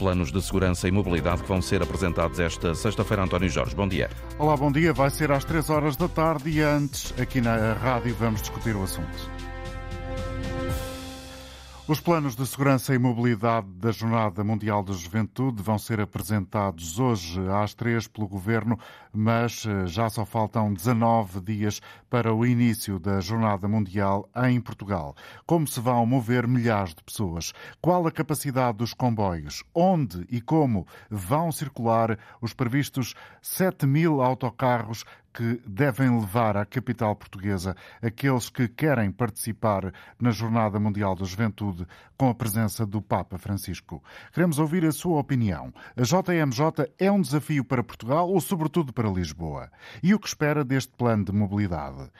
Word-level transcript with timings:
planos 0.00 0.32
de 0.32 0.40
segurança 0.40 0.88
e 0.88 0.90
mobilidade 0.90 1.42
que 1.42 1.48
vão 1.48 1.60
ser 1.60 1.82
apresentados 1.82 2.40
esta 2.40 2.74
sexta-feira. 2.74 3.22
António 3.22 3.50
Jorge, 3.50 3.76
bom 3.76 3.86
dia. 3.86 4.08
Olá, 4.38 4.56
bom 4.56 4.72
dia. 4.72 4.94
Vai 4.94 5.10
ser 5.10 5.30
às 5.30 5.44
3 5.44 5.68
horas 5.68 5.94
da 5.94 6.08
tarde 6.08 6.48
e 6.48 6.62
antes, 6.62 7.12
aqui 7.20 7.42
na 7.42 7.74
rádio, 7.74 8.16
vamos 8.18 8.40
discutir 8.40 8.74
o 8.74 8.82
assunto. 8.82 9.39
Os 11.90 11.98
planos 11.98 12.36
de 12.36 12.46
segurança 12.46 12.94
e 12.94 12.98
mobilidade 13.00 13.66
da 13.66 13.90
Jornada 13.90 14.44
Mundial 14.44 14.80
da 14.80 14.92
Juventude 14.92 15.60
vão 15.60 15.76
ser 15.76 16.00
apresentados 16.00 17.00
hoje 17.00 17.40
às 17.48 17.74
três 17.74 18.06
pelo 18.06 18.28
Governo, 18.28 18.78
mas 19.12 19.66
eh, 19.66 19.88
já 19.88 20.08
só 20.08 20.24
faltam 20.24 20.72
19 20.72 21.40
dias 21.40 21.82
para 22.08 22.32
o 22.32 22.46
início 22.46 23.00
da 23.00 23.18
Jornada 23.18 23.66
Mundial 23.66 24.28
em 24.36 24.60
Portugal. 24.60 25.16
Como 25.44 25.66
se 25.66 25.80
vão 25.80 26.06
mover 26.06 26.46
milhares 26.46 26.94
de 26.94 27.02
pessoas? 27.02 27.52
Qual 27.80 28.06
a 28.06 28.12
capacidade 28.12 28.78
dos 28.78 28.94
comboios? 28.94 29.64
Onde 29.74 30.24
e 30.30 30.40
como 30.40 30.86
vão 31.10 31.50
circular 31.50 32.16
os 32.40 32.54
previstos 32.54 33.16
7 33.42 33.84
mil 33.84 34.22
autocarros 34.22 35.04
que 35.32 35.60
devem 35.66 36.18
levar 36.18 36.56
à 36.56 36.64
capital 36.64 37.14
portuguesa 37.14 37.76
aqueles 38.02 38.48
que 38.48 38.68
querem 38.68 39.10
participar 39.10 39.92
na 40.18 40.30
Jornada 40.30 40.78
Mundial 40.78 41.14
da 41.14 41.24
Juventude 41.24 41.86
com 42.16 42.28
a 42.28 42.34
presença 42.34 42.84
do 42.84 43.00
Papa 43.00 43.38
Francisco. 43.38 44.02
Queremos 44.32 44.58
ouvir 44.58 44.84
a 44.84 44.92
sua 44.92 45.18
opinião. 45.18 45.72
A 45.96 46.02
JMJ 46.02 46.92
é 46.98 47.10
um 47.10 47.20
desafio 47.20 47.64
para 47.64 47.82
Portugal 47.82 48.28
ou, 48.28 48.40
sobretudo, 48.40 48.92
para 48.92 49.08
Lisboa? 49.08 49.70
E 50.02 50.14
o 50.14 50.18
que 50.18 50.28
espera 50.28 50.64
deste 50.64 50.92
plano 50.96 51.24
de 51.24 51.32
mobilidade? 51.32 52.10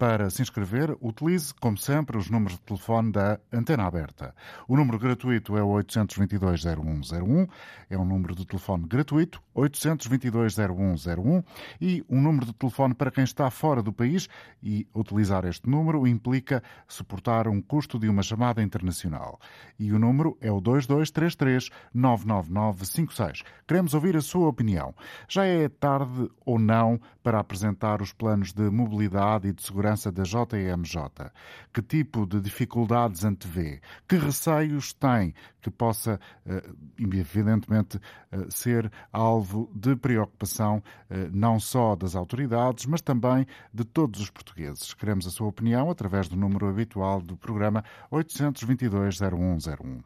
Para 0.00 0.30
se 0.30 0.40
inscrever, 0.40 0.96
utilize, 0.98 1.52
como 1.60 1.76
sempre, 1.76 2.16
os 2.16 2.30
números 2.30 2.54
de 2.54 2.62
telefone 2.62 3.12
da 3.12 3.38
Antena 3.52 3.84
Aberta. 3.84 4.34
O 4.66 4.74
número 4.74 4.98
gratuito 4.98 5.58
é 5.58 5.62
o 5.62 5.68
822-0101, 5.72 7.46
é 7.90 7.98
um 7.98 8.04
número 8.06 8.34
de 8.34 8.46
telefone 8.46 8.86
gratuito, 8.88 9.42
822-0101, 9.54 11.44
e 11.78 12.02
um 12.08 12.18
número 12.18 12.46
de 12.46 12.54
telefone 12.60 12.94
para 12.94 13.10
quem 13.10 13.24
está 13.24 13.50
fora 13.50 13.82
do 13.82 13.92
país 13.92 14.28
e 14.62 14.86
utilizar 14.94 15.44
este 15.44 15.68
número 15.68 16.06
implica 16.06 16.62
suportar 16.86 17.48
um 17.48 17.60
custo 17.60 17.98
de 17.98 18.08
uma 18.08 18.22
chamada 18.22 18.62
internacional. 18.62 19.40
E 19.78 19.92
o 19.92 19.98
número 19.98 20.38
é 20.40 20.52
o 20.52 20.62
2233-99956. 20.62 23.42
Queremos 23.66 23.94
ouvir 23.94 24.16
a 24.16 24.20
sua 24.20 24.46
opinião. 24.48 24.94
Já 25.28 25.44
é 25.44 25.68
tarde 25.68 26.30
ou 26.44 26.56
não 26.58 27.00
para 27.22 27.38
apresentar 27.38 28.00
os 28.00 28.12
planos 28.12 28.52
de 28.52 28.70
mobilidade 28.70 29.48
e 29.48 29.52
de 29.52 29.62
segurança 29.62 29.80
segurança 29.80 30.12
da 30.12 30.22
JMJ? 30.22 31.30
Que 31.72 31.82
tipo 31.82 32.26
de 32.26 32.40
dificuldades 32.40 33.24
antevê? 33.24 33.80
Que 34.06 34.16
receios 34.16 34.92
tem 34.92 35.34
que 35.60 35.70
possa, 35.70 36.18
eh, 36.46 36.62
evidentemente, 36.98 38.00
eh, 38.32 38.46
ser 38.48 38.90
alvo 39.12 39.70
de 39.74 39.94
preocupação 39.94 40.82
eh, 41.08 41.28
não 41.32 41.60
só 41.60 41.94
das 41.94 42.16
autoridades, 42.16 42.49
mas 42.86 43.00
também 43.00 43.46
de 43.72 43.84
todos 43.84 44.20
os 44.20 44.30
portugueses? 44.30 44.94
Queremos 44.94 45.26
a 45.26 45.30
sua 45.30 45.48
opinião 45.48 45.90
através 45.90 46.28
do 46.28 46.36
número 46.36 46.68
habitual 46.68 47.20
do 47.20 47.36
programa 47.36 47.84
822 48.10 49.18
0101 49.20 50.00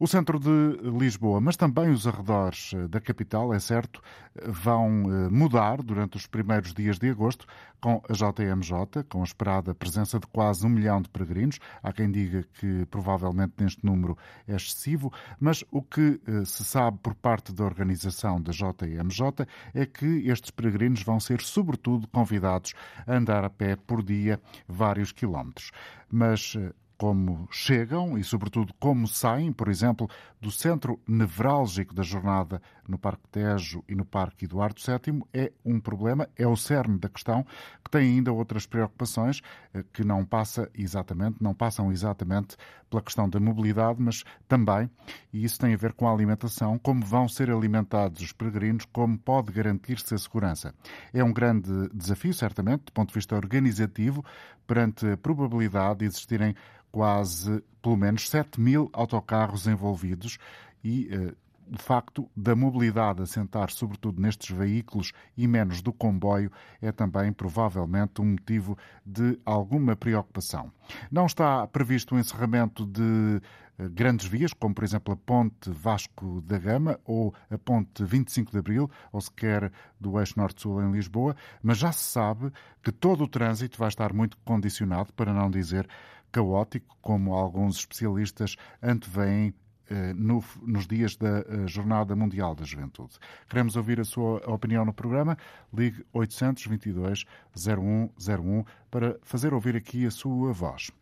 o 0.00 0.06
centro 0.06 0.40
de 0.40 0.78
Lisboa, 0.98 1.42
mas 1.42 1.58
também 1.58 1.90
os 1.90 2.06
arredores 2.06 2.72
eh, 2.72 2.88
da 2.88 3.02
capital, 3.02 3.52
é 3.52 3.60
certo, 3.60 4.00
vão 4.46 5.02
eh, 5.04 5.28
mudar 5.28 5.82
durante 5.82 6.16
os 6.16 6.26
primeiros 6.26 6.72
dias 6.72 6.98
de 6.98 7.10
agosto 7.10 7.46
com 7.82 8.02
a 8.08 8.12
JMJ, 8.14 9.04
com 9.10 9.20
a 9.20 9.24
esperada 9.24 9.74
presença 9.74 10.18
de 10.18 10.26
quase 10.26 10.66
um 10.66 10.70
milhão 10.70 11.02
de 11.02 11.10
peregrinos. 11.10 11.58
Há 11.82 11.92
quem 11.92 12.10
diga 12.10 12.46
que 12.54 12.86
provavelmente 12.86 13.52
neste 13.58 13.84
número 13.84 14.16
é 14.48 14.56
excessivo, 14.56 15.12
mas 15.38 15.62
o 15.70 15.82
que 15.82 16.18
eh, 16.26 16.46
se 16.46 16.64
sabe 16.64 16.96
por 17.02 17.14
parte 17.14 17.52
da 17.52 17.62
organização 17.62 18.40
da 18.40 18.52
JMJ 18.52 19.46
é 19.74 19.84
que 19.84 20.06
estes 20.30 20.50
peregrinos 20.50 21.02
vão 21.02 21.20
ser, 21.20 21.42
sobretudo, 21.42 22.08
convidados 22.08 22.72
a 23.06 23.16
andar 23.16 23.44
a 23.44 23.50
pé 23.50 23.76
por 23.76 24.02
dia 24.02 24.40
vários 24.66 25.12
quilómetros. 25.12 25.72
Mas 26.10 26.56
como 27.00 27.48
chegam 27.50 28.18
e, 28.18 28.22
sobretudo, 28.22 28.74
como 28.78 29.08
saem, 29.08 29.54
por 29.54 29.68
exemplo, 29.68 30.06
do 30.38 30.50
centro 30.50 31.00
nevrálgico 31.08 31.94
da 31.94 32.02
jornada 32.02 32.60
no 32.86 32.98
Parque 32.98 33.26
Tejo 33.30 33.82
e 33.88 33.94
no 33.94 34.04
Parque 34.04 34.44
Eduardo 34.44 34.78
VII, 34.78 35.22
é 35.32 35.50
um 35.64 35.80
problema, 35.80 36.28
é 36.36 36.46
o 36.46 36.54
cerne 36.54 36.98
da 36.98 37.08
questão, 37.08 37.42
que 37.82 37.90
tem 37.90 38.02
ainda 38.02 38.30
outras 38.30 38.66
preocupações 38.66 39.40
eh, 39.72 39.82
que 39.94 40.04
não 40.04 40.26
passa 40.26 40.68
exatamente, 40.74 41.38
não 41.40 41.54
passam 41.54 41.90
exatamente 41.90 42.58
pela 42.90 43.00
questão 43.00 43.30
da 43.30 43.40
mobilidade, 43.40 44.02
mas 44.02 44.22
também, 44.46 44.90
e 45.32 45.42
isso 45.42 45.58
tem 45.58 45.72
a 45.72 45.78
ver 45.78 45.94
com 45.94 46.06
a 46.06 46.12
alimentação, 46.12 46.78
como 46.78 47.02
vão 47.02 47.26
ser 47.28 47.50
alimentados 47.50 48.20
os 48.20 48.32
peregrinos, 48.32 48.84
como 48.92 49.16
pode 49.16 49.52
garantir-se 49.52 50.14
a 50.14 50.18
segurança. 50.18 50.74
É 51.14 51.24
um 51.24 51.32
grande 51.32 51.88
desafio, 51.94 52.34
certamente, 52.34 52.84
do 52.86 52.92
ponto 52.92 53.08
de 53.08 53.14
vista 53.14 53.36
organizativo, 53.36 54.22
perante 54.66 55.06
a 55.06 55.16
probabilidade 55.16 56.00
de 56.00 56.04
existirem 56.04 56.54
quase, 56.90 57.62
pelo 57.82 57.96
menos, 57.96 58.28
7 58.28 58.60
mil 58.60 58.90
autocarros 58.92 59.66
envolvidos 59.66 60.38
e 60.82 61.08
uh, 61.14 61.36
o 61.72 61.78
facto 61.78 62.28
da 62.36 62.56
mobilidade 62.56 63.22
assentar 63.22 63.70
sobretudo 63.70 64.20
nestes 64.20 64.54
veículos 64.56 65.12
e 65.36 65.46
menos 65.46 65.80
do 65.80 65.92
comboio 65.92 66.50
é 66.82 66.90
também 66.90 67.32
provavelmente 67.32 68.20
um 68.20 68.32
motivo 68.32 68.76
de 69.06 69.38
alguma 69.44 69.94
preocupação. 69.94 70.72
Não 71.10 71.26
está 71.26 71.64
previsto 71.68 72.14
o 72.14 72.18
encerramento 72.18 72.84
de 72.84 73.40
eh, 73.78 73.88
grandes 73.88 74.26
vias, 74.26 74.52
como 74.52 74.74
por 74.74 74.82
exemplo 74.82 75.14
a 75.14 75.16
Ponte 75.16 75.70
Vasco 75.70 76.40
da 76.42 76.58
Gama 76.58 76.98
ou 77.04 77.32
a 77.48 77.56
Ponte 77.56 78.04
25 78.04 78.50
de 78.50 78.58
Abril, 78.58 78.90
ou 79.12 79.20
sequer 79.20 79.70
do 79.98 80.18
Eixo 80.18 80.38
Norte-Sul 80.38 80.82
em 80.82 80.90
Lisboa, 80.90 81.36
mas 81.62 81.78
já 81.78 81.92
se 81.92 82.02
sabe 82.02 82.52
que 82.82 82.90
todo 82.90 83.24
o 83.24 83.28
trânsito 83.28 83.78
vai 83.78 83.88
estar 83.88 84.12
muito 84.12 84.36
condicionado, 84.38 85.12
para 85.12 85.32
não 85.32 85.50
dizer 85.50 85.88
caótico, 86.30 86.96
como 87.00 87.34
alguns 87.34 87.76
especialistas 87.76 88.56
anteveem 88.82 89.54
eh, 89.90 90.12
no, 90.14 90.42
nos 90.62 90.86
dias 90.86 91.16
da 91.16 91.40
eh, 91.40 91.66
Jornada 91.66 92.14
Mundial 92.14 92.54
da 92.54 92.64
Juventude. 92.64 93.18
Queremos 93.48 93.74
ouvir 93.74 93.98
a 93.98 94.04
sua 94.04 94.36
opinião 94.48 94.84
no 94.84 94.94
programa. 94.94 95.36
Ligue 95.74 96.06
822 96.12 97.24
0101 97.56 98.64
para 98.88 99.18
fazer 99.22 99.52
ouvir 99.52 99.74
aqui 99.74 100.06
a 100.06 100.10
sua 100.12 100.52
voz. 100.52 100.92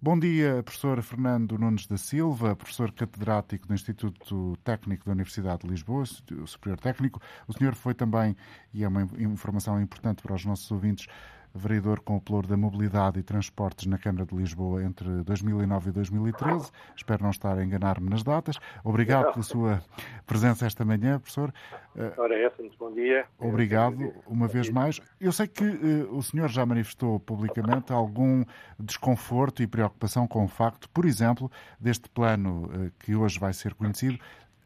Bom 0.00 0.18
dia, 0.18 0.60
professor 0.64 1.00
Fernando 1.00 1.56
Nunes 1.56 1.86
da 1.86 1.96
Silva, 1.96 2.56
professor 2.56 2.90
catedrático 2.90 3.68
do 3.68 3.74
Instituto 3.74 4.56
Técnico 4.64 5.06
da 5.06 5.12
Universidade 5.12 5.62
de 5.62 5.68
Lisboa, 5.68 6.04
Superior 6.04 6.80
Técnico. 6.80 7.20
O 7.46 7.52
senhor 7.52 7.76
foi 7.76 7.94
também, 7.94 8.36
e 8.74 8.82
é 8.82 8.88
uma 8.88 9.02
informação 9.16 9.80
importante 9.80 10.20
para 10.20 10.34
os 10.34 10.44
nossos 10.44 10.68
ouvintes, 10.72 11.06
vereador 11.54 12.00
com 12.00 12.16
o 12.16 12.20
pelour 12.20 12.46
da 12.46 12.56
mobilidade 12.56 13.18
e 13.18 13.22
transportes 13.22 13.86
na 13.86 13.98
Câmara 13.98 14.24
de 14.24 14.34
Lisboa 14.34 14.82
entre 14.82 15.08
2009 15.22 15.90
e 15.90 15.92
2013. 15.92 16.70
Espero 16.96 17.22
não 17.22 17.30
estar 17.30 17.56
a 17.56 17.64
enganar-me 17.64 18.08
nas 18.08 18.22
datas. 18.22 18.58
Obrigado 18.82 19.32
pela 19.32 19.42
sua 19.42 19.82
presença 20.26 20.66
esta 20.66 20.84
manhã, 20.84 21.18
professor. 21.18 21.52
Eh, 21.96 22.12
Ora, 22.16 22.34
é 22.34 22.44
essa, 22.44 22.62
muito 22.62 22.76
bom 22.78 22.92
dia. 22.92 23.26
Obrigado 23.38 24.12
uma 24.26 24.48
vez 24.48 24.70
mais. 24.70 25.00
Eu 25.20 25.32
sei 25.32 25.46
que 25.46 25.64
uh, 25.64 26.16
o 26.16 26.22
senhor 26.22 26.48
já 26.48 26.64
manifestou 26.64 27.20
publicamente 27.20 27.92
algum 27.92 28.44
desconforto 28.78 29.62
e 29.62 29.66
preocupação 29.66 30.26
com 30.26 30.44
o 30.44 30.48
facto, 30.48 30.88
por 30.88 31.04
exemplo, 31.04 31.50
deste 31.78 32.08
plano 32.08 32.64
uh, 32.66 32.90
que 32.98 33.14
hoje 33.14 33.38
vai 33.38 33.52
ser 33.52 33.74
conhecido, 33.74 34.18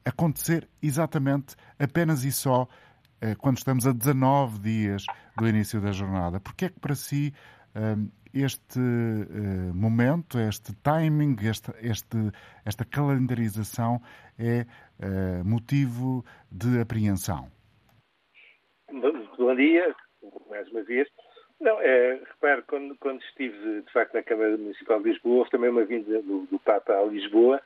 acontecer 0.04 0.68
exatamente 0.80 1.56
apenas 1.78 2.24
e 2.24 2.30
só 2.30 2.68
quando 3.38 3.58
estamos 3.58 3.86
a 3.86 3.92
19 3.92 4.58
dias 4.58 5.04
do 5.36 5.48
início 5.48 5.80
da 5.80 5.92
jornada. 5.92 6.40
Porque 6.40 6.66
é 6.66 6.68
que 6.68 6.80
para 6.80 6.94
si 6.94 7.32
ehm, 7.74 8.08
este 8.36 8.78
eh, 8.78 9.72
momento, 9.72 10.38
este 10.38 10.74
timing, 10.82 11.36
este, 11.42 11.72
este, 11.80 12.18
esta 12.64 12.84
calendarização 12.84 14.00
é 14.38 14.66
eh, 15.00 15.42
motivo 15.42 16.24
de 16.50 16.80
apreensão? 16.80 17.48
Bom 19.38 19.54
dia, 19.54 19.94
mais 20.50 20.70
uma 20.70 20.82
vez. 20.82 21.08
Não, 21.58 21.80
é, 21.80 22.20
repare, 22.28 22.62
quando, 22.62 22.94
quando 22.96 23.22
estive 23.22 23.80
de 23.82 23.92
facto 23.92 24.12
na 24.14 24.22
Câmara 24.22 24.56
Municipal 24.58 25.00
de 25.00 25.10
Lisboa, 25.10 25.38
houve 25.38 25.50
também 25.50 25.70
uma 25.70 25.84
vinda 25.84 26.20
do, 26.20 26.46
do 26.46 26.58
Papa 26.58 26.92
a 26.92 27.04
Lisboa 27.04 27.62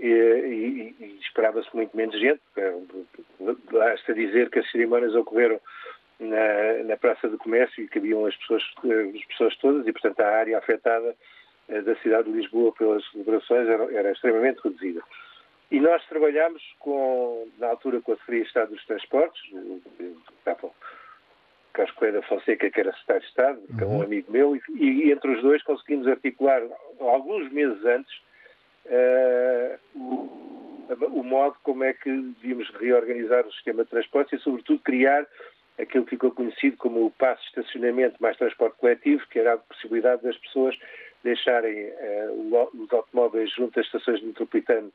e, 0.00 0.94
e, 1.00 1.04
e 1.04 1.18
esperava-se 1.20 1.74
muito 1.74 1.96
menos 1.96 2.18
gente. 2.18 2.40
Basta 3.70 4.14
dizer 4.14 4.50
que 4.50 4.58
as 4.58 4.70
cerimónias 4.70 5.14
ocorreram 5.14 5.60
na, 6.18 6.84
na 6.84 6.96
Praça 6.96 7.28
do 7.28 7.38
Comércio 7.38 7.82
e 7.82 7.88
cabiam 7.88 8.26
as 8.26 8.36
pessoas, 8.36 8.62
as 9.14 9.24
pessoas 9.26 9.56
todas 9.58 9.86
e, 9.86 9.92
portanto, 9.92 10.20
a 10.20 10.28
área 10.28 10.58
afetada 10.58 11.14
eh, 11.68 11.80
da 11.82 11.94
cidade 11.96 12.30
de 12.30 12.36
Lisboa 12.36 12.72
pelas 12.72 13.08
celebrações 13.10 13.68
era, 13.68 13.94
era 13.94 14.12
extremamente 14.12 14.60
reduzida. 14.62 15.02
E 15.70 15.80
nós 15.80 16.04
trabalhámos 16.06 16.62
com, 16.78 17.46
na 17.58 17.68
altura 17.68 18.00
com 18.00 18.12
a 18.12 18.16
Secretaria 18.16 18.42
de 18.42 18.48
Estado 18.48 18.70
dos 18.70 18.86
Transportes, 18.86 19.42
estavam 20.38 20.72
Carlos 21.74 21.94
Coelho 21.94 22.22
Fonseca, 22.22 22.70
que 22.70 22.80
era 22.80 22.92
secretário 22.92 23.22
de 23.22 23.28
Estado, 23.28 23.60
que 23.76 23.84
é 23.84 23.86
um 23.86 23.96
uhum. 23.96 24.02
amigo 24.02 24.32
meu, 24.32 24.56
e, 24.56 24.62
e, 24.74 25.12
entre 25.12 25.30
os 25.30 25.42
dois 25.42 25.62
conseguimos 25.62 26.08
articular, 26.08 26.62
alguns 26.98 27.52
meses 27.52 27.84
antes, 27.84 28.12
uh, 28.88 29.78
o 31.12 31.22
modo 31.22 31.56
como 31.62 31.84
é 31.84 31.92
que 31.92 32.10
devíamos 32.10 32.70
reorganizar 32.80 33.46
o 33.46 33.52
sistema 33.52 33.84
de 33.84 33.90
transporte 33.90 34.36
e, 34.36 34.38
sobretudo, 34.38 34.80
criar 34.80 35.26
aquilo 35.78 36.04
que 36.04 36.10
ficou 36.10 36.32
conhecido 36.32 36.76
como 36.76 37.06
o 37.06 37.10
passo 37.10 37.42
de 37.42 37.60
estacionamento 37.60 38.16
mais 38.20 38.36
transporte 38.36 38.76
coletivo, 38.78 39.22
que 39.30 39.38
era 39.38 39.54
a 39.54 39.58
possibilidade 39.58 40.22
das 40.22 40.36
pessoas 40.38 40.76
deixarem 41.22 41.86
uh, 41.86 42.70
os 42.74 42.92
automóveis 42.92 43.52
junto 43.54 43.78
às 43.78 43.86
estações 43.86 44.20
de 44.20 44.26
metropolitano 44.26 44.90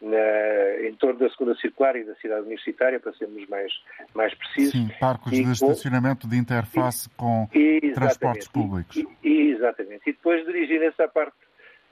na, 0.00 0.86
em 0.86 0.94
torno 0.94 1.18
da 1.18 1.28
segunda 1.30 1.54
circular 1.56 1.94
e 1.96 2.04
da 2.04 2.14
cidade 2.16 2.42
universitária, 2.42 2.98
para 2.98 3.12
sermos 3.14 3.46
mais, 3.48 3.72
mais 4.14 4.34
precisos. 4.34 4.72
Sim, 4.72 4.88
parques 4.98 5.32
e, 5.32 5.44
de 5.44 5.52
estacionamento 5.52 6.28
de 6.28 6.36
interface 6.36 7.08
e, 7.08 7.16
com 7.16 7.48
transportes 7.94 8.48
públicos. 8.48 8.96
E, 9.22 9.50
exatamente. 9.52 10.02
E 10.08 10.12
depois 10.12 10.44
dirigirem-se 10.46 11.02
à 11.02 11.08
parte 11.08 11.34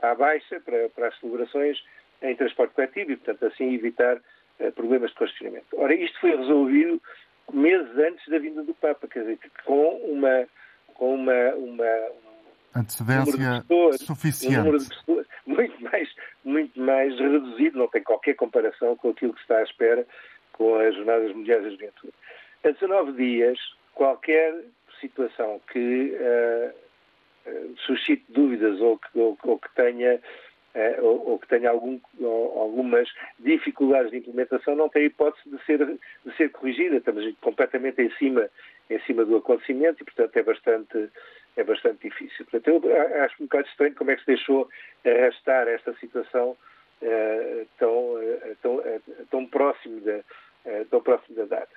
à 0.01 0.15
baixa 0.15 0.61
para, 0.61 0.89
para 0.91 1.09
as 1.09 1.19
celebrações 1.19 1.79
em 2.23 2.35
transporte 2.37 2.75
coletivo 2.75 3.13
e, 3.13 3.17
portanto, 3.17 3.47
assim 3.47 3.75
evitar 3.75 4.17
uh, 4.17 4.73
problemas 4.73 5.11
de 5.11 5.17
congestionamento. 5.17 5.67
Ora, 5.73 5.95
isto 5.95 6.19
foi 6.21 6.37
resolvido 6.37 7.01
meses 7.53 7.97
antes 7.97 8.29
da 8.29 8.39
vinda 8.39 8.63
do 8.63 8.75
Papa, 8.75 9.07
quer 9.09 9.21
dizer, 9.21 9.39
com 9.65 9.97
uma, 9.99 10.47
com 10.95 11.15
uma, 11.15 11.55
uma 11.55 12.09
antecedência 12.75 13.63
pessoas, 13.63 14.01
suficiente. 14.01 14.69
Um 14.69 14.73
pessoas 14.73 15.27
muito 15.47 15.83
mais, 15.83 16.09
muito 16.45 16.81
mais 16.81 17.19
reduzido, 17.19 17.79
não 17.79 17.89
tem 17.89 18.03
qualquer 18.03 18.35
comparação 18.35 18.97
com 18.97 19.11
aquilo 19.11 19.33
que 19.33 19.41
está 19.41 19.59
à 19.59 19.63
espera 19.63 20.07
com 20.53 20.75
as 20.75 20.95
Jornadas 20.95 21.33
Mundiais 21.35 21.63
da 21.63 21.71
Juventude. 21.71 22.13
A 22.65 22.71
19 22.71 23.13
dias, 23.13 23.59
qualquer 23.95 24.55
situação 25.01 25.61
que 25.73 26.13
uh, 26.17 26.75
suscite 27.87 28.25
dúvidas 28.29 28.81
ou 28.81 28.99
que, 28.99 29.19
ou, 29.19 29.39
ou 29.43 29.59
que 29.59 29.75
tenha 29.75 30.21
uh, 30.75 31.05
ou, 31.05 31.31
ou, 31.31 31.39
que 31.39 31.49
tenha 31.49 31.71
algum, 31.71 31.99
algumas 32.23 33.09
dificuldades 33.39 34.11
de 34.11 34.19
implementação 34.19 34.77
não 34.77 34.89
tem 34.89 35.07
hipótese 35.07 35.49
de 35.49 35.65
ser, 35.65 35.85
de 35.87 36.37
ser 36.37 36.51
corrigida. 36.51 36.97
Estamos 36.97 37.25
completamente 37.41 38.03
em 38.03 38.11
cima, 38.13 38.49
em 38.89 39.01
cima 39.01 39.25
do 39.25 39.37
acontecimento 39.37 40.03
e, 40.03 40.05
portanto, 40.05 40.37
é 40.37 40.43
bastante, 40.43 41.11
é 41.57 41.65
bastante 41.65 42.09
difícil. 42.09 42.47
Portanto, 42.47 42.87
eu 42.87 43.23
acho 43.23 43.43
um 43.43 43.47
bocado 43.47 43.69
estranho 43.69 43.95
como 43.95 44.11
é 44.11 44.15
que 44.15 44.21
se 44.21 44.27
deixou 44.27 44.69
arrastar 45.05 45.69
esta 45.69 45.95
situação 45.95 46.57
uh, 47.03 47.67
tão, 47.79 48.15
uh, 48.15 48.57
tão, 48.63 48.77
uh, 48.77 49.03
tão, 49.31 49.47
próximo 49.47 50.01
da, 50.01 50.21
tão 50.91 51.03
próximo 51.03 51.37
da 51.37 51.45
data. 51.45 51.77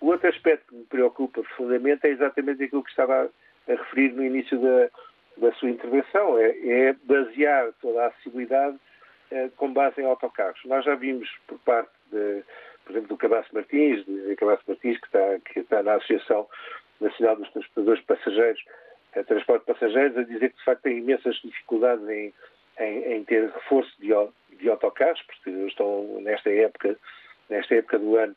O 0.00 0.08
outro 0.08 0.28
aspecto 0.28 0.66
que 0.68 0.74
me 0.74 0.84
preocupa 0.84 1.42
profundamente 1.42 2.06
é 2.06 2.10
exatamente 2.10 2.64
aquilo 2.64 2.82
que 2.82 2.90
estava 2.90 3.24
a 3.24 3.28
referir 3.66 4.12
no 4.12 4.24
início 4.24 4.58
da, 4.58 4.88
da 5.38 5.52
sua 5.54 5.70
intervenção, 5.70 6.38
é, 6.38 6.50
é 6.50 6.92
basear 7.04 7.72
toda 7.80 8.04
a 8.04 8.06
acessibilidade 8.08 8.78
com 9.56 9.72
base 9.72 10.00
em 10.00 10.04
autocarros. 10.04 10.60
Nós 10.64 10.84
já 10.84 10.94
vimos 10.94 11.28
por 11.46 11.58
parte, 11.60 11.90
de, 12.12 12.44
por 12.84 12.92
exemplo, 12.92 13.08
do 13.08 13.16
Cabasso 13.16 13.48
Martins, 13.52 14.04
de 14.04 14.36
Cabasso 14.36 14.62
Martins, 14.68 14.98
que 15.00 15.06
está, 15.06 15.38
que 15.40 15.60
está 15.60 15.82
na 15.82 15.94
Associação 15.94 16.46
Nacional 17.00 17.36
dos 17.36 17.50
Transportadores 17.50 18.00
de 18.00 18.06
Passageiros, 18.06 18.64
transporte 19.22 19.66
de 19.66 19.72
passageiros, 19.72 20.16
a 20.18 20.22
dizer 20.24 20.50
que 20.50 20.58
de 20.58 20.64
facto 20.64 20.82
tem 20.82 20.98
imensas 20.98 21.36
dificuldades 21.36 22.08
em, 22.08 22.32
em, 22.80 23.12
em 23.12 23.24
ter 23.24 23.48
reforço 23.50 23.92
de, 24.00 24.08
de 24.56 24.68
autocarros, 24.68 25.22
porque 25.22 25.50
estão 25.66 26.20
nesta 26.20 26.50
época, 26.50 26.96
nesta 27.48 27.76
época 27.76 27.98
do 27.98 28.16
ano 28.16 28.34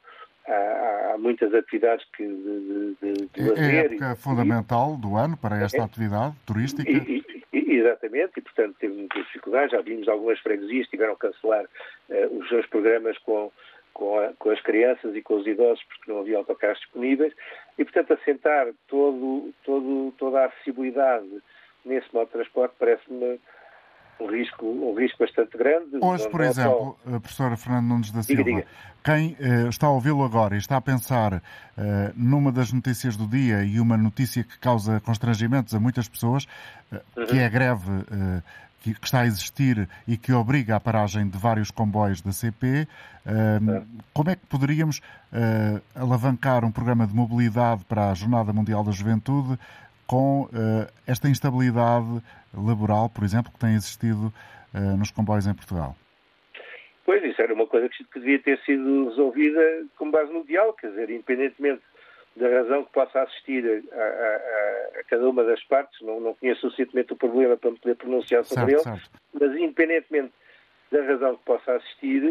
há, 0.48 1.14
há 1.14 1.18
muitas 1.18 1.54
atividades 1.54 2.06
que 2.16 2.26
de, 2.26 2.96
de, 3.02 3.14
de 3.28 3.50
lazer. 3.50 3.76
É 3.76 3.80
a 3.80 3.84
época 3.84 4.12
e, 4.12 4.16
fundamental 4.16 4.96
e, 4.98 5.02
do 5.02 5.16
ano 5.16 5.38
para 5.38 5.58
esta 5.58 5.78
é, 5.78 5.82
atividade 5.82 6.36
turística? 6.46 6.90
E, 6.90 7.24
exatamente, 7.54 8.34
e 8.38 8.42
portanto 8.42 8.76
teve 8.80 8.94
muitas 8.94 9.24
dificuldades, 9.26 9.72
já 9.72 9.82
vimos 9.82 10.08
algumas 10.08 10.40
freguesias 10.40 10.86
que 10.86 10.92
tiveram 10.92 11.16
que 11.16 11.22
cancelar 11.22 11.66
uh, 11.66 12.40
os 12.40 12.48
seus 12.50 12.66
programas 12.68 13.18
com 13.20 13.52
com, 13.94 14.20
a, 14.20 14.32
com, 14.38 14.52
as 14.52 14.62
crianças 14.62 15.16
e 15.16 15.24
com 15.24 15.38
os 15.38 15.48
idosos 15.48 15.84
porque 15.86 16.12
não 16.12 16.20
havia 16.20 16.38
autocarros 16.38 16.80
disponíveis 16.80 17.34
e, 17.80 17.84
portanto, 17.84 18.14
assentar 18.14 18.68
todo, 18.88 19.52
todo, 19.66 20.14
toda 20.20 20.42
a 20.42 20.46
acessibilidade 20.46 21.42
nesse 21.84 22.14
modo 22.14 22.28
de 22.28 22.34
transporte 22.34 22.76
parece-me 22.78 23.40
um 24.20 24.28
risco, 24.28 24.66
um 24.66 24.96
risco 24.96 25.20
bastante 25.20 25.58
grande. 25.58 25.98
Hoje, 26.02 26.30
por 26.30 26.42
exemplo, 26.42 26.98
só... 27.04 27.20
professora 27.20 27.58
Fernando 27.58 27.88
Nunes 27.88 28.12
da 28.12 28.24
Silva, 28.24 28.44
diga, 28.44 28.58
diga. 28.58 28.68
quem 29.04 29.38
uh, 29.40 29.70
está 29.70 29.88
a 29.88 29.92
ouvi-lo 29.92 30.24
agora 30.24 30.56
e 30.56 30.58
está 30.58 30.78
a 30.78 30.82
pensar 30.82 31.36
uh, 31.36 31.42
numa 32.16 32.52
das 32.52 32.72
notícias 32.72 33.16
do 33.16 33.28
dia 33.28 33.64
e 33.64 33.80
uma 33.80 33.98
notícia 33.98 34.44
que 34.44 34.58
causa 34.60 35.00
constrangimentos 35.02 35.74
a 35.74 35.80
muitas 35.80 36.08
pessoas, 36.08 36.46
uh, 36.92 36.98
uhum. 37.16 37.26
que 37.28 37.38
é 37.38 37.46
a 37.46 37.50
greve 37.50 37.92
que, 38.82 38.94
que, 38.94 39.06
está 39.06 39.22
a 39.22 39.26
existir 39.26 39.88
e 40.08 40.18
que 40.18 40.32
obriga 40.32 40.76
a 40.76 40.80
paragem 40.80 41.28
de 41.28 41.38
vários 41.38 41.72
comboios 41.72 42.22
da 42.22 42.32
CP. 42.32 42.88
Uh, 43.26 43.86
como 44.14 44.30
é 44.30 44.36
que 44.36 44.46
poderíamos 44.46 45.02
alavancar 45.94 46.64
um 46.64 46.72
programa 46.72 47.06
de 47.06 47.14
mobilidade 47.14 47.84
para 47.84 48.10
a 48.10 48.14
Jornada 48.14 48.54
Mundial 48.54 48.84
da 48.84 48.92
Juventude 48.92 49.60
com 50.08 50.44
uh, 50.44 50.50
esta 51.06 51.28
instabilidade 51.28 52.24
laboral, 52.54 53.10
por 53.10 53.24
exemplo, 53.24 53.52
que 53.52 53.60
tem 53.60 53.76
existido 53.76 54.34
nos 54.98 55.10
comboios 55.10 55.48
em 55.48 55.56
Portugal? 55.56 55.96
Pois, 57.08 57.24
isso 57.24 57.42
era 57.42 57.54
uma 57.54 57.66
coisa 57.66 57.88
que 57.90 58.20
devia 58.20 58.38
ter 58.38 58.60
sido 58.60 59.10
resolvida 59.10 59.62
com 59.96 60.12
base 60.12 60.32
no 60.32 60.44
diálogo, 60.44 60.78
quer 60.78 60.90
dizer, 60.90 61.10
independentemente 61.10 61.82
da 62.36 62.50
razão 62.50 62.84
que 62.84 62.92
possa 62.92 63.22
assistir 63.22 63.64
a, 63.92 63.96
a, 63.96 65.00
a, 65.00 65.04
cada 65.10 65.28
uma 65.28 65.44
das 65.44 65.64
partes, 65.64 66.00
não, 66.02 66.20
não 66.20 66.34
conheço 66.36 66.62
suficientemente 66.62 67.14
o 67.14 67.16
problema 67.16 67.58
para 67.58 67.72
me 67.72 67.80
poder 67.80 67.96
pronunciar 67.96 68.44
sobre 68.44 68.76
certo, 68.76 68.90
ele, 68.90 69.00
certo. 69.00 69.20
mas 69.34 69.52
independentemente 69.56 70.34
da 70.92 71.02
razão 71.04 71.36
que 71.36 71.46
possa 71.46 71.76
assistir, 71.76 72.24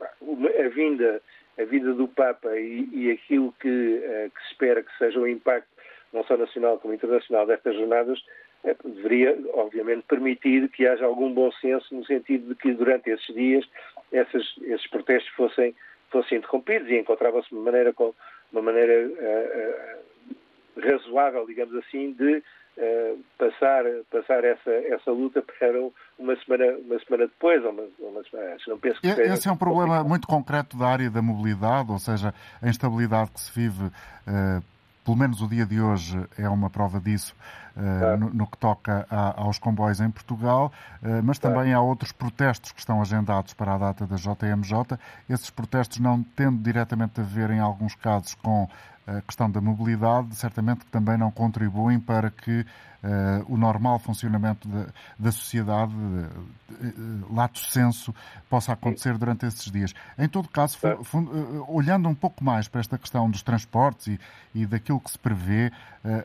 a 0.00 0.68
vinda, 0.68 1.22
a 1.58 1.64
vinda 1.64 1.94
do 1.94 2.06
Papa 2.08 2.56
e, 2.56 2.88
e 2.92 3.10
aquilo 3.10 3.52
que, 3.60 4.00
eh, 4.02 4.30
que, 4.34 4.40
se 4.42 4.48
espera 4.52 4.82
que 4.82 4.98
seja 4.98 5.18
o 5.18 5.26
impacto, 5.26 5.68
não 6.14 6.24
só 6.24 6.36
nacional 6.36 6.78
como 6.78 6.94
internacional, 6.94 7.46
destas 7.46 7.74
jornadas, 7.74 8.22
eh, 8.64 8.76
deveria, 8.84 9.36
obviamente, 9.52 10.04
permitir 10.08 10.68
que 10.70 10.86
haja 10.86 11.04
algum 11.04 11.32
bom 11.34 11.50
senso 11.52 11.94
no 11.94 12.06
sentido 12.06 12.48
de 12.48 12.54
que 12.54 12.72
durante 12.72 13.10
esses 13.10 13.34
dias 13.34 13.68
esses, 14.12 14.54
esses 14.62 14.86
protestos 14.86 15.30
fossem, 15.34 15.74
fossem 16.10 16.38
interrompidos 16.38 16.88
e 16.88 16.98
encontrava-se 16.98 17.52
uma 17.52 17.64
maneira 17.64 17.92
com 17.92 18.14
uma 18.52 18.62
maneira 18.62 19.08
uh, 19.08 20.80
razoável, 20.80 21.44
digamos 21.46 21.74
assim, 21.76 22.12
de 22.12 22.36
uh, 22.36 23.18
passar, 23.36 23.84
passar 24.10 24.44
essa, 24.44 24.70
essa 24.70 25.10
luta 25.10 25.42
para 25.42 25.72
uma 26.16 26.36
semana, 26.36 26.78
uma 26.78 26.98
semana 27.00 27.26
depois, 27.26 27.64
ou 27.64 27.70
uma, 27.72 27.82
uma 27.98 28.22
semana 28.24 28.52
antes. 28.52 28.66
Não 28.68 28.78
penso 28.78 29.00
que 29.00 29.08
Esse 29.08 29.36
seja... 29.36 29.50
é 29.50 29.52
um 29.52 29.56
problema 29.56 30.04
muito 30.04 30.28
concreto 30.28 30.76
da 30.76 30.86
área 30.86 31.10
da 31.10 31.20
mobilidade, 31.20 31.90
ou 31.90 31.98
seja, 31.98 32.32
a 32.62 32.68
instabilidade 32.68 33.32
que 33.32 33.40
se 33.40 33.52
vive 33.52 33.86
uh, 33.86 34.73
pelo 35.04 35.16
menos 35.16 35.42
o 35.42 35.46
dia 35.46 35.66
de 35.66 35.80
hoje 35.80 36.26
é 36.38 36.48
uma 36.48 36.70
prova 36.70 36.98
disso 36.98 37.36
uh, 37.76 38.16
no, 38.18 38.30
no, 38.30 38.46
que 38.46 38.56
toca 38.58 39.06
a, 39.10 39.40
aos 39.40 39.58
comboios 39.58 40.00
em 40.00 40.10
Portugal, 40.10 40.72
uh, 41.02 41.22
mas 41.22 41.38
também 41.38 41.72
há 41.72 41.80
outros 41.80 42.12
protestos 42.12 42.72
que 42.72 42.80
estão 42.80 43.00
agendados 43.00 43.54
para 43.54 43.74
a 43.74 43.78
data 43.78 44.06
da 44.06 44.16
JMJ. 44.16 44.98
Esses 45.28 45.50
protestos 45.50 45.98
não 45.98 46.22
tendo 46.22 46.62
diretamente 46.62 47.20
a 47.20 47.24
ver, 47.24 47.50
em 47.50 47.60
alguns 47.60 47.94
casos, 47.94 48.34
com 48.34 48.68
a 49.06 49.20
questão 49.20 49.50
da 49.50 49.60
mobilidade, 49.60 50.34
certamente 50.34 50.84
que 50.84 50.90
também 50.90 51.18
não 51.18 51.30
contribuem 51.30 52.00
para 52.00 52.30
que 52.30 52.60
uh, 53.04 53.52
o 53.52 53.56
normal 53.56 53.98
funcionamento 53.98 54.66
de, 54.66 54.86
da 55.18 55.30
sociedade, 55.30 55.92
uh, 55.94 57.34
lato 57.34 57.58
senso, 57.58 58.14
possa 58.48 58.72
acontecer 58.72 59.18
durante 59.18 59.44
esses 59.44 59.70
dias. 59.70 59.94
Em 60.18 60.26
todo 60.26 60.48
caso, 60.48 60.78
uh, 60.82 61.64
olhando 61.68 62.08
um 62.08 62.14
pouco 62.14 62.42
mais 62.42 62.66
para 62.66 62.80
esta 62.80 62.96
questão 62.96 63.30
dos 63.30 63.42
transportes 63.42 64.06
e, 64.06 64.20
e 64.54 64.66
daquilo 64.66 65.00
que 65.00 65.10
se 65.10 65.18
prevê, 65.18 65.70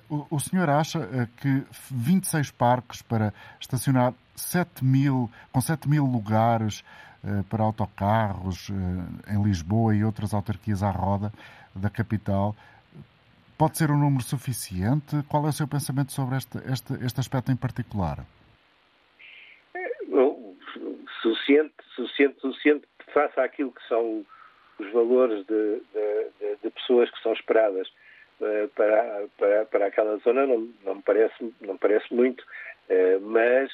o, 0.10 0.26
o, 0.30 0.40
senhor 0.40 0.70
acha 0.70 1.00
que 1.40 1.64
26 1.92 2.52
parques 2.52 3.02
para 3.02 3.34
estacionar 3.60 4.14
7 4.36 4.84
mil, 4.84 5.30
com 5.52 5.62
7 5.62 5.88
mil 5.88 6.06
lugares 6.06 6.84
para 7.50 7.64
autocarros 7.64 8.70
em 9.28 9.44
Lisboa 9.44 9.96
e 9.96 10.04
outras 10.04 10.34
autarquias 10.34 10.82
à 10.82 10.90
roda, 10.90 11.32
da 11.76 11.90
capital. 11.90 12.56
Pode 13.58 13.78
ser 13.78 13.92
um 13.92 13.98
número 13.98 14.24
suficiente? 14.24 15.22
Qual 15.28 15.46
é 15.46 15.50
o 15.50 15.54
seu 15.54 15.68
pensamento 15.68 16.12
sobre 16.14 16.38
este, 16.38 16.58
este, 16.72 16.94
este 17.06 17.20
aspecto 17.20 17.52
em 17.52 17.58
particular? 17.58 18.20
É, 19.76 19.90
suficiente, 21.22 21.74
suficiente, 21.96 22.40
suficiente 22.40 22.88
face 23.14 23.40
àquilo 23.40 23.72
que 23.72 23.86
são 23.88 24.26
os 24.80 24.92
valores 24.94 25.46
de, 25.46 25.82
de, 25.94 26.56
de 26.64 26.70
pessoas 26.70 27.10
que 27.12 27.22
são 27.22 27.34
esperadas 27.34 27.88
uh, 27.88 27.92
para, 28.40 29.28
para, 29.38 29.66
para 29.66 29.86
aquela 29.88 30.18
zona 30.18 30.46
não, 30.46 30.70
não, 30.84 30.96
me 30.96 31.02
parece, 31.02 31.54
não 31.62 31.74
me 31.74 31.80
parece 31.80 32.14
muito, 32.14 32.42
uh, 32.42 33.20
mas 33.22 33.70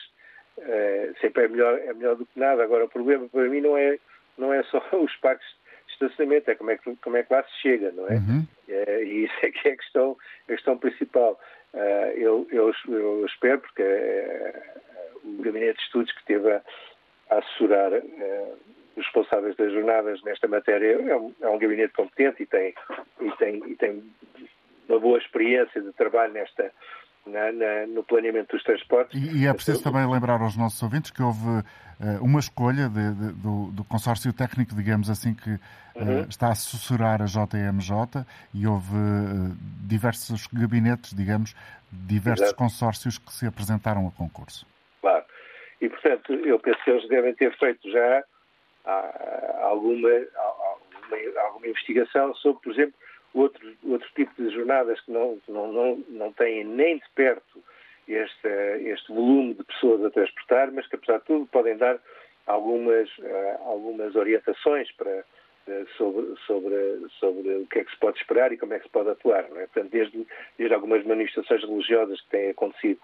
uh, 0.57 1.15
sempre 1.21 1.45
é 1.45 1.47
melhor, 1.47 1.79
é 1.79 1.93
melhor 1.93 2.15
do 2.15 2.25
que 2.25 2.39
nada. 2.39 2.63
Agora, 2.63 2.85
o 2.85 2.89
problema 2.89 3.27
para 3.29 3.47
mim 3.47 3.61
não 3.61 3.77
é, 3.77 3.97
não 4.37 4.51
é 4.51 4.63
só 4.63 4.83
os 4.97 5.15
parques 5.17 5.47
estacionamento, 5.87 6.51
é 6.51 6.55
como 6.55 6.71
é 6.71 6.77
que, 6.77 6.95
como 6.97 7.15
é 7.15 7.23
que 7.23 7.33
lá 7.33 7.43
se 7.43 7.61
chega, 7.61 7.91
não 7.91 8.05
é? 8.09 8.15
Uhum. 8.15 8.45
e 8.67 9.23
isso 9.23 9.33
é 9.43 9.51
que 9.51 9.69
é 9.69 9.71
a 9.71 9.77
questão, 9.77 10.17
a 10.43 10.51
questão 10.51 10.77
principal. 10.77 11.39
Eu, 12.15 12.45
eu, 12.51 12.73
eu, 12.89 13.25
espero, 13.25 13.61
porque 13.61 13.81
o 15.23 15.41
Gabinete 15.41 15.77
de 15.77 15.83
Estudos 15.83 16.11
que 16.11 16.25
teve 16.25 16.51
a, 16.51 16.61
a 17.29 17.37
assessorar 17.37 17.91
os 17.93 19.05
responsáveis 19.05 19.55
das 19.55 19.71
jornadas 19.71 20.21
nesta 20.23 20.47
matéria 20.47 21.01
é 21.01 21.15
um, 21.15 21.33
é 21.41 21.49
um 21.49 21.59
gabinete 21.59 21.93
competente 21.93 22.43
e 22.43 22.45
tem, 22.45 22.73
e, 23.21 23.31
tem, 23.37 23.71
e 23.71 23.75
tem 23.75 24.03
uma 24.87 24.99
boa 24.99 25.17
experiência 25.17 25.81
de 25.81 25.91
trabalho 25.93 26.33
nesta, 26.33 26.71
na, 27.25 27.51
na, 27.51 27.87
no 27.87 28.03
planeamento 28.03 28.55
dos 28.55 28.63
transportes. 28.63 29.19
E, 29.19 29.43
e, 29.43 29.47
é 29.47 29.53
preciso 29.53 29.83
também 29.83 30.07
lembrar 30.07 30.41
aos 30.41 30.55
nossos 30.55 30.81
ouvintes 30.81 31.11
que 31.11 31.21
houve 31.21 31.47
uh, 31.47 31.63
uma 32.21 32.39
escolha 32.39 32.87
de, 32.87 33.13
de, 33.13 33.33
do, 33.33 33.71
do, 33.71 33.83
consórcio 33.83 34.31
técnico, 34.31 34.75
digamos 34.75 35.09
assim, 35.09 35.33
que 35.33 35.49
uh, 35.49 35.59
uhum. 35.95 36.25
está 36.29 36.47
a 36.47 36.51
assessorar 36.51 37.21
a 37.21 37.25
JMJ 37.25 38.25
e 38.53 38.67
houve 38.67 38.95
uh, 38.95 39.55
diversos 39.87 40.47
gabinetes, 40.47 41.15
digamos, 41.15 41.55
diversos 41.91 42.47
Exato. 42.47 42.57
consórcios 42.57 43.17
que 43.17 43.33
se 43.33 43.45
apresentaram 43.45 44.07
a 44.07 44.11
concurso. 44.11 44.65
Claro. 45.01 45.25
E, 45.81 45.89
portanto, 45.89 46.33
eu 46.33 46.59
penso 46.59 46.83
que 46.83 46.89
eles 46.89 47.07
devem 47.09 47.33
ter 47.35 47.55
feito 47.57 47.89
já 47.91 48.23
ah, 48.85 49.59
alguma, 49.63 50.09
alguma, 50.09 51.41
alguma 51.41 51.67
investigação 51.67 52.33
sobre, 52.35 52.61
por 52.61 52.71
exemplo, 52.73 52.93
outro, 53.35 53.73
outro 53.83 54.07
tipo 54.15 54.31
de 54.41 54.49
jornadas 54.49 54.99
que 55.01 55.11
não, 55.11 55.37
não, 55.47 55.71
não, 55.71 56.03
não 56.09 56.33
têm 56.33 56.63
nem 56.63 56.97
de 56.97 57.09
perto 57.13 57.63
este, 58.07 58.47
este 58.85 59.11
volume 59.11 59.53
de 59.55 59.63
pessoas 59.63 60.03
a 60.05 60.09
transportar, 60.09 60.71
mas 60.71 60.87
que, 60.87 60.95
apesar 60.95 61.19
de 61.19 61.25
tudo, 61.25 61.45
podem 61.47 61.77
dar 61.77 61.99
algumas, 62.47 63.09
uh, 63.17 63.61
algumas 63.65 64.15
orientações 64.15 64.91
para, 64.93 65.23
uh, 65.67 65.87
sobre, 65.97 66.35
sobre, 66.45 67.09
sobre 67.19 67.55
o 67.55 67.67
que 67.67 67.79
é 67.79 67.83
que 67.83 67.91
se 67.91 67.99
pode 67.99 68.17
esperar 68.17 68.51
e 68.51 68.57
como 68.57 68.73
é 68.73 68.77
que 68.77 68.85
se 68.85 68.91
pode 68.91 69.09
atuar. 69.09 69.49
Não 69.49 69.59
é? 69.59 69.67
Portanto, 69.67 69.91
desde, 69.91 70.27
desde 70.57 70.73
algumas 70.73 71.03
manifestações 71.03 71.61
religiosas 71.63 72.21
que 72.21 72.29
têm 72.29 72.49
acontecido 72.51 72.99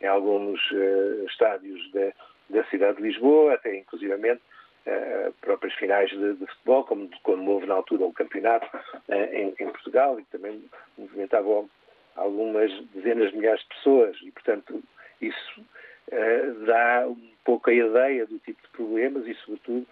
em 0.00 0.06
alguns 0.06 0.60
uh, 0.72 1.26
estádios 1.28 1.92
da, 1.92 2.12
da 2.50 2.64
cidade 2.64 2.96
de 2.96 3.02
Lisboa, 3.02 3.54
até 3.54 3.76
inclusivamente 3.76 4.42
uh, 4.86 5.32
próprias 5.40 5.74
finais 5.74 6.10
de, 6.10 6.34
de, 6.34 6.46
futebol, 6.46 6.84
como 6.84 7.10
quando 7.22 7.48
houve 7.50 7.66
na 7.66 7.74
altura 7.74 8.04
o 8.04 8.12
campeonato 8.12 8.66
uh, 8.76 9.14
em, 9.14 9.54
em, 9.58 9.68
Portugal 9.68 10.18
e 10.18 10.24
também 10.26 10.62
movimentavam 10.96 11.68
algumas 12.14 12.70
dezenas 12.94 13.30
de 13.30 13.36
milhares 13.36 13.60
de 13.62 13.68
pessoas 13.68 14.16
e, 14.22 14.30
portanto, 14.30 14.82
isso 15.20 15.60
uh, 15.60 16.64
dá 16.66 17.06
um 17.06 17.30
pouco 17.44 17.70
a 17.70 17.74
ideia 17.74 18.26
do 18.26 18.38
tipo 18.38 18.62
de 18.62 18.68
problemas 18.68 19.26
e, 19.26 19.34
sobretudo, 19.34 19.86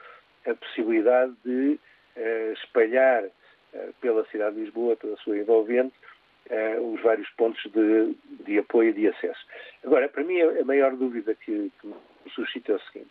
a 0.47 0.55
possibilidade 0.55 1.33
de 1.45 1.79
espalhar 2.53 3.25
pela 4.01 4.25
cidade 4.27 4.55
de 4.55 4.63
Lisboa, 4.63 4.95
pela 4.95 5.17
sua 5.17 5.37
envolvente, 5.37 5.95
os 6.81 7.01
vários 7.01 7.29
pontos 7.31 7.61
de, 7.73 8.15
de, 8.45 8.59
apoio 8.59 8.91
e 8.91 8.93
de 8.93 9.09
acesso. 9.09 9.45
Agora, 9.83 10.09
para 10.09 10.23
mim, 10.23 10.41
a 10.41 10.65
maior 10.65 10.95
dúvida 10.95 11.35
que, 11.35 11.73
que 11.81 11.87
me 11.87 11.95
suscita 12.35 12.73
é 12.73 12.75
o 12.77 12.81
seguinte: 12.83 13.11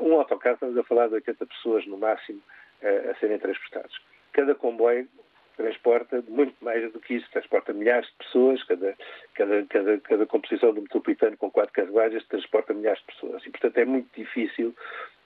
um 0.00 0.14
autocarro, 0.14 0.54
estamos 0.54 0.78
a 0.78 0.84
falar 0.84 1.08
de 1.08 1.14
80 1.14 1.46
pessoas 1.46 1.86
no 1.86 1.98
máximo 1.98 2.40
é, 2.82 3.10
a 3.10 3.14
serem 3.16 3.38
transportados. 3.38 4.00
Cada 4.32 4.54
comboio 4.54 5.08
transporta 5.56 6.22
muito 6.28 6.54
mais 6.60 6.92
do 6.92 7.00
que 7.00 7.14
isso, 7.14 7.30
transporta 7.30 7.72
milhares 7.72 8.08
de 8.08 8.24
pessoas, 8.24 8.62
cada, 8.64 8.96
cada, 9.34 9.64
cada, 9.66 9.98
cada 10.00 10.26
composição 10.26 10.72
do 10.74 10.82
metropolitano 10.82 11.36
com 11.36 11.50
quatro 11.50 11.72
carruagens 11.72 12.26
transporta 12.26 12.74
milhares 12.74 13.00
de 13.00 13.06
pessoas. 13.06 13.46
E, 13.46 13.50
portanto, 13.50 13.78
é 13.78 13.84
muito 13.84 14.08
difícil 14.16 14.74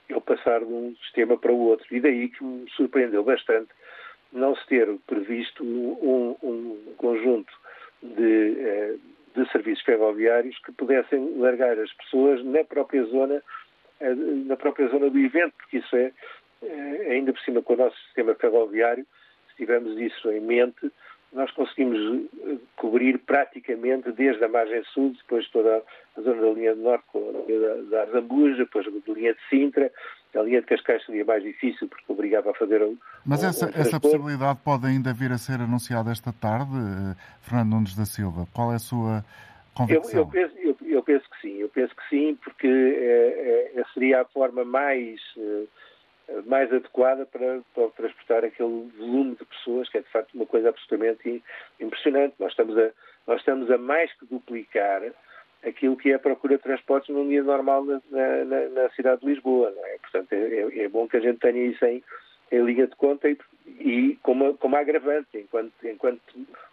eu 0.07 0.21
passar 0.21 0.59
de 0.59 0.71
um 0.71 0.95
sistema 1.03 1.37
para 1.37 1.51
o 1.51 1.59
outro. 1.59 1.85
E 1.91 1.99
daí 1.99 2.29
que 2.29 2.43
me 2.43 2.69
surpreendeu 2.71 3.23
bastante 3.23 3.69
não 4.31 4.55
se 4.55 4.65
ter 4.67 4.87
previsto 5.07 5.63
um, 5.63 6.35
um 6.43 6.93
conjunto 6.97 7.51
de, 8.01 8.59
eh, 8.59 8.95
de 9.35 9.51
serviços 9.51 9.83
ferroviários 9.83 10.57
que 10.59 10.71
pudessem 10.71 11.37
largar 11.37 11.77
as 11.79 11.91
pessoas 11.93 12.43
na 12.43 12.63
própria 12.63 13.03
zona 13.05 13.35
é, 13.35 13.43
na 14.45 14.55
própria 14.55 14.87
zona 14.87 15.09
do 15.09 15.19
evento, 15.19 15.53
porque 15.57 15.77
isso 15.77 15.95
é, 15.95 16.11
é, 16.63 17.11
ainda 17.11 17.33
por 17.33 17.41
cima 17.41 17.61
com 17.61 17.73
o 17.73 17.77
nosso 17.77 17.97
sistema 18.05 18.33
ferroviário, 18.35 19.05
se 19.49 19.55
tivermos 19.57 19.97
isso 19.99 20.31
em 20.31 20.39
mente, 20.39 20.91
nós 21.31 21.51
conseguimos 21.51 22.27
eh, 22.43 22.57
cobrir 22.75 23.19
praticamente 23.19 24.11
desde 24.11 24.43
a 24.43 24.47
margem 24.47 24.83
sul, 24.85 25.13
depois 25.13 25.47
toda 25.51 25.83
a 26.17 26.21
zona 26.21 26.41
da 26.41 26.49
linha 26.51 26.75
do 26.75 26.81
norte, 26.81 27.03
com 27.11 27.19
a 27.19 27.47
linha 27.47 27.83
da, 27.83 28.01
Arzambuja, 28.01 28.57
depois 28.57 28.87
a 28.87 29.11
linha 29.11 29.33
de 29.33 29.39
Sintra, 29.47 29.91
a 30.35 30.41
linha 30.41 30.61
de 30.61 30.67
Cascais 30.67 31.05
seria 31.05 31.25
mais 31.25 31.43
difícil 31.43 31.87
porque 31.87 32.11
obrigava 32.11 32.51
a 32.51 32.53
fazer 32.53 32.81
um, 32.81 32.97
Mas 33.25 33.43
essa, 33.43 33.67
um 33.67 33.69
essa 33.69 33.99
possibilidade 33.99 34.59
pode 34.63 34.87
ainda 34.87 35.13
vir 35.13 35.31
a 35.31 35.37
ser 35.37 35.61
anunciada 35.61 36.11
esta 36.11 36.33
tarde, 36.33 36.71
eh, 36.73 37.15
Fernando 37.41 37.71
Nunes 37.73 37.95
da 37.95 38.05
Silva. 38.05 38.47
Qual 38.53 38.71
é 38.71 38.75
a 38.75 38.79
sua? 38.79 39.23
Eu, 39.87 40.01
eu, 40.11 40.27
penso, 40.27 40.55
eu, 40.57 40.77
eu 40.81 41.03
penso 41.03 41.29
que 41.29 41.41
sim, 41.41 41.57
eu 41.57 41.69
penso 41.69 41.95
que 41.95 42.09
sim, 42.09 42.37
porque 42.43 42.67
é, 42.67 43.71
é, 43.75 43.83
seria 43.93 44.21
a 44.21 44.25
forma 44.25 44.65
mais, 44.65 45.21
eh, 45.37 45.65
mais 46.45 46.71
adequada 46.73 47.25
para, 47.25 47.61
para, 47.73 47.87
transportar 47.89 48.43
aquele 48.43 48.89
volume 48.97 49.35
de 49.35 49.45
pessoas, 49.45 49.87
que 49.87 49.97
é 49.97 50.01
de 50.01 50.09
facto 50.09 50.33
uma 50.33 50.45
coisa 50.45 50.69
absolutamente 50.69 51.41
impressionante. 51.79 52.35
Nós 52.39 52.51
estamos 52.51 52.77
a, 52.77 52.91
nós 53.25 53.39
estamos 53.39 53.71
a 53.71 53.77
mais 53.77 54.11
que 54.13 54.25
duplicar 54.25 55.01
aquilo 55.63 55.97
que 55.97 56.11
é 56.11 56.15
a 56.15 56.19
procura 56.19 56.57
de 56.57 56.63
transportes 56.63 57.13
num 57.13 57.27
dia 57.27 57.43
normal 57.43 57.83
na, 57.83 58.01
na, 58.11 58.69
na 58.69 58.89
cidade 58.91 59.21
de 59.21 59.27
Lisboa. 59.27 59.73
É? 59.77 59.97
Portanto, 59.99 60.33
é, 60.33 60.37
é, 60.37 60.79
é, 60.83 60.89
bom 60.89 61.07
que 61.07 61.17
a 61.17 61.21
gente 61.21 61.39
tenha 61.39 61.65
isso 61.65 61.83
em, 61.85 62.03
em 62.51 62.63
linha 62.63 62.87
de 62.87 62.95
conta 62.95 63.29
e, 63.29 63.37
e 63.67 64.19
como, 64.21 64.57
como 64.57 64.75
agravante, 64.75 65.37
enquanto, 65.37 65.73
enquanto 65.83 66.21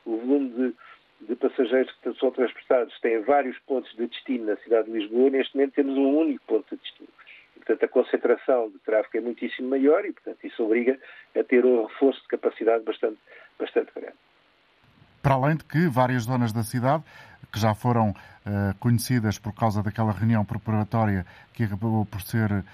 o 0.04 0.16
volume 0.16 0.50
de 0.50 0.74
de 1.20 1.34
passageiros 1.34 1.92
que 2.02 2.12
são 2.14 2.30
transportados 2.30 2.98
têm 3.00 3.20
vários 3.22 3.58
pontos 3.60 3.90
de 3.96 4.06
destino 4.06 4.46
na 4.46 4.56
cidade 4.56 4.90
de 4.90 4.98
Lisboa, 4.98 5.30
neste 5.30 5.56
momento 5.56 5.74
temos 5.74 5.96
um 5.96 6.16
único 6.16 6.44
ponto 6.46 6.74
de 6.74 6.82
destino. 6.82 7.08
Portanto, 7.54 7.84
a 7.84 7.88
concentração 7.88 8.70
de 8.70 8.78
tráfego 8.78 9.18
é 9.18 9.20
muitíssimo 9.20 9.68
maior 9.68 10.04
e, 10.04 10.12
portanto, 10.12 10.38
isso 10.46 10.62
obriga 10.62 10.98
a 11.34 11.42
ter 11.42 11.64
um 11.64 11.84
reforço 11.86 12.22
de 12.22 12.28
capacidade 12.28 12.84
bastante, 12.84 13.18
bastante 13.58 13.90
grande. 13.94 14.14
Para 15.20 15.34
além 15.34 15.56
de 15.56 15.64
que 15.64 15.88
várias 15.88 16.22
zonas 16.22 16.52
da 16.52 16.62
cidade 16.62 17.02
que 17.56 17.60
já 17.60 17.74
foram 17.74 18.10
uh, 18.10 18.74
conhecidas 18.78 19.38
por 19.38 19.50
causa 19.54 19.82
daquela 19.82 20.12
reunião 20.12 20.44
preparatória 20.44 21.24
que 21.54 21.64
acabou 21.64 22.04
por 22.04 22.20
ser, 22.20 22.52
uh, 22.52 22.64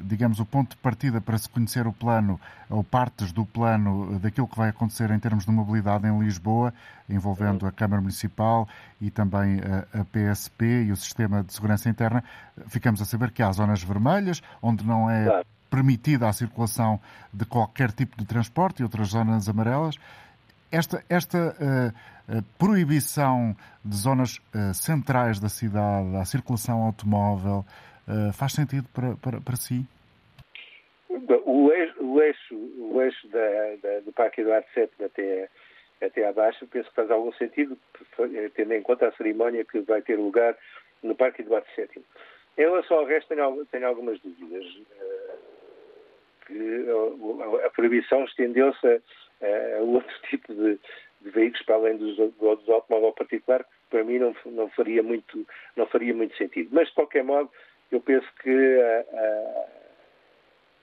digamos, 0.00 0.38
o 0.38 0.46
ponto 0.46 0.70
de 0.70 0.76
partida 0.76 1.20
para 1.20 1.36
se 1.36 1.48
conhecer 1.48 1.88
o 1.88 1.92
plano 1.92 2.40
ou 2.70 2.84
partes 2.84 3.32
do 3.32 3.44
plano 3.44 4.14
eh, 4.14 4.18
daquilo 4.20 4.46
que 4.46 4.56
vai 4.56 4.68
acontecer 4.68 5.10
em 5.10 5.18
termos 5.18 5.44
de 5.44 5.50
mobilidade 5.50 6.06
em 6.06 6.16
Lisboa, 6.20 6.72
envolvendo 7.08 7.66
a 7.66 7.72
Câmara 7.72 8.00
Municipal 8.00 8.68
e 9.00 9.10
também 9.10 9.58
a, 9.58 10.02
a 10.02 10.04
PSP 10.04 10.84
e 10.84 10.92
o 10.92 10.96
Sistema 10.96 11.42
de 11.42 11.52
Segurança 11.52 11.88
Interna. 11.88 12.22
Ficamos 12.68 13.02
a 13.02 13.04
saber 13.04 13.32
que 13.32 13.42
há 13.42 13.50
zonas 13.50 13.82
vermelhas, 13.82 14.40
onde 14.62 14.86
não 14.86 15.10
é 15.10 15.42
permitida 15.68 16.28
a 16.28 16.32
circulação 16.32 17.00
de 17.32 17.44
qualquer 17.44 17.90
tipo 17.90 18.16
de 18.16 18.24
transporte 18.24 18.80
e 18.80 18.82
outras 18.84 19.08
zonas 19.08 19.48
amarelas. 19.48 19.96
Esta, 20.70 21.02
esta 21.08 21.38
uh, 21.38 21.88
uh, 21.88 22.17
proibição 22.58 23.56
de 23.84 23.96
zonas 23.96 24.38
uh, 24.54 24.74
centrais 24.74 25.40
da 25.40 25.48
cidade, 25.48 26.16
à 26.16 26.24
circulação 26.24 26.82
automóvel, 26.82 27.64
faz 28.32 28.52
sentido 28.52 28.88
para, 28.94 29.14
para, 29.16 29.38
para 29.38 29.56
si? 29.56 29.86
O 31.44 31.70
eixo, 31.70 32.02
o 32.02 32.22
eixo, 32.22 32.54
o 32.54 33.02
eixo 33.02 33.28
da, 33.28 33.76
da, 33.82 34.00
do 34.00 34.12
Parque 34.12 34.40
Eduardo 34.40 34.66
VII 34.74 34.88
até, 35.04 35.48
até 36.02 36.26
abaixo, 36.26 36.66
penso 36.68 36.88
que 36.88 36.94
faz 36.94 37.10
algum 37.10 37.32
sentido, 37.34 37.76
tendo 38.54 38.72
em 38.72 38.82
conta 38.82 39.08
a 39.08 39.12
cerimónia 39.12 39.62
que 39.62 39.80
vai 39.80 40.00
ter 40.00 40.16
lugar 40.16 40.56
no 41.02 41.14
Parque 41.14 41.42
Eduardo 41.42 41.66
VII. 41.76 42.02
Em 42.58 42.62
relação 42.62 42.98
ao 42.98 43.06
resto, 43.06 43.28
tenho, 43.28 43.64
tenho 43.66 43.86
algumas 43.86 44.18
dúvidas. 44.20 44.64
Que 46.46 46.86
a 47.64 47.70
proibição 47.70 48.24
estendeu-se 48.24 48.86
a 48.86 49.82
uh, 49.82 49.94
outro 49.94 50.14
tipo 50.28 50.52
de, 50.52 50.78
de, 51.20 51.30
veículos 51.30 51.64
para 51.64 51.74
além 51.76 51.96
dos, 51.96 52.16
do, 52.16 52.72
automóvel 52.72 53.12
particular, 53.12 53.64
que 53.64 53.90
para 53.90 54.04
mim 54.04 54.18
não, 54.18 54.34
não, 54.46 54.68
faria 54.70 55.02
muito, 55.02 55.46
não 55.76 55.86
faria 55.86 56.14
muito 56.14 56.36
sentido. 56.36 56.70
Mas, 56.72 56.88
de 56.88 56.94
qualquer 56.94 57.24
modo, 57.24 57.50
eu 57.90 58.00
penso 58.00 58.26
que 58.42 58.80
a, 58.80 59.04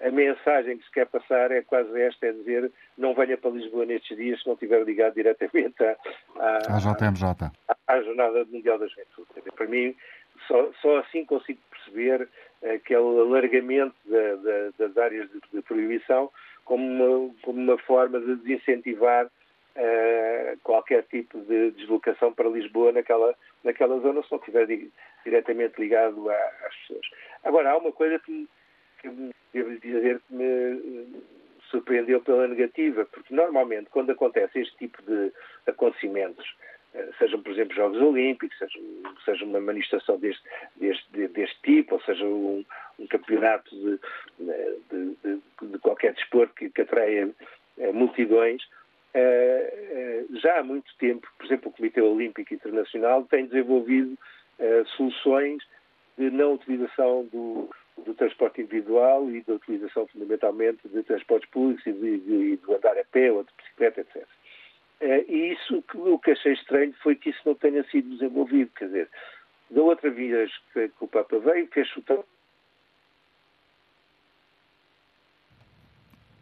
a, 0.03 0.07
a, 0.07 0.11
mensagem 0.11 0.77
que 0.77 0.85
se 0.85 0.91
quer 0.91 1.05
passar 1.07 1.51
é 1.51 1.61
quase 1.61 2.01
esta, 2.01 2.27
é 2.27 2.31
dizer 2.31 2.71
não 2.97 3.13
venha 3.13 3.37
para 3.37 3.51
Lisboa 3.51 3.85
nestes 3.85 4.17
dias 4.17 4.41
se 4.41 4.47
não 4.47 4.53
estiver 4.53 4.83
ligado 4.83 5.13
diretamente 5.13 5.83
à, 5.83 5.97
à, 6.37 6.77
JMJ. 6.79 7.51
À, 7.67 7.75
à 7.87 8.01
Jornada 8.01 8.45
Mundial 8.45 8.79
da 8.79 8.87
Juventude. 8.87 9.27
Para 9.55 9.67
mim, 9.67 9.95
só, 10.47 10.71
só 10.81 10.97
assim 10.97 11.25
consigo 11.25 11.59
perceber 11.69 12.27
aquele 12.63 13.19
alargamento 13.19 13.95
da, 14.05 14.35
da, 14.35 14.69
das 14.79 14.97
áreas 14.97 15.29
de, 15.29 15.39
de 15.53 15.61
proibição 15.61 16.31
como 16.63 16.83
uma, 16.83 17.33
como 17.43 17.59
uma 17.59 17.77
forma 17.77 18.19
de 18.19 18.35
desincentivar 18.37 19.29
uh, 19.75 20.57
qualquer 20.63 21.03
tipo 21.03 21.39
de 21.41 21.71
deslocação 21.71 22.33
para 22.33 22.49
Lisboa 22.49 22.91
naquela, 22.91 23.35
naquela 23.63 23.99
zona, 23.99 24.23
se 24.23 24.31
não 24.31 24.39
estiver 24.39 24.67
di, 24.67 24.91
diretamente 25.23 25.79
ligado 25.79 26.29
às 26.29 26.75
pessoas. 26.81 27.05
Agora, 27.43 27.71
há 27.71 27.77
uma 27.77 27.91
coisa 27.91 28.19
que, 28.19 28.31
me, 28.31 28.47
que 29.01 29.09
devo 29.53 29.79
dizer 29.79 30.21
que 30.27 30.33
me 30.33 30.43
eh, 30.43 31.05
surpreendeu 31.69 32.21
pela 32.21 32.47
negativa, 32.47 33.05
porque 33.05 33.33
normalmente 33.33 33.89
quando 33.89 34.11
acontece 34.11 34.59
este 34.59 34.77
tipo 34.77 35.01
de 35.03 35.31
acontecimentos, 35.67 36.45
sejam, 37.17 37.41
por 37.41 37.51
exemplo, 37.51 37.75
Jogos 37.75 38.01
Olímpicos, 38.01 38.57
seja, 38.57 38.79
seja 39.25 39.45
uma 39.45 39.59
manifestação 39.59 40.17
deste, 40.17 40.43
deste, 40.75 41.27
deste 41.27 41.61
tipo, 41.61 41.95
ou 41.95 42.01
seja 42.01 42.25
um, 42.25 42.65
um 42.99 43.07
campeonato 43.07 43.75
de, 43.75 43.99
de, 44.39 45.17
de, 45.23 45.41
de, 45.61 45.79
qualquer 45.79 46.13
desporto 46.13 46.53
que, 46.55 46.69
que 46.69 46.81
atraia 46.81 47.29
multidões, 47.93 48.63
já 50.41 50.59
há 50.59 50.63
muito 50.63 50.91
tempo, 50.97 51.27
por 51.37 51.45
exemplo, 51.45 51.69
o 51.69 51.73
Comitê 51.73 52.01
Olímpico 52.01 52.53
Internacional 52.53 53.23
tem 53.23 53.45
desenvolvido 53.45 54.17
soluções 54.97 55.63
de 56.17 56.29
não 56.29 56.53
utilização 56.53 57.25
do, 57.31 57.69
do 58.03 58.13
transporte 58.13 58.61
individual 58.61 59.29
e 59.29 59.41
da 59.41 59.53
utilização 59.53 60.07
fundamentalmente 60.07 60.87
de 60.87 61.03
transportes 61.03 61.49
públicos 61.49 61.85
e 61.85 61.93
de, 61.93 62.17
de, 62.19 62.57
de 62.57 62.73
andar 62.73 62.97
a 62.97 63.03
pé 63.05 63.31
ou 63.31 63.43
de 63.43 63.49
bicicleta, 63.57 64.01
etc. 64.01 64.27
Eh, 65.01 65.25
e 65.27 65.53
isso, 65.53 65.83
o 65.93 66.19
que 66.19 66.31
achei 66.31 66.53
estranho 66.53 66.93
foi 67.01 67.15
que 67.15 67.29
isso 67.29 67.41
não 67.45 67.55
tenha 67.55 67.83
sido 67.85 68.09
desenvolvido. 68.09 68.71
Quer 68.77 68.85
dizer, 68.85 69.09
da 69.69 69.81
outra 69.81 70.09
vez 70.09 70.51
que, 70.73 70.91
o 70.99 71.07
Papa 71.07 71.37
veio, 71.39 71.67
fez 71.67 71.89
o 71.95 72.01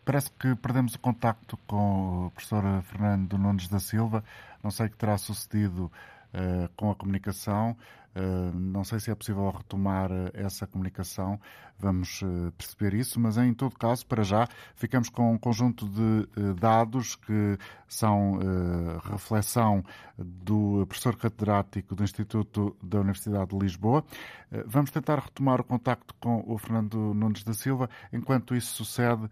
Parece 0.05 0.29
que 0.31 0.53
perdemos 0.55 0.95
o 0.95 0.99
contacto 0.99 1.57
com 1.65 2.27
o 2.27 2.31
professor 2.31 2.63
Fernando 2.83 3.37
Nunes 3.37 3.69
da 3.69 3.79
Silva. 3.79 4.23
Não 4.61 4.69
sei 4.69 4.87
o 4.87 4.89
que 4.89 4.97
terá 4.97 5.17
sucedido 5.17 5.91
uh, 6.33 6.69
com 6.75 6.91
a 6.91 6.95
comunicação. 6.95 7.77
Uh, 8.15 8.55
não 8.55 8.83
sei 8.83 8.99
se 8.99 9.09
é 9.09 9.15
possível 9.15 9.49
retomar 9.49 10.11
uh, 10.11 10.29
essa 10.33 10.67
comunicação, 10.67 11.39
vamos 11.79 12.21
perceber 12.57 12.93
isso, 12.93 13.19
mas 13.19 13.37
em 13.37 13.53
todo 13.53 13.75
caso, 13.77 14.05
para 14.05 14.23
já, 14.23 14.47
ficamos 14.75 15.09
com 15.09 15.33
um 15.33 15.37
conjunto 15.37 15.85
de 15.89 16.53
dados 16.53 17.15
que 17.15 17.57
são 17.87 18.39
reflexão 19.11 19.83
do 20.17 20.85
professor 20.87 21.17
catedrático 21.17 21.93
do 21.93 22.03
Instituto 22.03 22.77
da 22.81 22.99
Universidade 22.99 23.49
de 23.49 23.57
Lisboa. 23.57 24.05
Vamos 24.65 24.91
tentar 24.91 25.19
retomar 25.19 25.59
o 25.59 25.63
contacto 25.63 26.13
com 26.21 26.41
o 26.47 26.57
Fernando 26.57 27.13
Nunes 27.13 27.43
da 27.43 27.53
Silva. 27.53 27.89
Enquanto 28.13 28.55
isso 28.55 28.73
sucede, 28.75 29.27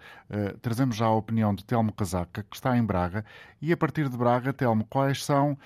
trazemos 0.62 0.98
já 0.98 1.06
a 1.06 1.16
opinião 1.16 1.56
de 1.56 1.64
Telmo 1.64 1.94
Casaca, 1.94 2.44
que 2.44 2.56
está 2.56 2.76
em 2.76 2.84
Braga, 2.84 3.24
e 3.62 3.72
a 3.72 3.78
partir 3.78 4.10
de 4.10 4.18
Braga, 4.18 4.52
Telmo, 4.52 4.84
quais 4.90 5.24
são 5.24 5.58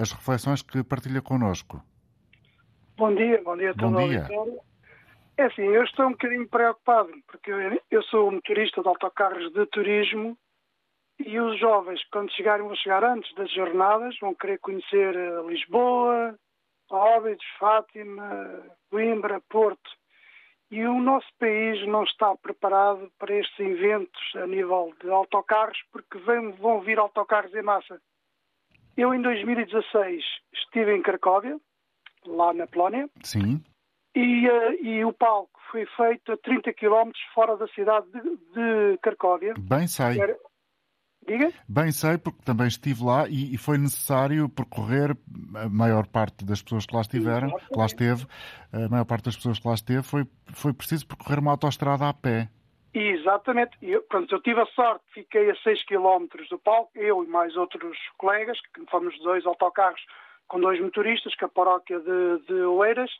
as 0.00 0.12
reflexões 0.12 0.62
que 0.62 0.84
partilha 0.84 1.20
connosco? 1.20 1.82
Bom 2.96 3.14
dia, 3.14 3.42
bom 3.42 3.56
dia 3.58 3.72
a 3.72 3.74
todo 3.74 3.92
bom 3.92 4.08
dia. 4.08 4.26
É 5.36 5.42
assim, 5.44 5.64
eu 5.64 5.84
estou 5.84 6.06
um 6.06 6.12
bocadinho 6.12 6.48
preocupado, 6.48 7.10
porque 7.26 7.50
eu 7.90 8.02
sou 8.04 8.30
motorista 8.30 8.80
de 8.80 8.88
autocarros 8.88 9.52
de 9.52 9.66
turismo 9.66 10.36
e 11.18 11.38
os 11.38 11.58
jovens, 11.60 12.02
quando 12.10 12.32
chegarem, 12.32 12.66
vão 12.66 12.74
chegar 12.76 13.04
antes 13.04 13.34
das 13.34 13.52
jornadas, 13.52 14.18
vão 14.18 14.34
querer 14.34 14.58
conhecer 14.60 15.14
eh, 15.14 15.42
Lisboa, 15.46 16.38
Óbidos, 16.90 17.44
Fátima, 17.58 18.62
Coimbra, 18.90 19.42
Porto. 19.50 19.90
E 20.70 20.82
o 20.86 20.98
nosso 20.98 21.28
país 21.38 21.86
não 21.86 22.02
está 22.04 22.34
preparado 22.36 23.12
para 23.18 23.34
estes 23.34 23.58
eventos 23.58 24.22
a 24.36 24.46
nível 24.46 24.94
de 25.02 25.10
autocarros, 25.10 25.78
porque 25.92 26.18
vão 26.18 26.80
vir 26.80 26.98
autocarros 26.98 27.54
em 27.54 27.62
massa. 27.62 28.00
Eu, 28.96 29.12
em 29.12 29.20
2016, 29.20 30.24
estive 30.54 30.96
em 30.96 31.02
Cracóvia, 31.02 31.60
lá 32.26 32.52
na 32.52 32.66
Polónia. 32.66 33.08
Sim. 33.22 33.62
E, 34.14 34.48
uh, 34.48 34.84
e 34.84 35.04
o 35.04 35.12
palco 35.12 35.60
foi 35.70 35.84
feito 35.96 36.32
a 36.32 36.36
30 36.38 36.72
km 36.72 37.10
fora 37.34 37.56
da 37.56 37.66
cidade 37.68 38.06
de, 38.12 38.20
de 38.20 38.98
Cracóvia. 39.02 39.54
Bem 39.58 39.86
sei. 39.86 40.20
Era... 40.20 40.36
Diga? 41.26 41.52
Bem 41.68 41.90
sei, 41.90 42.16
porque 42.16 42.40
também 42.44 42.68
estive 42.68 43.02
lá 43.02 43.28
e, 43.28 43.52
e, 43.52 43.58
foi 43.58 43.76
necessário 43.78 44.48
percorrer 44.48 45.16
a 45.56 45.68
maior 45.68 46.06
parte 46.06 46.44
das 46.44 46.62
pessoas 46.62 46.86
que 46.86 46.94
lá 46.94 47.00
estiveram, 47.00 47.50
que 47.50 47.76
lá 47.76 47.86
esteve, 47.86 48.26
a 48.72 48.88
maior 48.88 49.04
parte 49.04 49.24
das 49.24 49.36
pessoas 49.36 49.58
que 49.58 49.66
lá 49.66 49.74
esteve, 49.74 50.04
foi, 50.04 50.24
foi 50.54 50.72
preciso 50.72 51.04
percorrer 51.04 51.40
uma 51.40 51.50
autoestrada 51.50 52.08
a 52.08 52.14
pé. 52.14 52.48
Exatamente. 52.94 53.76
Eu, 53.82 54.02
pronto, 54.04 54.32
eu 54.32 54.40
tive 54.40 54.60
a 54.60 54.66
sorte, 54.66 55.04
fiquei 55.12 55.50
a 55.50 55.56
6 55.56 55.84
km 55.84 56.26
do 56.48 56.58
palco, 56.58 56.90
eu 56.94 57.24
e 57.24 57.26
mais 57.26 57.56
outros 57.56 57.98
colegas, 58.16 58.58
que 58.72 58.86
fomos 58.88 59.18
dois 59.18 59.44
autocarros 59.44 60.00
com 60.48 60.60
dois 60.60 60.80
motoristas, 60.80 61.34
que 61.34 61.44
a 61.44 61.48
paróquia 61.48 61.98
de, 62.00 62.38
de 62.46 62.54
Oeiras, 62.62 63.10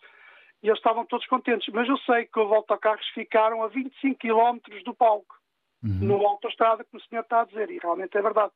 e 0.62 0.68
eles 0.68 0.78
estavam 0.78 1.04
todos 1.04 1.26
contentes. 1.26 1.72
Mas 1.72 1.88
eu 1.88 1.98
sei 1.98 2.26
que 2.26 2.40
os 2.40 2.52
autocarros 2.52 3.06
ficaram 3.08 3.62
a 3.62 3.68
25 3.68 4.18
km 4.18 4.58
do 4.84 4.94
palco, 4.94 5.36
uhum. 5.82 6.06
no 6.06 6.26
autoestrada, 6.26 6.84
como 6.84 7.02
o 7.02 7.08
senhor 7.08 7.22
está 7.22 7.42
a 7.42 7.44
dizer, 7.44 7.70
e 7.70 7.78
realmente 7.78 8.16
é 8.16 8.22
verdade. 8.22 8.52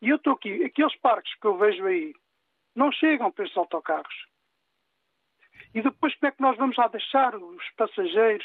E 0.00 0.08
eu 0.08 0.16
estou 0.16 0.34
aqui, 0.34 0.64
aqueles 0.64 0.96
parques 0.96 1.34
que 1.38 1.46
eu 1.46 1.56
vejo 1.56 1.84
aí, 1.86 2.12
não 2.74 2.90
chegam 2.92 3.30
para 3.30 3.44
esses 3.44 3.56
autocarros. 3.56 4.14
E 5.74 5.82
depois 5.82 6.14
como 6.16 6.28
é 6.28 6.32
que 6.32 6.42
nós 6.42 6.56
vamos 6.56 6.76
lá 6.76 6.88
deixar 6.88 7.34
os 7.34 7.70
passageiros 7.76 8.44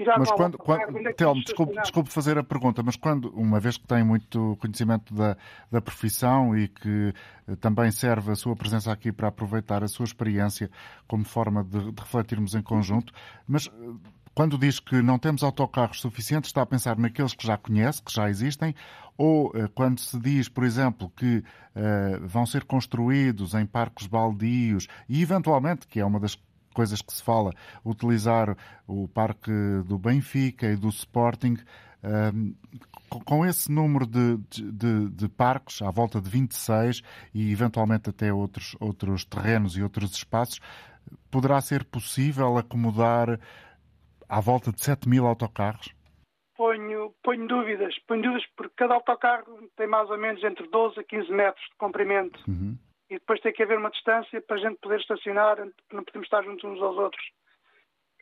tirar 0.00 0.18
mas 0.18 0.30
quando, 0.30 0.56
quando 0.56 1.06
é 1.06 1.12
Telmo, 1.12 1.42
desculpe, 1.42 1.74
desculpe, 1.80 2.10
fazer 2.10 2.38
a 2.38 2.42
pergunta, 2.42 2.82
mas 2.82 2.96
quando, 2.96 3.28
uma 3.30 3.60
vez 3.60 3.76
que 3.76 3.86
tem 3.86 4.02
muito 4.02 4.56
conhecimento 4.60 5.14
da, 5.14 5.36
da 5.70 5.80
profissão 5.80 6.56
e 6.56 6.68
que 6.68 7.12
eh, 7.46 7.56
também 7.56 7.90
serve 7.90 8.32
a 8.32 8.34
sua 8.34 8.56
presença 8.56 8.90
aqui 8.90 9.12
para 9.12 9.28
aproveitar 9.28 9.84
a 9.84 9.88
sua 9.88 10.04
experiência 10.04 10.70
como 11.06 11.24
forma 11.24 11.62
de, 11.62 11.92
de 11.92 12.00
refletirmos 12.00 12.54
em 12.54 12.62
conjunto, 12.62 13.12
mas 13.46 13.66
eh, 13.66 13.70
quando 14.34 14.56
diz 14.56 14.80
que 14.80 15.02
não 15.02 15.18
temos 15.18 15.42
autocarros 15.42 16.00
suficientes, 16.00 16.48
está 16.48 16.62
a 16.62 16.66
pensar 16.66 16.96
naqueles 16.96 17.34
que 17.34 17.46
já 17.46 17.58
conhece, 17.58 18.02
que 18.02 18.12
já 18.12 18.30
existem, 18.30 18.74
ou 19.18 19.52
eh, 19.54 19.68
quando 19.74 20.00
se 20.00 20.18
diz, 20.18 20.48
por 20.48 20.64
exemplo, 20.64 21.12
que 21.14 21.38
uh, 21.38 22.26
vão 22.26 22.46
ser 22.46 22.64
construídos 22.64 23.52
em 23.52 23.66
parques 23.66 24.06
baldios 24.06 24.88
e, 25.06 25.20
eventualmente, 25.20 25.86
que 25.86 26.00
é 26.00 26.04
uma 26.04 26.18
das 26.18 26.38
coisas 26.74 27.02
que 27.02 27.12
se 27.12 27.22
fala, 27.22 27.52
utilizar 27.84 28.56
o 28.86 29.08
parque 29.08 29.50
do 29.86 29.98
Benfica 29.98 30.66
e 30.66 30.76
do 30.76 30.88
Sporting. 30.88 31.56
Um, 32.02 32.54
com 33.26 33.44
esse 33.44 33.70
número 33.70 34.06
de, 34.06 34.38
de, 34.48 35.10
de, 35.10 35.28
parques, 35.28 35.82
à 35.82 35.90
volta 35.90 36.20
de 36.20 36.30
26, 36.30 37.02
e 37.34 37.52
eventualmente 37.52 38.08
até 38.08 38.32
outros, 38.32 38.74
outros 38.80 39.24
terrenos 39.24 39.76
e 39.76 39.82
outros 39.82 40.12
espaços, 40.12 40.60
poderá 41.30 41.60
ser 41.60 41.84
possível 41.84 42.56
acomodar 42.56 43.38
à 44.28 44.40
volta 44.40 44.72
de 44.72 44.80
7 44.80 45.08
mil 45.08 45.26
autocarros? 45.26 45.94
Ponho, 46.56 47.12
ponho 47.22 47.46
dúvidas, 47.46 47.94
ponho 48.06 48.22
dúvidas 48.22 48.46
porque 48.56 48.74
cada 48.76 48.94
autocarro 48.94 49.68
tem 49.76 49.86
mais 49.86 50.08
ou 50.08 50.18
menos 50.18 50.42
entre 50.44 50.66
12 50.68 51.00
a 51.00 51.04
15 51.04 51.30
metros 51.32 51.64
de 51.70 51.76
comprimento. 51.76 52.40
Uhum 52.48 52.78
e 53.10 53.14
depois 53.14 53.40
tem 53.40 53.52
que 53.52 53.62
haver 53.62 53.76
uma 53.76 53.90
distância 53.90 54.40
para 54.40 54.56
a 54.56 54.60
gente 54.60 54.78
poder 54.78 55.00
estacionar, 55.00 55.58
não 55.92 56.04
podemos 56.04 56.26
estar 56.26 56.44
juntos 56.44 56.64
uns 56.64 56.80
aos 56.80 56.96
outros. 56.96 57.24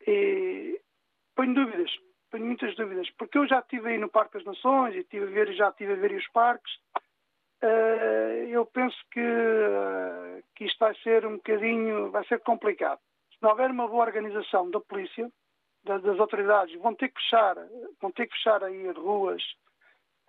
E 0.06 0.80
ponho 1.36 1.54
dúvidas, 1.54 1.90
ponho 2.30 2.46
muitas 2.46 2.74
dúvidas, 2.74 3.08
porque 3.18 3.36
eu 3.36 3.46
já 3.46 3.58
estive 3.58 3.90
aí 3.90 3.98
no 3.98 4.08
Parque 4.08 4.38
das 4.38 4.44
Nações 4.44 4.96
e 4.96 5.04
tive 5.04 5.26
a 5.26 5.30
ver, 5.30 5.52
já 5.52 5.68
estive 5.68 5.92
a 5.92 5.96
ver 5.96 6.12
os 6.12 6.26
parques. 6.28 6.72
Uh, 7.62 8.48
eu 8.48 8.64
penso 8.64 8.96
que, 9.10 9.20
uh, 9.20 10.42
que 10.54 10.64
isto 10.64 10.78
vai 10.78 10.94
ser 11.02 11.26
um 11.26 11.36
bocadinho, 11.36 12.10
vai 12.10 12.24
ser 12.26 12.40
complicado. 12.40 13.00
Se 13.30 13.42
não 13.42 13.50
houver 13.50 13.70
uma 13.70 13.86
boa 13.86 14.06
organização 14.06 14.70
da 14.70 14.80
polícia, 14.80 15.30
das, 15.84 16.18
autoridades, 16.18 16.80
vão 16.80 16.94
ter 16.94 17.08
que 17.08 17.20
fechar, 17.20 17.56
vão 18.00 18.10
ter 18.12 18.26
que 18.26 18.34
fechar 18.36 18.64
aí 18.64 18.90
ruas, 18.92 19.42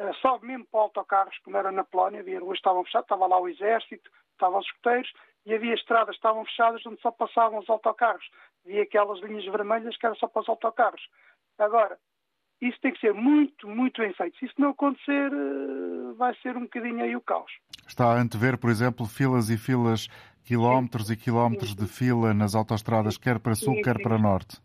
uh, 0.01 0.13
só 0.15 0.37
mesmo 0.39 0.65
para 0.65 0.81
autocarros, 0.81 1.37
como 1.39 1.55
era 1.55 1.71
na 1.71 1.85
Polónia, 1.85 2.19
havia 2.19 2.39
ruas 2.39 2.57
que 2.57 2.59
estavam 2.59 2.83
fechadas, 2.83 3.05
estava 3.05 3.27
lá 3.27 3.39
o 3.39 3.47
exército, 3.47 4.09
estavam 4.39 4.59
os 4.59 4.65
escuteiros 4.65 5.11
e 5.45 5.53
havia 5.53 5.73
estradas 5.73 6.15
que 6.15 6.19
estavam 6.19 6.45
fechadas 6.45 6.85
onde 6.85 7.01
só 7.01 7.11
passavam 7.11 7.59
os 7.59 7.69
autocarros. 7.69 8.25
Havia 8.65 8.83
aquelas 8.83 9.19
linhas 9.21 9.45
vermelhas 9.45 9.97
que 9.97 10.05
eram 10.05 10.15
só 10.15 10.27
para 10.27 10.41
os 10.41 10.49
autocarros. 10.49 11.01
Agora, 11.57 11.97
isso 12.61 12.79
tem 12.81 12.91
que 12.91 12.99
ser 12.99 13.13
muito, 13.13 13.67
muito 13.67 14.01
bem 14.01 14.13
feito. 14.13 14.37
Se 14.37 14.45
isso 14.45 14.55
não 14.57 14.71
acontecer, 14.71 15.31
eh, 15.31 16.13
vai 16.17 16.35
ser 16.41 16.57
um 16.57 16.61
bocadinho 16.61 17.03
aí 17.03 17.15
o 17.15 17.21
caos. 17.21 17.51
Está 17.87 18.05
a 18.05 18.19
antever, 18.19 18.57
por 18.57 18.69
exemplo, 18.69 19.05
filas 19.05 19.49
e 19.49 19.57
filas, 19.57 20.07
quilómetros 20.45 21.09
e 21.09 21.17
quilómetros 21.17 21.73
de 21.73 21.87
fila 21.87 22.33
nas 22.33 22.55
autoestradas, 22.55 23.17
quer 23.17 23.39
para 23.39 23.55
sul, 23.55 23.81
quer 23.81 24.01
para 24.01 24.17
norte. 24.17 24.57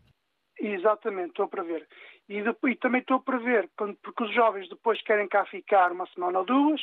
Exatamente, 0.59 1.29
estou 1.29 1.47
para 1.47 1.63
ver. 1.63 1.87
E, 2.27 2.41
depois, 2.41 2.73
e 2.73 2.77
também 2.77 3.01
estou 3.01 3.19
para 3.19 3.37
ver, 3.37 3.69
porque 3.75 4.23
os 4.23 4.33
jovens 4.33 4.67
depois 4.67 5.01
querem 5.03 5.27
cá 5.27 5.45
ficar 5.45 5.91
uma 5.91 6.07
semana 6.07 6.39
ou 6.39 6.45
duas, 6.45 6.81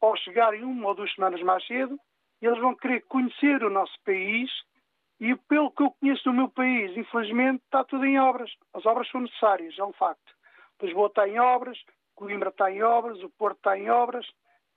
ou 0.00 0.16
chegarem 0.16 0.62
uma 0.62 0.88
ou 0.88 0.94
duas 0.94 1.12
semanas 1.14 1.42
mais 1.42 1.66
cedo, 1.66 1.98
eles 2.46 2.58
vão 2.60 2.74
querer 2.74 3.02
conhecer 3.02 3.62
o 3.64 3.70
nosso 3.70 3.94
país 4.04 4.50
e, 5.20 5.34
pelo 5.48 5.70
que 5.70 5.82
eu 5.82 5.90
conheço 5.92 6.24
do 6.24 6.32
meu 6.32 6.48
país, 6.48 6.96
infelizmente, 6.96 7.62
está 7.64 7.84
tudo 7.84 8.04
em 8.04 8.18
obras. 8.18 8.50
As 8.72 8.84
obras 8.84 9.08
são 9.10 9.20
necessárias, 9.20 9.78
é 9.78 9.84
um 9.84 9.92
facto. 9.92 10.34
Lisboa 10.82 11.06
está 11.06 11.26
em 11.28 11.38
obras, 11.38 11.78
Coimbra 12.14 12.50
está 12.50 12.70
em 12.70 12.82
obras, 12.82 13.22
o 13.22 13.30
Porto 13.30 13.56
está 13.56 13.78
em 13.78 13.88
obras, 13.90 14.26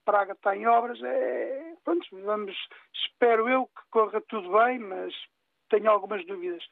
Praga 0.05 0.33
está 0.33 0.55
em 0.55 0.65
obras. 0.65 1.01
É, 1.03 1.73
pronto, 1.83 2.07
vamos, 2.23 2.55
espero 2.93 3.49
eu 3.49 3.65
que 3.65 3.81
corra 3.91 4.21
tudo 4.21 4.51
bem, 4.53 4.79
mas 4.79 5.13
tenho 5.69 5.89
algumas 5.89 6.25
dúvidas. 6.25 6.63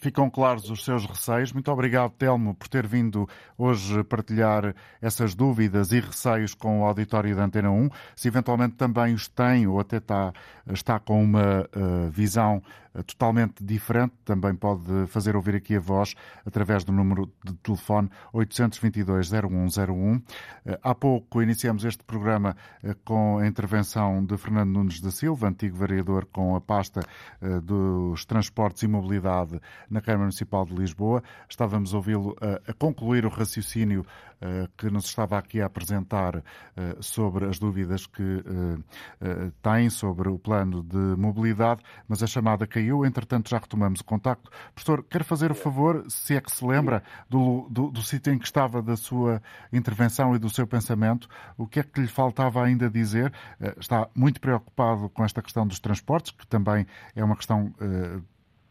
Ficam 0.00 0.30
claros 0.30 0.70
os 0.70 0.84
seus 0.84 1.04
receios. 1.04 1.52
Muito 1.52 1.70
obrigado, 1.72 2.12
Telmo, 2.12 2.54
por 2.54 2.68
ter 2.68 2.86
vindo 2.86 3.28
hoje 3.56 4.04
partilhar 4.04 4.74
essas 5.02 5.34
dúvidas 5.34 5.90
e 5.90 6.00
receios 6.00 6.54
com 6.54 6.80
o 6.80 6.84
auditório 6.84 7.34
da 7.34 7.44
Antena 7.44 7.70
1. 7.70 7.88
Se 8.14 8.28
eventualmente 8.28 8.76
também 8.76 9.14
os 9.14 9.26
tem 9.26 9.66
ou 9.66 9.80
até 9.80 9.96
está, 9.96 10.32
está 10.72 10.98
com 11.00 11.22
uma 11.22 11.68
uh, 11.74 12.10
visão 12.10 12.62
totalmente 13.06 13.64
diferente, 13.64 14.14
também 14.24 14.54
pode 14.54 15.06
fazer 15.06 15.36
ouvir 15.36 15.54
aqui 15.56 15.76
a 15.76 15.80
voz 15.80 16.14
através 16.44 16.84
do 16.84 16.92
número 16.92 17.30
de 17.44 17.54
telefone 17.54 18.10
822-0101. 18.34 20.18
Uh, 20.18 20.22
há 20.82 20.94
pouco 20.94 21.42
iniciamos 21.42 21.84
este 21.84 22.02
programa 22.04 22.56
com 23.04 23.38
a 23.38 23.46
intervenção 23.46 24.24
de 24.24 24.36
Fernando 24.36 24.70
Nunes 24.70 25.00
da 25.00 25.10
Silva, 25.10 25.48
antigo 25.48 25.76
vereador 25.76 26.26
com 26.26 26.56
a 26.56 26.60
pasta 26.60 27.00
dos 27.62 28.24
transportes 28.24 28.82
e 28.82 28.88
mobilidade 28.88 29.60
na 29.90 30.00
Câmara 30.00 30.22
Municipal 30.22 30.64
de 30.64 30.74
Lisboa. 30.74 31.22
Estávamos 31.48 31.94
a 31.94 31.96
ouvi-lo 31.96 32.36
a, 32.40 32.72
concluir 32.74 33.24
o 33.24 33.28
raciocínio 33.28 34.04
que 34.76 34.88
nos 34.88 35.06
estava 35.06 35.36
aqui 35.36 35.60
a 35.60 35.66
apresentar 35.66 36.42
sobre 37.00 37.46
as 37.46 37.58
dúvidas 37.58 38.06
que 38.06 38.44
tem 39.60 39.90
sobre 39.90 40.28
o 40.28 40.38
plano 40.38 40.82
de 40.82 40.96
mobilidade, 40.96 41.82
mas 42.06 42.22
a 42.22 42.26
chamada 42.26 42.66
caiu. 42.66 42.87
Entretanto, 43.04 43.50
já 43.50 43.58
retomamos 43.58 44.00
o 44.00 44.04
contacto. 44.04 44.50
Professor, 44.74 45.02
quer 45.04 45.24
fazer 45.24 45.50
o 45.50 45.54
favor, 45.54 46.04
se 46.08 46.36
é 46.36 46.40
que 46.40 46.50
se 46.50 46.64
lembra 46.64 47.02
do, 47.28 47.66
do, 47.70 47.90
do 47.90 48.02
sítio 48.02 48.32
em 48.32 48.38
que 48.38 48.46
estava 48.46 48.82
da 48.82 48.96
sua 48.96 49.42
intervenção 49.72 50.34
e 50.34 50.38
do 50.38 50.50
seu 50.50 50.66
pensamento, 50.66 51.28
o 51.56 51.66
que 51.66 51.80
é 51.80 51.82
que 51.82 52.00
lhe 52.00 52.08
faltava 52.08 52.62
ainda 52.64 52.88
dizer? 52.90 53.32
Está 53.78 54.08
muito 54.14 54.40
preocupado 54.40 55.08
com 55.10 55.24
esta 55.24 55.42
questão 55.42 55.66
dos 55.66 55.78
transportes, 55.78 56.32
que 56.32 56.46
também 56.46 56.86
é 57.14 57.22
uma 57.22 57.36
questão 57.36 57.72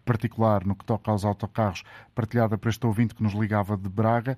particular 0.07 0.65
no 0.65 0.75
que 0.75 0.85
toca 0.85 1.11
aos 1.11 1.25
autocarros, 1.25 1.83
partilhada 2.15 2.57
por 2.57 2.69
este 2.69 2.85
ouvinte 2.87 3.13
que 3.13 3.21
nos 3.21 3.33
ligava 3.33 3.75
de 3.75 3.89
Braga. 3.89 4.37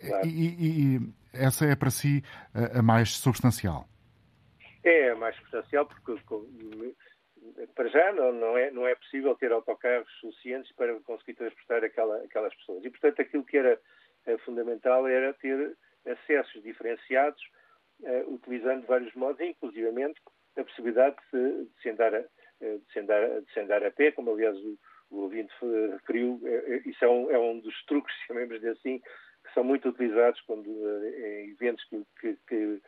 Claro. 0.00 0.26
E, 0.26 0.30
e, 0.30 0.96
e, 0.96 1.14
essa 1.32 1.66
é 1.66 1.74
para 1.74 1.90
si 1.90 2.22
a, 2.54 2.78
a, 2.78 2.82
mais 2.82 3.16
substancial? 3.16 3.86
É 4.84 5.10
a 5.10 5.16
mais 5.16 5.36
substancial 5.36 5.84
porque 5.86 6.12
para 7.74 7.88
já 7.88 8.12
não, 8.12 8.32
não, 8.32 8.56
é, 8.56 8.70
não 8.70 8.86
é 8.86 8.94
possível 8.94 9.34
ter 9.34 9.52
autocarros 9.52 10.10
suficientes 10.20 10.72
para 10.72 10.98
conseguir 11.00 11.34
transportar 11.34 11.84
aquela, 11.84 12.16
aquelas 12.24 12.54
pessoas. 12.54 12.84
E, 12.84 12.90
portanto, 12.90 13.20
aquilo 13.20 13.44
que 13.44 13.56
era 13.56 13.80
uh, 14.26 14.38
fundamental 14.40 15.06
era 15.06 15.32
ter 15.34 15.76
acessos 16.06 16.62
diferenciados, 16.62 17.42
uh, 18.00 18.34
utilizando 18.34 18.86
vários 18.86 19.14
modos, 19.14 19.40
inclusivamente 19.40 20.20
a 20.56 20.64
possibilidade 20.64 21.16
de, 21.32 21.64
de, 21.64 21.82
se 21.82 21.90
andar 21.90 22.14
a, 22.14 22.20
de, 22.20 22.92
se 22.92 22.98
andar, 22.98 23.40
de 23.40 23.52
se 23.52 23.60
andar 23.60 23.84
a 23.84 23.90
pé, 23.90 24.12
como 24.12 24.32
aliás 24.32 24.56
o, 24.56 24.78
o 25.10 25.16
ouvinte 25.22 25.52
referiu, 25.92 26.40
é, 26.44 26.82
isso 26.84 27.04
é 27.04 27.08
um, 27.08 27.30
é 27.30 27.38
um 27.38 27.60
dos 27.60 27.74
truques, 27.86 28.14
chamemos 28.26 28.60
de 28.60 28.68
assim, 28.68 28.98
que 28.98 29.54
são 29.54 29.64
muito 29.64 29.88
utilizados 29.88 30.40
quando 30.42 30.68
eh, 30.68 31.44
em 31.44 31.50
eventos 31.50 31.82
que, 31.84 32.04
que, 32.20 32.38
que 32.46 32.82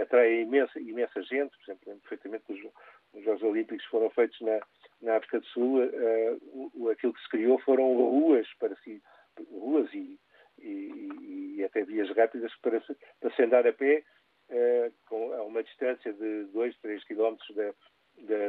atraem 0.00 0.42
imensa, 0.42 0.78
imensa 0.78 1.22
gente, 1.22 1.50
por 1.56 1.64
exemplo, 1.64 2.00
perfeitamente 2.00 2.44
que 2.46 2.72
os, 3.12 3.18
os 3.18 3.24
Jogos 3.24 3.42
Olímpicos 3.42 3.84
foram 3.86 4.10
feitos 4.10 4.40
na, 4.40 4.60
na 5.02 5.16
África 5.16 5.40
do 5.40 5.46
Sul, 5.46 5.84
uh, 5.84 6.70
o, 6.74 6.88
aquilo 6.90 7.12
que 7.12 7.22
se 7.22 7.28
criou 7.28 7.58
foram 7.60 7.94
ruas 7.94 8.46
para 8.58 8.74
si, 8.76 9.02
ruas 9.50 9.92
e, 9.94 10.18
e, 10.58 11.56
e 11.56 11.64
até 11.64 11.84
vias 11.84 12.10
rápidas 12.16 12.54
para, 12.60 12.80
para 13.20 13.34
se 13.34 13.42
andar 13.42 13.66
a 13.66 13.72
pé 13.72 14.04
uh, 14.50 14.92
com, 15.06 15.32
a 15.32 15.42
uma 15.42 15.62
distância 15.62 16.12
de 16.12 16.44
2, 16.44 16.78
3 16.78 17.04
quilómetros 17.04 17.48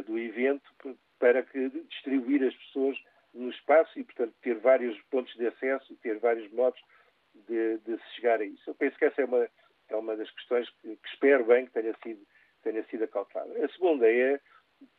do 0.05 0.19
evento 0.19 0.69
para 1.17 1.43
que 1.43 1.69
distribuir 1.69 2.43
as 2.43 2.55
pessoas 2.55 2.97
no 3.33 3.49
espaço 3.49 3.97
e, 3.97 4.03
portanto, 4.03 4.33
ter 4.41 4.55
vários 4.55 4.99
pontos 5.03 5.33
de 5.35 5.47
acesso, 5.47 5.95
ter 5.97 6.19
vários 6.19 6.51
modos 6.51 6.81
de, 7.47 7.77
de 7.79 7.97
se 7.97 8.15
chegar 8.15 8.41
a 8.41 8.45
isso. 8.45 8.69
Eu 8.69 8.75
penso 8.75 8.97
que 8.97 9.05
essa 9.05 9.21
é 9.21 9.25
uma, 9.25 9.47
é 9.89 9.95
uma 9.95 10.15
das 10.15 10.29
questões 10.31 10.69
que, 10.81 10.95
que 10.95 11.09
espero 11.09 11.45
bem 11.45 11.65
que 11.65 11.71
tenha 11.71 11.95
sido, 12.03 12.25
tenha 12.61 12.83
sido 12.85 13.03
acautada. 13.03 13.53
A 13.63 13.69
segunda 13.69 14.09
é 14.09 14.39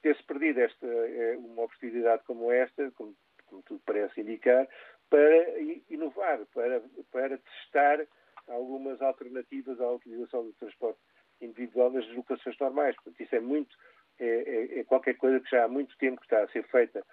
ter-se 0.02 0.22
perdido 0.24 0.60
esta, 0.60 0.86
é 0.86 1.36
uma 1.36 1.64
oportunidade 1.64 2.22
como 2.24 2.52
esta, 2.52 2.90
como, 2.92 3.14
como 3.46 3.62
tudo 3.62 3.80
parece 3.84 4.20
indicar, 4.20 4.68
para 5.10 5.60
inovar, 5.90 6.40
para, 6.54 6.82
para 7.10 7.38
testar 7.38 8.06
algumas 8.48 9.00
alternativas 9.02 9.80
à 9.80 9.90
utilização 9.90 10.44
do 10.44 10.52
transporte 10.54 10.98
individual 11.40 11.90
nas 11.90 12.06
deslocações 12.06 12.58
normais. 12.58 12.94
Portanto, 12.96 13.20
isso 13.20 13.34
é 13.34 13.40
muito, 13.40 13.76
é, 14.18 14.26
é, 14.26 14.78
é, 14.78 14.84
qualquer 14.84 15.14
coisa 15.16 15.40
que 15.40 15.50
já 15.50 15.64
há 15.64 15.68
muito 15.68 15.96
tempo 15.98 16.22
está 16.22 16.42
a 16.42 16.48
ser 16.48 16.66
feita, 16.68 17.04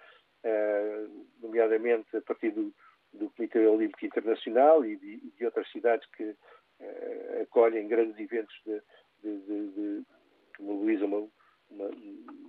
uh, 0.44 1.26
nomeadamente 1.40 2.16
a 2.16 2.22
partir 2.22 2.50
do, 2.52 2.72
do 3.12 3.30
Comitê 3.30 3.66
Olímpico 3.66 4.06
Internacional 4.06 4.84
e 4.84 4.96
de, 4.96 5.18
de 5.18 5.44
outras 5.44 5.70
cidades 5.70 6.08
que 6.12 6.24
uh, 6.24 7.42
acolhem 7.42 7.88
grandes 7.88 8.18
eventos 8.18 8.54
de, 8.64 8.80
de, 9.22 9.70
de 9.72 10.04
que 10.54 10.62
mobilizam 10.62 11.08
uma, 11.08 11.28
uma, 11.70 11.90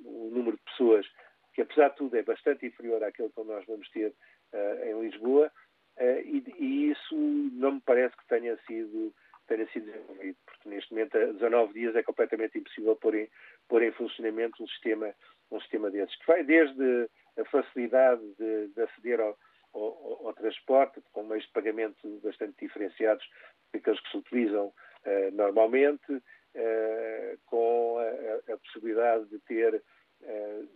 um 0.05 0.29
número 0.31 0.57
de 0.57 0.63
pessoas 0.63 1.05
que, 1.53 1.61
apesar 1.81 1.89
de 1.89 1.95
tudo, 1.95 2.17
é 2.17 2.23
bastante 2.23 2.65
inferior 2.65 3.03
àquele 3.03 3.29
que 3.29 3.43
nós 3.43 3.65
vamos 3.65 3.89
ter 3.89 4.13
uh, 4.53 4.85
em 4.85 5.01
Lisboa, 5.01 5.51
e, 5.99 6.43
e, 6.57 6.91
isso 6.91 7.15
não 7.53 7.73
me 7.73 7.81
parece 7.81 8.15
que 8.17 8.25
tenha 8.27 8.57
sido 8.65 9.13
tenha 9.47 9.67
sido 9.71 9.85
desenvolvido, 9.85 10.37
porque 10.45 10.69
neste 10.69 10.93
momento, 10.93 11.17
a 11.17 11.25
19 11.25 11.73
dias, 11.73 11.95
é 11.95 12.03
completamente 12.03 12.57
impossível 12.57 12.95
pôr 12.95 13.15
em, 13.15 13.29
pôr 13.67 13.83
em 13.83 13.91
funcionamento 13.91 14.63
um 14.63 14.67
sistema, 14.67 15.13
um 15.51 15.59
sistema 15.59 15.91
desses, 15.91 16.15
que 16.17 16.27
vai 16.27 16.43
desde 16.43 17.09
a 17.37 17.45
facilidade 17.45 18.21
de, 18.39 18.67
de 18.69 18.81
aceder 18.81 19.19
ao, 19.19 19.37
ao, 19.73 20.27
ao, 20.27 20.33
transporte, 20.33 21.01
com 21.11 21.23
meios 21.23 21.43
de 21.45 21.51
pagamento 21.51 22.19
bastante 22.23 22.65
diferenciados 22.65 23.25
daqueles 23.73 23.99
que 23.99 24.11
se 24.11 24.17
utilizam 24.17 24.67
uh, 24.67 25.31
normalmente, 25.33 26.13
uh, 26.13 27.39
com 27.45 27.97
a, 27.97 28.53
a, 28.53 28.57
possibilidade 28.57 29.25
de 29.25 29.39
ter, 29.39 29.75
uh, 29.75 29.81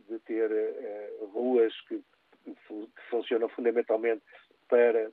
de 0.09 0.19
ter 0.19 0.49
ruas 1.33 1.73
que, 1.81 2.01
que, 2.43 2.55
funcionam 3.09 3.49
fundamentalmente 3.49 4.23
para 4.67 5.11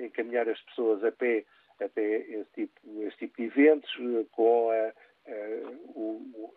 encaminhar 0.00 0.48
as 0.48 0.60
pessoas 0.62 1.04
a 1.04 1.12
pé 1.12 1.44
até 1.80 2.16
esse 2.16 2.50
tipo, 2.52 3.02
esse 3.02 3.16
tipo 3.18 3.36
de 3.36 3.44
eventos, 3.44 3.90
com 4.30 4.70
a, 4.70 4.74
a, 4.74 4.92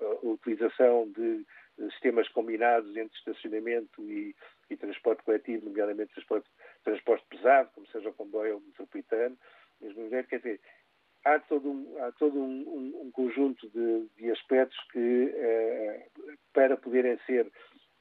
a 0.06 0.28
utilização 0.28 1.12
de 1.12 1.46
sistemas 1.92 2.28
combinados 2.30 2.96
entre 2.96 3.18
estacionamento 3.18 4.02
e, 4.04 4.36
e 4.70 4.78
transporte 4.78 5.24
coletivo, 5.24 5.66
nomeadamente 5.66 6.14
transporte, 6.14 6.50
transporte 6.84 7.26
pesado, 7.30 7.70
como 7.74 7.88
seja 7.88 8.10
o 8.10 8.14
comboio 8.14 8.56
ou 8.56 8.60
o 8.60 8.64
metropolitano, 8.64 9.38
mesmo 9.80 10.10
quer 10.10 10.38
dizer, 10.38 10.60
há 11.36 11.40
todo 11.40 11.70
um, 11.70 12.04
há 12.04 12.12
todo 12.14 12.40
um, 12.40 12.62
um, 12.68 13.02
um 13.08 13.12
conjunto 13.12 13.70
de, 13.70 14.08
de, 14.18 14.32
aspectos 14.32 14.78
que, 14.92 15.34
eh, 15.36 16.08
para 16.54 16.78
poderem 16.78 17.18
ser 17.26 17.52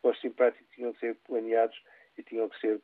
postos 0.02 0.24
em 0.24 0.32
prática, 0.32 0.64
tinham 0.74 0.92
de 0.92 0.98
ser 0.98 1.16
planeados 1.26 1.76
e 2.18 2.22
tinham 2.22 2.48
que 2.48 2.58
ser 2.60 2.80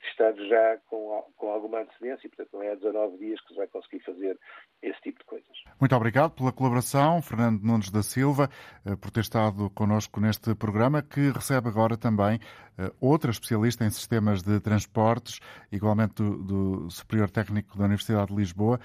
testados 0.00 0.46
já 0.48 0.76
com, 0.88 1.24
com 1.36 1.50
alguma 1.50 1.80
antecedência, 1.80 2.26
e 2.26 2.28
portanto 2.28 2.50
não 2.52 2.62
é 2.62 2.72
há 2.72 2.74
19 2.74 3.16
dias 3.16 3.40
que 3.40 3.48
se 3.48 3.54
vai 3.54 3.66
conseguir 3.68 4.00
fazer 4.00 4.38
esse 4.82 5.00
tipo 5.00 5.18
de 5.20 5.24
coisas. 5.24 5.56
Muito 5.80 5.96
obrigado 5.96 6.32
pela 6.32 6.52
colaboração, 6.52 7.22
Fernando 7.22 7.62
Nunes 7.62 7.90
da 7.90 8.02
Silva, 8.02 8.50
eh, 8.84 8.94
por 8.96 9.10
ter 9.10 9.20
estado 9.20 9.70
connosco 9.70 10.20
neste 10.20 10.54
programa, 10.54 11.02
que 11.02 11.30
recebe 11.30 11.68
agora 11.68 11.96
também 11.96 12.38
eh, 12.78 12.92
outra 13.00 13.30
especialista 13.30 13.84
em 13.84 13.90
sistemas 13.90 14.42
de 14.42 14.60
transportes, 14.60 15.40
igualmente 15.72 16.14
do, 16.16 16.36
do 16.36 16.90
Superior 16.90 17.30
Técnico 17.30 17.78
da 17.78 17.84
Universidade 17.84 18.28
de 18.28 18.36
Lisboa, 18.36 18.78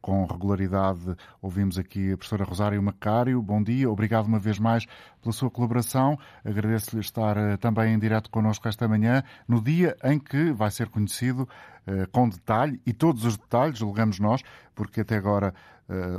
com 0.00 0.24
regularidade 0.24 1.14
ouvimos 1.42 1.78
aqui 1.78 2.12
a 2.12 2.16
professora 2.16 2.44
Rosário 2.44 2.82
Macário. 2.82 3.40
Bom 3.42 3.62
dia, 3.62 3.90
obrigado 3.90 4.26
uma 4.26 4.38
vez 4.38 4.58
mais 4.58 4.86
pela 5.20 5.32
sua 5.32 5.50
colaboração. 5.50 6.18
Agradeço-lhe 6.44 7.00
estar 7.00 7.36
uh, 7.36 7.58
também 7.58 7.94
em 7.94 7.98
direto 7.98 8.30
connosco 8.30 8.66
esta 8.66 8.88
manhã, 8.88 9.22
no 9.46 9.62
dia 9.62 9.96
em 10.02 10.18
que 10.18 10.52
vai 10.52 10.70
ser 10.70 10.88
conhecido 10.88 11.42
uh, 11.86 12.08
com 12.10 12.28
detalhe, 12.28 12.80
e 12.86 12.92
todos 12.92 13.24
os 13.24 13.36
detalhes, 13.36 13.78
julgamos 13.78 14.18
nós, 14.18 14.42
porque 14.74 15.02
até 15.02 15.16
agora 15.16 15.54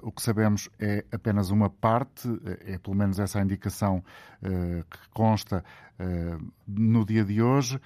o 0.04 0.12
que 0.12 0.22
sabemos 0.22 0.68
é 0.78 1.06
apenas 1.14 1.50
uma 1.50 1.70
parte, 1.70 2.28
é 2.66 2.78
pelo 2.78 2.94
menos 2.94 3.20
essa 3.20 3.40
a 3.40 3.42
indicação 3.42 4.04
que 4.42 5.10
consta 5.14 5.64
no 6.68 7.06
dia 7.06 7.24
de 7.24 7.42
hoje. 7.42 7.80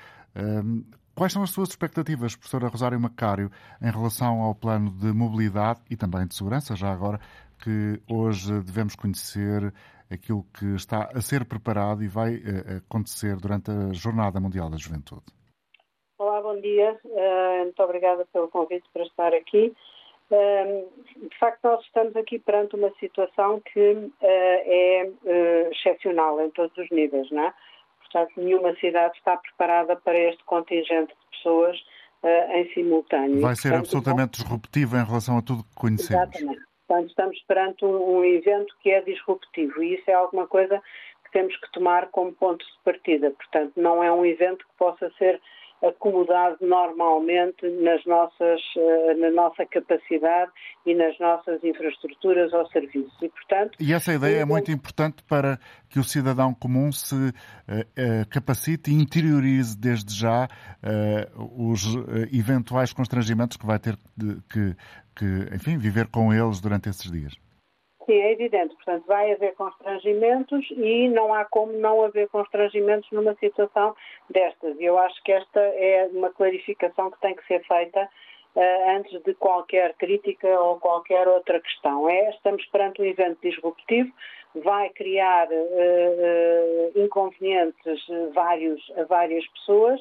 Quais 1.18 1.32
são 1.32 1.44
as 1.44 1.52
suas 1.52 1.70
expectativas, 1.70 2.36
professora 2.36 2.68
Rosário 2.68 3.00
Macário, 3.00 3.50
em 3.82 3.90
relação 3.90 4.42
ao 4.42 4.54
plano 4.54 4.92
de 4.92 5.14
mobilidade 5.14 5.80
e 5.90 5.96
também 5.96 6.28
de 6.28 6.36
segurança, 6.36 6.76
já 6.76 6.92
agora, 6.92 7.20
que 7.64 8.02
hoje 8.12 8.52
devemos 8.62 8.98
conhecer 8.98 9.74
aquilo 10.12 10.44
que 10.54 10.76
está 10.76 11.10
a 11.16 11.22
ser 11.22 11.46
preparado 11.46 12.04
e 12.04 12.10
vai 12.10 12.36
uh, 12.36 12.84
acontecer 12.86 13.38
durante 13.38 13.72
a 13.72 13.94
Jornada 13.94 14.42
Mundial 14.42 14.70
da 14.70 14.76
Juventude? 14.76 15.24
Olá, 16.20 16.42
bom 16.42 16.60
dia. 16.60 17.00
Uh, 17.06 17.64
muito 17.64 17.82
obrigada 17.82 18.28
pelo 18.34 18.50
convite 18.50 18.84
para 18.92 19.04
estar 19.04 19.34
aqui. 19.34 19.74
Uh, 20.30 21.30
de 21.30 21.40
facto, 21.40 21.64
nós 21.64 21.82
estamos 21.86 22.14
aqui 22.18 22.40
perante 22.40 22.76
uma 22.76 22.92
situação 23.00 23.62
que 23.62 24.12
é 24.22 25.10
excepcional 25.72 26.42
em 26.42 26.52
todos 26.52 26.78
os 26.78 26.90
níveis, 26.90 27.32
não 27.32 27.46
é? 27.46 27.54
Portanto, 28.16 28.32
nenhuma 28.38 28.74
cidade 28.76 29.18
está 29.18 29.36
preparada 29.36 29.98
para 29.98 30.18
este 30.18 30.42
contingente 30.46 31.14
de 31.14 31.38
pessoas 31.38 31.78
uh, 32.24 32.52
em 32.54 32.74
simultâneo. 32.74 33.42
Vai 33.42 33.58
ser 33.58 33.72
Portanto, 33.72 33.80
absolutamente 33.82 34.42
disruptivo 34.42 34.96
em 34.96 35.04
relação 35.04 35.38
a 35.38 35.42
tudo 35.42 35.66
que 35.66 35.76
conhecemos. 35.76 36.34
Exatamente. 36.34 36.66
Portanto, 36.88 37.10
estamos 37.10 37.44
perante 37.46 37.84
um, 37.84 38.20
um 38.20 38.24
evento 38.24 38.74
que 38.82 38.90
é 38.90 39.02
disruptivo 39.02 39.84
e 39.84 39.96
isso 39.96 40.10
é 40.10 40.14
alguma 40.14 40.48
coisa 40.48 40.82
que 41.26 41.32
temos 41.34 41.58
que 41.58 41.70
tomar 41.74 42.08
como 42.08 42.32
ponto 42.32 42.66
de 42.66 42.84
partida. 42.86 43.32
Portanto, 43.32 43.74
não 43.76 44.02
é 44.02 44.10
um 44.10 44.26
evento 44.26 44.66
que 44.66 44.78
possa 44.78 45.12
ser 45.18 45.42
acomodado 45.84 46.58
normalmente 46.62 47.68
nas 47.82 48.04
nossas, 48.06 48.62
eh, 48.78 49.14
na 49.16 49.32
nossa 49.32 49.66
capacidade 49.66 50.52
e 50.86 50.94
nas 50.94 51.18
nossas 51.20 51.64
infraestruturas 51.64 52.54
ou 52.54 52.66
serviços. 52.68 53.14
E, 53.22 53.30
portanto, 53.30 53.78
e 53.80 53.94
essa 53.94 54.14
ideia 54.14 54.42
é 54.42 54.46
muito 54.46 54.72
importante 54.72 55.24
para 55.24 55.60
que 55.90 56.00
o 56.00 56.04
cidadão 56.04 56.54
comum 56.54 56.92
se 56.92 57.16
uh, 57.16 57.20
uh, 57.20 58.30
capacite 58.30 58.92
e 58.92 58.94
interiorize 58.94 59.78
desde 59.78 60.14
já 60.14 60.48
uh, 60.48 61.72
os 61.72 61.84
eventuais 62.32 62.94
constrangimentos 62.94 63.58
que 63.58 63.66
vai 63.66 63.80
ter 63.80 63.98
que, 64.50 64.76
que, 65.16 65.56
enfim, 65.56 65.78
viver 65.78 66.08
com 66.08 66.34
eles 66.34 66.60
durante 66.60 66.90
esses 66.90 67.10
dias. 67.12 67.45
Sim, 68.06 68.14
é 68.22 68.32
evidente. 68.34 68.76
Portanto, 68.76 69.04
vai 69.08 69.32
haver 69.32 69.56
constrangimentos 69.56 70.66
e 70.72 71.10
não 71.10 71.34
há 71.34 71.44
como 71.46 71.74
não 71.74 72.04
haver 72.04 72.30
constrangimentos 72.30 73.10
numa 73.12 73.34
situação 73.36 73.96
destas. 74.30 74.80
E 74.80 74.86
eu 74.86 74.98
acho 75.00 75.22
que 75.24 75.32
esta 75.32 75.60
é 75.60 76.08
uma 76.14 76.30
clarificação 76.30 77.10
que 77.10 77.20
tem 77.20 77.36
que 77.36 77.46
ser 77.48 77.66
feita 77.66 78.08
uh, 78.56 78.90
antes 78.98 79.22
de 79.24 79.34
qualquer 79.34 79.96
crítica 79.96 80.48
ou 80.60 80.80
qualquer 80.80 81.28
outra 81.28 81.60
questão. 81.60 82.08
É, 82.08 82.30
estamos 82.30 82.64
perante 82.68 83.02
um 83.02 83.06
evento 83.06 83.40
disruptivo, 83.42 84.12
vai 84.64 84.90
criar 84.92 85.48
uh, 85.48 85.54
uh, 85.54 87.00
inconvenientes 87.04 88.06
vários, 88.36 88.82
a 88.98 89.04
várias 89.06 89.46
pessoas, 89.48 90.00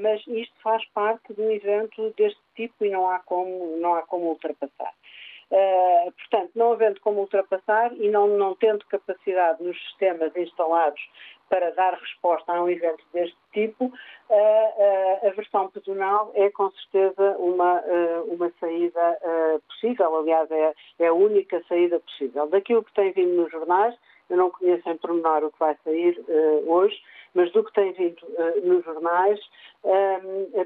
mas 0.00 0.20
isto 0.26 0.54
faz 0.60 0.84
parte 0.86 1.32
de 1.32 1.40
um 1.40 1.48
evento 1.48 2.12
deste 2.16 2.40
tipo 2.56 2.84
e 2.84 2.90
não 2.90 3.08
há 3.08 3.20
como, 3.20 3.76
não 3.76 3.94
há 3.94 4.02
como 4.02 4.26
ultrapassar. 4.30 4.92
Uh, 5.52 6.10
portanto, 6.12 6.50
não 6.54 6.72
havendo 6.72 6.98
como 7.02 7.20
ultrapassar 7.20 7.92
e 7.98 8.08
não, 8.08 8.26
não 8.26 8.54
tendo 8.54 8.86
capacidade 8.86 9.62
nos 9.62 9.76
sistemas 9.82 10.34
instalados 10.34 10.98
para 11.50 11.70
dar 11.72 11.92
resposta 11.92 12.50
a 12.50 12.62
um 12.62 12.70
evento 12.70 13.04
deste 13.12 13.36
tipo, 13.52 13.84
uh, 13.84 13.90
uh, 13.90 15.26
a 15.26 15.30
versão 15.36 15.68
pedonal 15.68 16.32
é 16.34 16.48
com 16.48 16.70
certeza 16.70 17.36
uma, 17.36 17.82
uma 18.28 18.50
saída 18.58 19.18
possível, 19.68 20.16
aliás, 20.16 20.50
é, 20.50 20.72
é, 21.00 21.08
a 21.08 21.12
única 21.12 21.62
saída 21.68 22.00
possível. 22.00 22.46
Daquilo 22.46 22.82
que 22.82 22.94
tem 22.94 23.12
vindo 23.12 23.34
nos 23.34 23.52
jornais, 23.52 23.94
eu 24.30 24.38
não 24.38 24.50
conheço 24.50 24.88
em 24.88 24.96
pormenor 24.96 25.44
o 25.44 25.52
que 25.52 25.58
vai 25.58 25.76
sair 25.84 26.18
hoje, 26.66 26.98
mas 27.34 27.52
do 27.52 27.62
que 27.62 27.74
tem 27.74 27.92
vindo 27.92 28.26
nos 28.62 28.82
jornais, 28.86 29.38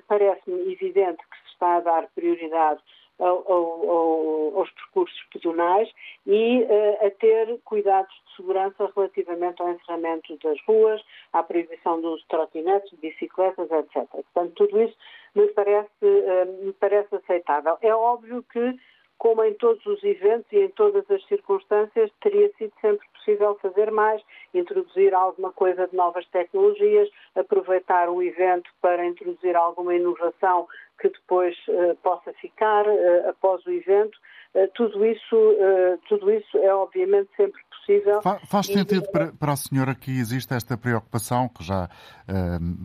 parece-me 0.06 0.72
evidente 0.72 1.18
que 1.28 1.36
se 1.38 1.52
está 1.54 1.78
a 1.78 1.80
dar 1.80 2.06
prioridade 2.14 2.80
ao, 3.18 3.52
ao, 3.52 4.58
aos 4.58 4.70
percursos 4.70 5.22
pedonais 5.32 5.88
e 6.26 6.62
uh, 6.62 7.06
a 7.06 7.10
ter 7.10 7.58
cuidados 7.64 8.14
de 8.26 8.36
segurança 8.36 8.90
relativamente 8.94 9.62
ao 9.62 9.70
encerramento 9.70 10.36
das 10.42 10.58
ruas, 10.66 11.02
à 11.32 11.42
proibição 11.42 12.00
do 12.00 12.12
uso 12.12 12.22
de 12.22 12.28
trotinetes, 12.28 12.98
bicicletas, 12.98 13.70
etc. 13.70 14.06
Portanto, 14.10 14.52
tudo 14.54 14.82
isso 14.82 14.96
me 15.34 15.46
parece, 15.48 15.88
uh, 16.02 16.64
me 16.64 16.72
parece 16.74 17.14
aceitável. 17.14 17.78
É 17.80 17.94
óbvio 17.94 18.44
que 18.52 18.78
como 19.18 19.42
em 19.44 19.54
todos 19.54 19.84
os 19.86 20.02
eventos 20.04 20.50
e 20.52 20.58
em 20.58 20.68
todas 20.68 21.10
as 21.10 21.24
circunstâncias, 21.26 22.10
teria 22.20 22.50
sido 22.58 22.72
sempre 22.80 23.06
possível 23.14 23.58
fazer 23.62 23.90
mais, 23.90 24.22
introduzir 24.52 25.14
alguma 25.14 25.52
coisa 25.52 25.86
de 25.86 25.96
novas 25.96 26.26
tecnologias, 26.28 27.08
aproveitar 27.34 28.08
o 28.10 28.22
evento 28.22 28.70
para 28.80 29.04
introduzir 29.04 29.56
alguma 29.56 29.94
inovação 29.94 30.68
que 30.98 31.08
depois 31.08 31.56
uh, 31.68 31.94
possa 32.02 32.32
ficar 32.34 32.86
uh, 32.86 33.28
após 33.28 33.64
o 33.66 33.70
evento. 33.70 34.16
Uh, 34.54 34.68
tudo, 34.74 35.04
isso, 35.04 35.36
tudo 36.08 36.30
isso 36.30 36.56
é 36.58 36.74
obviamente 36.74 37.28
sempre 37.36 37.60
possível. 37.70 38.22
Faz 38.22 38.66
sentido 38.66 39.10
para, 39.12 39.32
para 39.32 39.52
a 39.52 39.56
senhora 39.56 39.94
que 39.94 40.10
existe 40.10 40.52
esta 40.54 40.76
preocupação, 40.76 41.48
que 41.48 41.62
já 41.62 41.88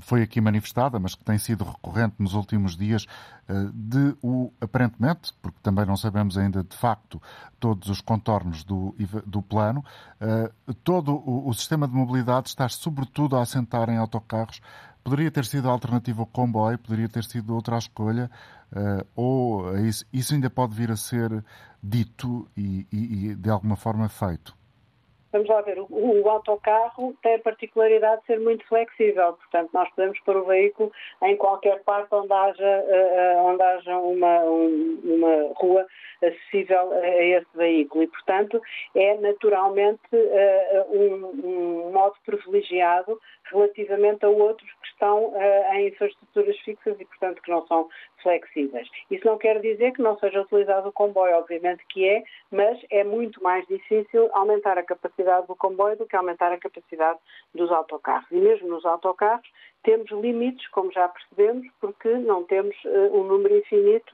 foi 0.02 0.22
aqui 0.22 0.40
manifestada, 0.40 1.00
mas 1.00 1.16
que 1.16 1.24
tem 1.24 1.40
sido 1.40 1.64
recorrente 1.64 2.16
nos 2.20 2.36
últimos 2.36 2.78
dias, 2.78 3.08
de 3.74 4.16
o, 4.22 4.52
aparentemente, 4.62 5.34
porque 5.42 5.58
também 5.64 5.86
não 5.86 5.98
sabemos 5.98 6.38
ainda 6.38 6.64
de 6.64 6.78
facto 6.78 7.20
todos 7.60 7.90
os 7.90 8.00
contornos 8.02 8.64
do, 8.64 8.94
do 9.26 9.42
plano, 9.42 9.84
todo 10.84 11.16
o, 11.16 11.50
o 11.50 11.54
sistema 11.54 11.88
de 11.88 11.96
mobilidade 11.96 12.50
está 12.50 12.70
sobretudo 12.70 13.36
a 13.36 13.42
assentar 13.42 13.90
em 13.90 13.98
autocarros 13.98 14.62
Poderia 15.04 15.32
ter 15.32 15.46
sido 15.46 15.70
alternativa 15.70 16.22
ao 16.22 16.28
comboio, 16.28 16.78
poderia 16.78 17.10
ter 17.10 17.24
sido 17.24 17.56
outra 17.56 17.78
escolha, 17.78 18.30
uh, 18.72 19.06
ou 19.16 19.78
isso, 19.80 20.06
isso, 20.14 20.34
ainda 20.34 20.50
pode 20.50 20.76
vir 20.76 20.92
a 20.92 20.96
ser 20.96 21.44
dito 21.82 22.48
e, 22.56 22.86
e, 22.92 23.28
e 23.30 23.36
de 23.36 23.50
alguma 23.50 23.76
forma 23.76 24.08
feito? 24.08 24.56
Vamos 25.32 25.48
lá 25.48 25.62
ver, 25.62 25.80
o, 25.80 25.88
o, 25.90 26.30
autocarro 26.30 27.16
tem 27.22 27.36
a 27.36 27.40
particularidade 27.40 28.22
de 28.22 28.28
ser 28.28 28.40
muito 28.40 28.68
flexível, 28.68 29.34
portanto 29.34 29.70
nós 29.74 29.90
podemos 29.92 30.20
pôr 30.22 30.36
o 30.36 30.46
veículo 30.46 30.92
em 31.24 31.38
qualquer 31.38 31.82
parte 31.84 32.14
onde 32.14 32.34
haja, 32.34 32.84
uh, 32.84 33.46
onde 33.46 33.62
haja 33.62 33.98
uma, 33.98 34.40
um, 34.44 35.00
uma 35.04 35.54
rua 35.56 35.86
acessível 36.22 36.92
a 36.94 37.08
esse 37.08 37.48
veículo. 37.56 38.04
E, 38.04 38.08
portanto, 38.08 38.62
é 38.96 39.18
naturalmente 39.18 40.02
uh, 40.14 40.96
um, 40.96 41.88
um 41.88 41.92
modo 41.92 42.16
privilegiado 42.26 43.20
relativamente 43.46 44.26
a 44.26 44.30
outros 44.30 44.70
que 44.82 44.88
estão 44.88 45.26
uh, 45.30 45.74
em 45.74 45.88
infraestruturas 45.88 46.58
fixas 46.60 47.00
e, 47.00 47.06
portanto, 47.06 47.42
que 47.42 47.52
não 47.52 47.66
são 47.68 47.90
flexíveis. 48.22 48.88
Isso 49.10 49.26
não 49.26 49.38
quer 49.38 49.60
dizer 49.60 49.94
que 49.94 50.02
não 50.02 50.18
seja 50.20 50.42
utilizado 50.42 50.90
o 50.90 50.92
comboio, 50.92 51.36
obviamente 51.36 51.84
que 51.90 52.08
é, 52.08 52.24
mas 52.52 52.80
é 52.90 53.04
muito 53.04 53.42
mais 53.44 53.66
difícil 53.68 54.30
aumentar 54.34 54.78
a 54.78 54.84
capacidade 54.84 55.48
do 55.48 55.56
comboio 55.56 55.98
do 55.98 56.06
que 56.06 56.16
aumentar 56.16 56.52
a 56.52 56.58
capacidade 56.58 57.20
dos 57.54 57.72
autocarros. 57.72 58.30
E 58.32 58.36
mesmo 58.36 58.68
nos 58.70 58.86
autocarros 58.86 59.48
temos 59.84 60.10
limites, 60.12 60.68
como 60.70 60.92
já 60.92 61.08
percebemos, 61.08 61.68
porque 61.80 62.10
não 62.10 62.44
temos 62.44 62.76
uh, 62.86 63.18
um 63.18 63.24
número 63.24 63.58
infinito 63.58 64.14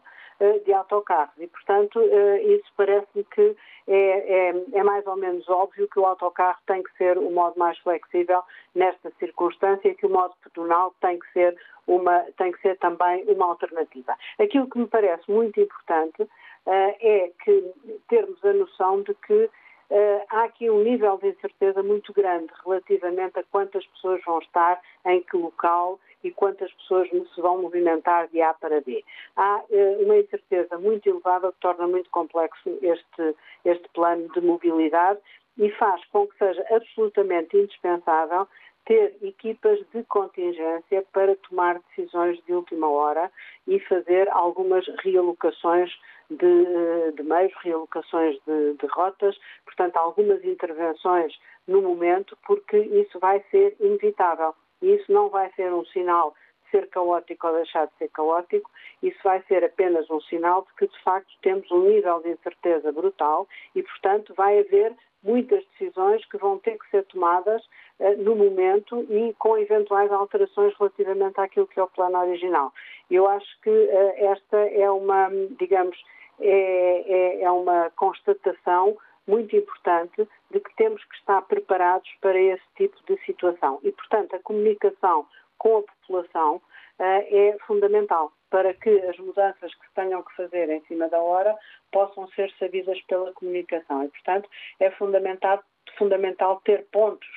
de 0.65 0.73
autocarros. 0.73 1.33
E, 1.37 1.47
portanto, 1.47 1.99
uh, 1.99 2.37
isso 2.37 2.71
parece-me 2.75 3.23
que 3.23 3.55
é, 3.87 4.49
é, 4.49 4.63
é, 4.73 4.83
mais 4.83 5.05
ou 5.07 5.15
menos 5.15 5.47
óbvio 5.49 5.87
que 5.87 5.99
o 5.99 6.05
autocarro 6.05 6.59
tem 6.67 6.83
que 6.83 6.91
ser 6.97 7.17
o 7.17 7.31
modo 7.31 7.57
mais 7.57 7.77
flexível 7.79 8.43
nesta 8.75 9.11
circunstância 9.17 9.87
e 9.87 9.95
que 9.95 10.05
o 10.05 10.09
modo 10.09 10.33
pedonal 10.43 10.93
tem 10.99 11.17
que 11.17 11.31
ser 11.31 11.57
uma, 11.87 12.19
tem 12.37 12.51
que 12.51 12.61
ser 12.61 12.77
também 12.79 13.23
uma 13.27 13.45
alternativa. 13.45 14.13
Aquilo 14.39 14.69
que 14.69 14.77
me 14.77 14.87
parece 14.87 15.31
muito 15.31 15.59
importante 15.59 16.21
uh, 16.21 16.29
é 16.65 17.31
que 17.43 17.73
termos 18.09 18.43
a 18.43 18.53
noção 18.53 19.01
de 19.01 19.13
que 19.15 19.49
Uh, 19.89 20.19
há 20.27 20.43
aqui 20.43 20.69
um 20.69 20.83
nível 20.83 21.17
de 21.17 21.29
incerteza 21.29 21.81
muito 21.81 22.11
grande 22.11 22.51
relativamente 22.65 23.39
a 23.39 23.43
quantas 23.45 23.85
pessoas 23.85 24.21
vão 24.25 24.39
estar, 24.39 24.81
em 25.05 25.21
que 25.21 25.37
local 25.37 25.97
e 26.23 26.31
quantas 26.31 26.71
pessoas 26.73 27.09
se 27.09 27.41
vão 27.41 27.61
movimentar 27.61 28.27
de 28.29 28.41
A 28.41 28.53
para 28.53 28.81
B. 28.81 29.03
Há 29.35 29.63
uh, 29.69 30.03
uma 30.03 30.17
incerteza 30.17 30.77
muito 30.77 31.07
elevada 31.07 31.51
que 31.51 31.59
torna 31.59 31.87
muito 31.87 32.09
complexo 32.09 32.77
este, 32.81 33.35
este 33.65 33.87
plano 33.93 34.27
de 34.33 34.41
mobilidade 34.41 35.19
e 35.57 35.69
faz 35.71 36.03
com 36.05 36.27
que 36.27 36.37
seja 36.37 36.65
absolutamente 36.69 37.57
indispensável 37.57 38.47
ter 38.85 39.17
equipas 39.21 39.79
de 39.93 40.01
contingência 40.05 41.05
para 41.11 41.35
tomar 41.35 41.79
decisões 41.89 42.41
de 42.45 42.53
última 42.53 42.89
hora 42.89 43.29
e 43.67 43.79
fazer 43.81 44.29
algumas 44.29 44.85
realocações 45.03 45.91
de, 46.29 46.45
eh, 46.45 47.11
de 47.11 47.21
meios, 47.21 47.53
realocações 47.61 48.37
de, 48.47 48.73
de 48.75 48.87
rotas, 48.87 49.37
portanto, 49.65 49.97
algumas 49.97 50.43
intervenções 50.45 51.37
no 51.67 51.81
momento, 51.81 52.37
porque 52.47 52.77
isso 52.77 53.19
vai 53.19 53.43
ser 53.51 53.75
inevitável. 53.81 54.55
Isso 54.81 55.11
não 55.11 55.29
vai 55.29 55.51
ser 55.53 55.73
um 55.73 55.85
sinal 55.85 56.33
de 56.65 56.71
ser 56.71 56.87
caótico 56.89 57.47
ou 57.47 57.53
deixar 57.53 57.87
de 57.87 57.93
ser 57.97 58.09
caótico, 58.09 58.69
isso 59.01 59.17
vai 59.23 59.41
ser 59.47 59.63
apenas 59.63 60.09
um 60.09 60.19
sinal 60.21 60.63
de 60.63 60.73
que, 60.75 60.87
de 60.87 61.03
facto, 61.03 61.31
temos 61.41 61.69
um 61.71 61.87
nível 61.87 62.21
de 62.21 62.31
incerteza 62.31 62.91
brutal 62.91 63.47
e, 63.73 63.81
portanto, 63.81 64.33
vai 64.35 64.59
haver 64.59 64.93
muitas 65.23 65.63
decisões 65.71 66.23
que 66.25 66.37
vão 66.37 66.59
ter 66.59 66.77
que 66.77 66.89
ser 66.89 67.03
tomadas 67.05 67.63
uh, 67.99 68.15
no 68.17 68.35
momento 68.35 69.05
e 69.09 69.33
com 69.39 69.57
eventuais 69.57 70.11
alterações 70.11 70.73
relativamente 70.77 71.39
àquilo 71.39 71.67
que 71.67 71.79
é 71.79 71.83
o 71.83 71.87
plano 71.87 72.19
original. 72.19 72.71
Eu 73.09 73.27
acho 73.27 73.61
que 73.61 73.69
uh, 73.69 74.31
esta 74.31 74.57
é 74.57 74.89
uma, 74.89 75.29
digamos, 75.57 75.97
é, 76.39 77.39
é, 77.39 77.41
é 77.43 77.51
uma 77.51 77.89
constatação 77.95 78.95
muito 79.27 79.55
importante 79.55 80.27
de 80.51 80.59
que 80.59 80.75
temos 80.75 81.03
que 81.03 81.15
estar 81.15 81.41
preparados 81.43 82.09
para 82.21 82.39
esse 82.39 82.63
tipo 82.75 82.95
de 83.07 83.21
situação. 83.25 83.79
E, 83.83 83.91
portanto, 83.91 84.35
a 84.35 84.39
comunicação 84.39 85.27
com 85.57 85.77
a 85.77 85.83
população 85.83 86.55
uh, 86.55 86.61
é 86.99 87.57
fundamental 87.67 88.31
para 88.49 88.73
que 88.73 88.89
as 88.89 89.17
mudanças 89.17 89.73
que 89.75 89.87
se 89.87 89.93
tenham 89.93 90.23
que 90.23 90.35
fazer 90.35 90.69
em 90.69 90.81
cima 90.85 91.09
da 91.09 91.19
hora 91.19 91.55
possam 91.91 92.27
ser 92.29 92.51
sabidas 92.57 92.99
pela 93.03 93.33
comunicação. 93.33 94.03
E, 94.03 94.07
portanto, 94.09 94.49
é 94.79 94.89
fundamental, 94.91 95.61
fundamental 95.97 96.61
ter 96.63 96.85
pontos 96.91 97.27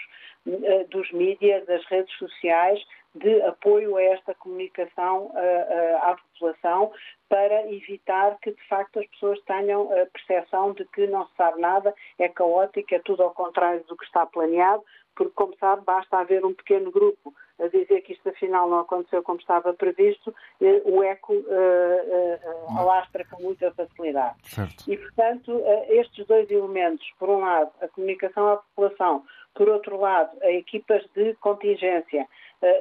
uh, 0.46 0.88
dos 0.88 1.10
mídias, 1.12 1.66
das 1.66 1.84
redes 1.86 2.14
sociais, 2.16 2.80
de 3.14 3.42
apoio 3.42 3.96
a 3.96 4.02
esta 4.02 4.34
comunicação 4.34 5.32
à 6.02 6.16
população 6.16 6.92
para 7.28 7.70
evitar 7.72 8.38
que, 8.40 8.52
de 8.52 8.68
facto, 8.68 9.00
as 9.00 9.06
pessoas 9.06 9.40
tenham 9.42 9.90
a 9.92 10.06
percepção 10.06 10.72
de 10.72 10.84
que 10.86 11.06
não 11.06 11.26
se 11.26 11.34
sabe 11.36 11.60
nada, 11.60 11.94
é 12.18 12.28
caótico, 12.28 12.94
é 12.94 12.98
tudo 13.00 13.22
ao 13.22 13.30
contrário 13.30 13.84
do 13.84 13.96
que 13.96 14.04
está 14.04 14.26
planeado, 14.26 14.84
porque, 15.14 15.32
como 15.34 15.56
sabe, 15.58 15.82
basta 15.84 16.18
haver 16.18 16.44
um 16.44 16.54
pequeno 16.54 16.90
grupo 16.90 17.34
a 17.60 17.68
dizer 17.68 18.00
que 18.00 18.14
isto 18.14 18.28
afinal 18.28 18.68
não 18.68 18.80
aconteceu 18.80 19.22
como 19.22 19.38
estava 19.38 19.74
previsto, 19.74 20.34
o 20.84 21.02
eco 21.02 21.34
uh, 21.34 21.36
uh, 21.36 22.78
alastra 22.78 23.24
com 23.26 23.42
muita 23.42 23.70
facilidade. 23.72 24.36
Certo. 24.44 24.90
E, 24.90 24.96
portanto, 24.96 25.52
uh, 25.52 25.84
estes 25.88 26.26
dois 26.26 26.50
elementos, 26.50 27.06
por 27.18 27.28
um 27.28 27.40
lado, 27.40 27.70
a 27.82 27.88
comunicação 27.88 28.48
à 28.48 28.56
população, 28.56 29.24
por 29.54 29.68
outro 29.68 30.00
lado, 30.00 30.30
a 30.42 30.50
equipas 30.50 31.04
de 31.14 31.34
contingência 31.34 32.26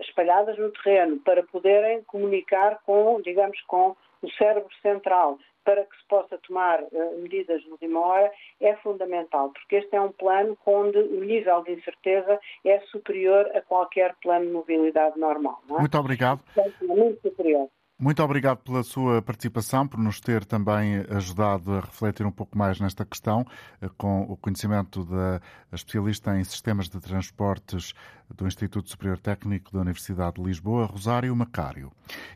espalhadas 0.01 0.57
no 0.57 0.71
terreno 0.71 1.19
para 1.19 1.43
poderem 1.43 2.03
comunicar 2.03 2.79
com, 2.85 3.21
digamos, 3.21 3.59
com 3.61 3.95
o 4.21 4.29
cérebro 4.31 4.69
central 4.81 5.37
para 5.63 5.85
que 5.85 5.95
se 5.97 6.07
possa 6.07 6.37
tomar 6.39 6.81
uh, 6.81 7.21
medidas 7.21 7.61
de 7.61 7.69
última 7.69 7.99
hora 7.99 8.31
é 8.59 8.75
fundamental, 8.77 9.51
porque 9.51 9.75
este 9.75 9.95
é 9.95 10.01
um 10.01 10.11
plano 10.11 10.57
onde 10.65 10.97
o 10.97 11.23
nível 11.23 11.61
de 11.63 11.73
incerteza 11.73 12.39
é 12.65 12.79
superior 12.91 13.45
a 13.55 13.61
qualquer 13.61 14.15
plano 14.21 14.47
de 14.47 14.51
mobilidade 14.51 15.19
normal. 15.19 15.61
É? 15.69 15.73
Muito 15.73 15.97
obrigado. 15.97 16.39
Portanto, 16.55 16.75
é 16.81 16.87
muito 16.87 17.21
superior. 17.21 17.69
Muito 18.01 18.23
obrigado 18.23 18.59
pela 18.59 18.81
sua 18.81 19.21
participação, 19.21 19.85
por 19.85 19.99
nos 19.99 20.21
ter 20.21 20.45
também 20.45 21.03
ajudado 21.09 21.73
a 21.73 21.79
refletir 21.81 22.25
um 22.25 22.31
pouco 22.31 22.57
mais 22.57 22.79
nesta 22.79 23.03
questão, 23.03 23.45
eh, 23.81 23.89
com 23.97 24.21
o 24.21 24.37
conhecimento 24.37 25.03
da 25.03 25.41
especialista 25.73 26.33
em 26.39 26.45
sistemas 26.45 26.87
de 26.87 26.97
transportes 27.01 27.93
do 28.33 28.47
Instituto 28.47 28.89
Superior 28.89 29.19
Técnico 29.19 29.73
da 29.73 29.81
Universidade 29.81 30.37
de 30.37 30.43
Lisboa, 30.43 30.85
Rosário 30.85 31.35
Macário. 31.35 31.91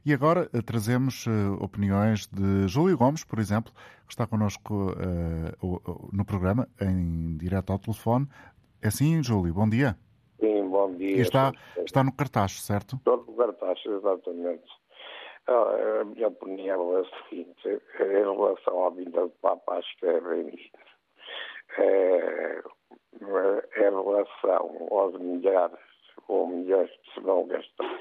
E 0.05 0.13
agora 0.13 0.49
eh, 0.53 0.61
trazemos 0.61 1.25
eh, 1.27 1.31
opiniões 1.63 2.27
de 2.27 2.67
Júlio 2.67 2.97
Gomes, 2.97 3.23
por 3.23 3.39
exemplo, 3.39 3.71
que 4.05 4.11
está 4.11 4.27
connosco 4.27 4.93
no 6.11 6.25
programa, 6.25 6.67
em 6.81 7.37
direto 7.37 7.71
ao 7.71 7.79
telefone. 7.79 8.27
É 8.81 8.89
assim, 8.89 9.23
Júlio? 9.23 9.53
Bom 9.53 9.69
dia. 9.69 9.97
Sim, 10.41 10.69
bom 10.69 10.93
dia. 10.93 11.19
E 11.19 11.21
está, 11.21 11.53
está 11.85 12.03
no 12.03 12.11
cartaz, 12.11 12.61
certo? 12.61 12.97
Estou 12.97 13.23
no 13.25 13.33
cartaz, 13.37 13.79
exatamente. 13.85 14.82
Ah, 15.47 16.01
a 16.01 16.05
minha 16.05 16.27
opinião 16.29 16.97
é 16.97 17.01
a 17.01 17.27
seguinte, 17.29 17.81
em 17.99 18.07
relação 18.07 18.85
à 18.85 18.89
vinda 18.91 19.21
do 19.21 19.29
Papa, 19.41 19.75
acho 19.75 19.97
que 19.97 20.05
é 20.05 20.21
bem-vindo. 20.21 20.79
É, 21.77 22.61
em 23.21 23.89
relação 23.89 24.87
aos 24.91 25.19
milhares 25.19 25.77
ou 26.27 26.47
milhões 26.47 26.89
que 26.89 27.13
se 27.13 27.19
vão 27.21 27.47
gastar. 27.47 27.99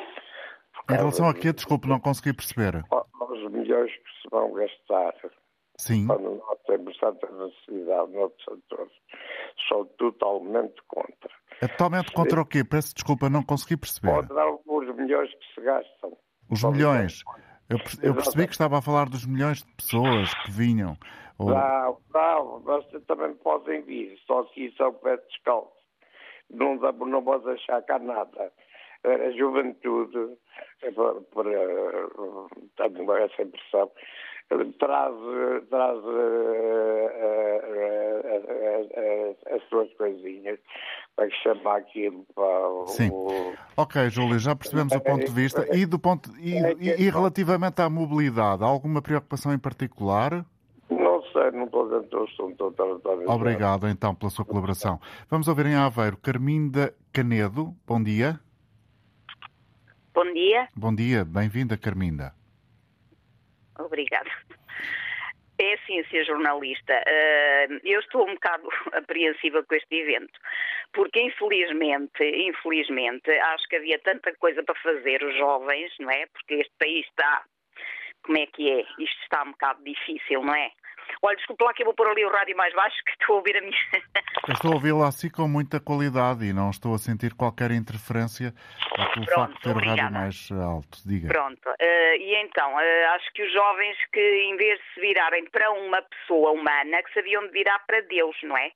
Em 0.91 0.95
relação 0.95 1.29
a 1.29 1.35
quê? 1.35 1.53
Desculpe, 1.53 1.89
não 1.89 2.01
consegui 2.01 2.33
perceber. 2.33 2.85
Aos 2.91 3.51
milhões 3.51 3.91
que 3.91 4.23
se 4.23 4.29
vão 4.31 4.53
gastar. 4.53 5.15
Sim. 5.79 6.07
Quando 6.07 6.37
nós 6.37 6.59
temos 6.67 6.97
tanta 6.99 7.29
necessidade 7.31 8.13
noutros 8.13 8.45
setores. 8.45 8.93
Sou 9.69 9.85
totalmente 9.99 10.81
contra. 10.87 11.31
É 11.61 11.69
totalmente 11.69 12.13
contra 12.13 12.41
o 12.41 12.47
quê? 12.47 12.65
Peço 12.65 12.95
desculpa, 12.95 13.29
não 13.29 13.43
consegui 13.43 13.77
perceber. 13.77 14.13
Contra 14.13 14.43
alguns 14.43 14.95
milhões 14.97 15.31
que 15.31 15.55
se 15.55 15.61
gastam. 15.61 16.17
Os 16.53 16.63
milhões. 16.65 17.25
Eu, 17.71 17.79
eu 18.03 18.15
percebi 18.15 18.47
que 18.47 18.53
estava 18.53 18.79
a 18.79 18.83
falar 18.83 19.09
dos 19.09 19.25
milhões 19.25 19.63
de 19.63 19.73
pessoas 19.73 20.35
que 20.45 20.51
vinham. 20.51 20.99
Ou... 21.39 21.49
Não, 21.49 21.99
não, 22.13 22.63
mas 22.65 22.85
também 23.07 23.33
podem 23.37 23.81
vir, 23.83 24.19
só 24.27 24.45
se 24.49 24.67
isso 24.67 24.83
é 24.83 24.87
o 24.87 24.93
pé 24.93 25.17
descalço. 25.17 25.73
Não, 26.51 26.77
não 26.77 27.23
vou 27.23 27.41
deixar 27.41 27.81
cá 27.83 27.99
nada. 27.99 28.53
A 29.05 29.31
juventude, 29.33 30.37
para, 30.95 31.15
para, 31.35 32.89
tenho 32.89 33.13
essa 33.17 33.43
impressão, 33.43 33.91
traz, 34.79 35.15
traz 35.69 35.99
uh, 35.99 37.23
as 39.55 39.63
suas 39.69 39.93
coisinhas 39.95 40.59
para 41.17 41.29
chamar 41.43 41.79
aquilo 41.79 42.25
para 42.35 42.87
Sim. 42.87 43.11
o... 43.11 43.55
Ok, 43.77 44.09
Júlio, 44.11 44.39
já 44.39 44.55
percebemos 44.55 44.95
o 44.95 45.01
ponto 45.01 45.25
de 45.27 45.33
vista. 45.33 45.67
E, 45.77 45.85
do 45.85 45.99
ponto, 45.99 46.31
e, 46.39 46.55
e, 46.81 47.03
e 47.03 47.11
relativamente 47.11 47.83
à 47.83 47.91
mobilidade, 47.91 48.63
há 48.63 48.67
alguma 48.67 49.03
preocupação 49.03 49.53
em 49.53 49.59
particular? 49.59 50.45
Não 50.89 51.23
sei, 51.25 51.51
não 51.53 51.65
estou 51.65 51.89
dentro 51.89 52.09
do 52.09 52.25
assunto. 52.25 52.75
Obrigado, 53.27 53.89
então, 53.89 54.15
pela 54.15 54.31
sua 54.31 54.45
colaboração. 54.45 55.01
Vamos 55.29 55.49
ouvir 55.49 55.67
em 55.67 55.75
Aveiro 55.75 56.17
Carminda 56.17 56.95
Canedo. 57.13 57.75
Bom 57.87 58.03
dia. 58.03 58.39
Bom 60.15 60.31
dia. 60.35 60.69
Bom 60.77 60.95
dia, 60.95 61.25
bem-vinda, 61.25 61.79
Carminda. 61.79 62.35
Obrigada. 63.79 64.31
É 65.59 65.75
assim 65.75 66.05
ser 66.11 66.27
jornalista. 66.27 66.93
Uh, 66.93 67.81
eu 67.83 67.99
estou 68.01 68.29
um 68.29 68.35
bocado 68.35 68.69
apreensiva 68.93 69.63
com 69.63 69.75
este 69.75 69.95
evento, 69.95 70.39
porque 70.93 71.19
infelizmente, 71.19 72.23
infelizmente, 72.23 73.31
acho 73.31 73.67
que 73.69 73.77
havia 73.77 73.99
tanta 74.01 74.35
coisa 74.35 74.63
para 74.63 74.75
fazer 74.81 75.23
os 75.25 75.35
jovens, 75.39 75.91
não 75.99 76.11
é? 76.11 76.27
Porque 76.27 76.55
este 76.55 76.73
país 76.79 77.07
está, 77.07 77.45
como 78.23 78.37
é 78.37 78.47
que 78.47 78.71
é? 78.71 78.81
Isto 78.99 79.23
está 79.23 79.43
um 79.45 79.53
bocado 79.53 79.83
difícil, 79.83 80.43
não 80.43 80.55
é? 80.55 80.73
Olha, 81.23 81.37
desculpa 81.37 81.65
lá 81.65 81.73
que 81.73 81.83
eu 81.83 81.87
vou 81.87 81.95
pôr 81.95 82.09
ali 82.09 82.25
o 82.25 82.31
rádio 82.31 82.57
mais 82.57 82.75
baixo, 82.75 82.97
que 83.05 83.13
estou 83.13 83.37
a 83.37 83.39
ouvir 83.39 83.57
a 83.57 83.61
minha. 83.61 83.73
Eu 84.49 84.55
estou 84.55 84.73
a 84.73 84.75
ouvi-la 84.75 85.07
assim 85.07 85.31
com 85.31 85.47
muita 85.47 85.79
qualidade 85.79 86.45
e 86.45 86.53
não 86.53 86.71
estou 86.71 86.95
a 86.95 86.99
sentir 86.99 87.33
qualquer 87.35 87.71
interferência 87.71 88.53
pelo 89.15 89.27
Pronto, 89.27 89.35
facto 89.35 89.55
de 89.55 89.63
ter 89.63 89.71
obrigada. 89.71 90.01
o 90.01 90.03
rádio 90.03 90.19
mais 90.19 90.51
alto. 90.51 90.99
Diga. 91.07 91.29
Pronto, 91.29 91.71
uh, 91.71 92.17
e 92.19 92.35
então, 92.43 92.75
uh, 92.75 93.15
acho 93.15 93.33
que 93.35 93.43
os 93.45 93.53
jovens 93.53 93.97
que, 94.13 94.21
em 94.21 94.57
vez 94.57 94.81
de 94.81 94.95
se 94.95 95.01
virarem 95.01 95.45
para 95.49 95.71
uma 95.71 96.03
pessoa 96.03 96.51
humana, 96.51 97.03
que 97.05 97.15
sabiam 97.15 97.47
de 97.47 97.53
virar 97.53 97.79
para 97.87 98.01
Deus, 98.01 98.37
não 98.43 98.57
é? 98.57 98.73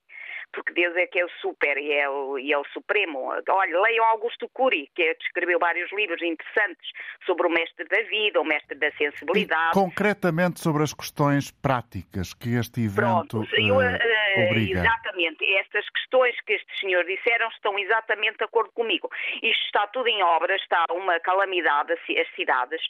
Porque 0.51 0.73
Deus 0.73 0.95
é 0.95 1.07
que 1.07 1.19
é 1.19 1.25
o 1.25 1.29
super 1.41 1.77
e 1.77 1.93
é 1.93 2.09
o, 2.09 2.37
e 2.37 2.51
é 2.51 2.57
o 2.57 2.65
supremo. 2.73 3.31
Olha, 3.49 3.81
leiam 3.81 4.05
Augusto 4.05 4.49
Cury, 4.49 4.89
que 4.95 5.03
escreveu 5.21 5.59
vários 5.59 5.91
livros 5.91 6.21
interessantes 6.21 6.89
sobre 7.25 7.47
o 7.47 7.49
mestre 7.49 7.85
da 7.85 8.01
vida, 8.03 8.41
o 8.41 8.45
mestre 8.45 8.77
da 8.77 8.91
sensibilidade. 8.91 9.71
E, 9.71 9.73
concretamente 9.73 10.59
sobre 10.59 10.83
as 10.83 10.93
questões 10.93 11.51
práticas 11.51 12.33
que 12.33 12.55
este 12.55 12.81
evento 12.85 12.97
Pronto, 13.39 13.47
eu, 13.55 13.77
uh, 13.77 14.47
obriga. 14.47 14.79
Exatamente. 14.79 15.45
Estas 15.57 15.89
questões 15.89 16.35
que 16.41 16.53
estes 16.53 16.79
senhores 16.79 17.07
disseram 17.07 17.47
estão 17.49 17.77
exatamente 17.77 18.37
de 18.37 18.43
acordo 18.43 18.71
comigo. 18.71 19.09
Isto 19.41 19.65
está 19.65 19.87
tudo 19.87 20.07
em 20.07 20.21
obra, 20.23 20.55
está 20.55 20.85
uma 20.91 21.19
calamidade 21.19 21.93
as 21.93 22.35
cidades. 22.35 22.81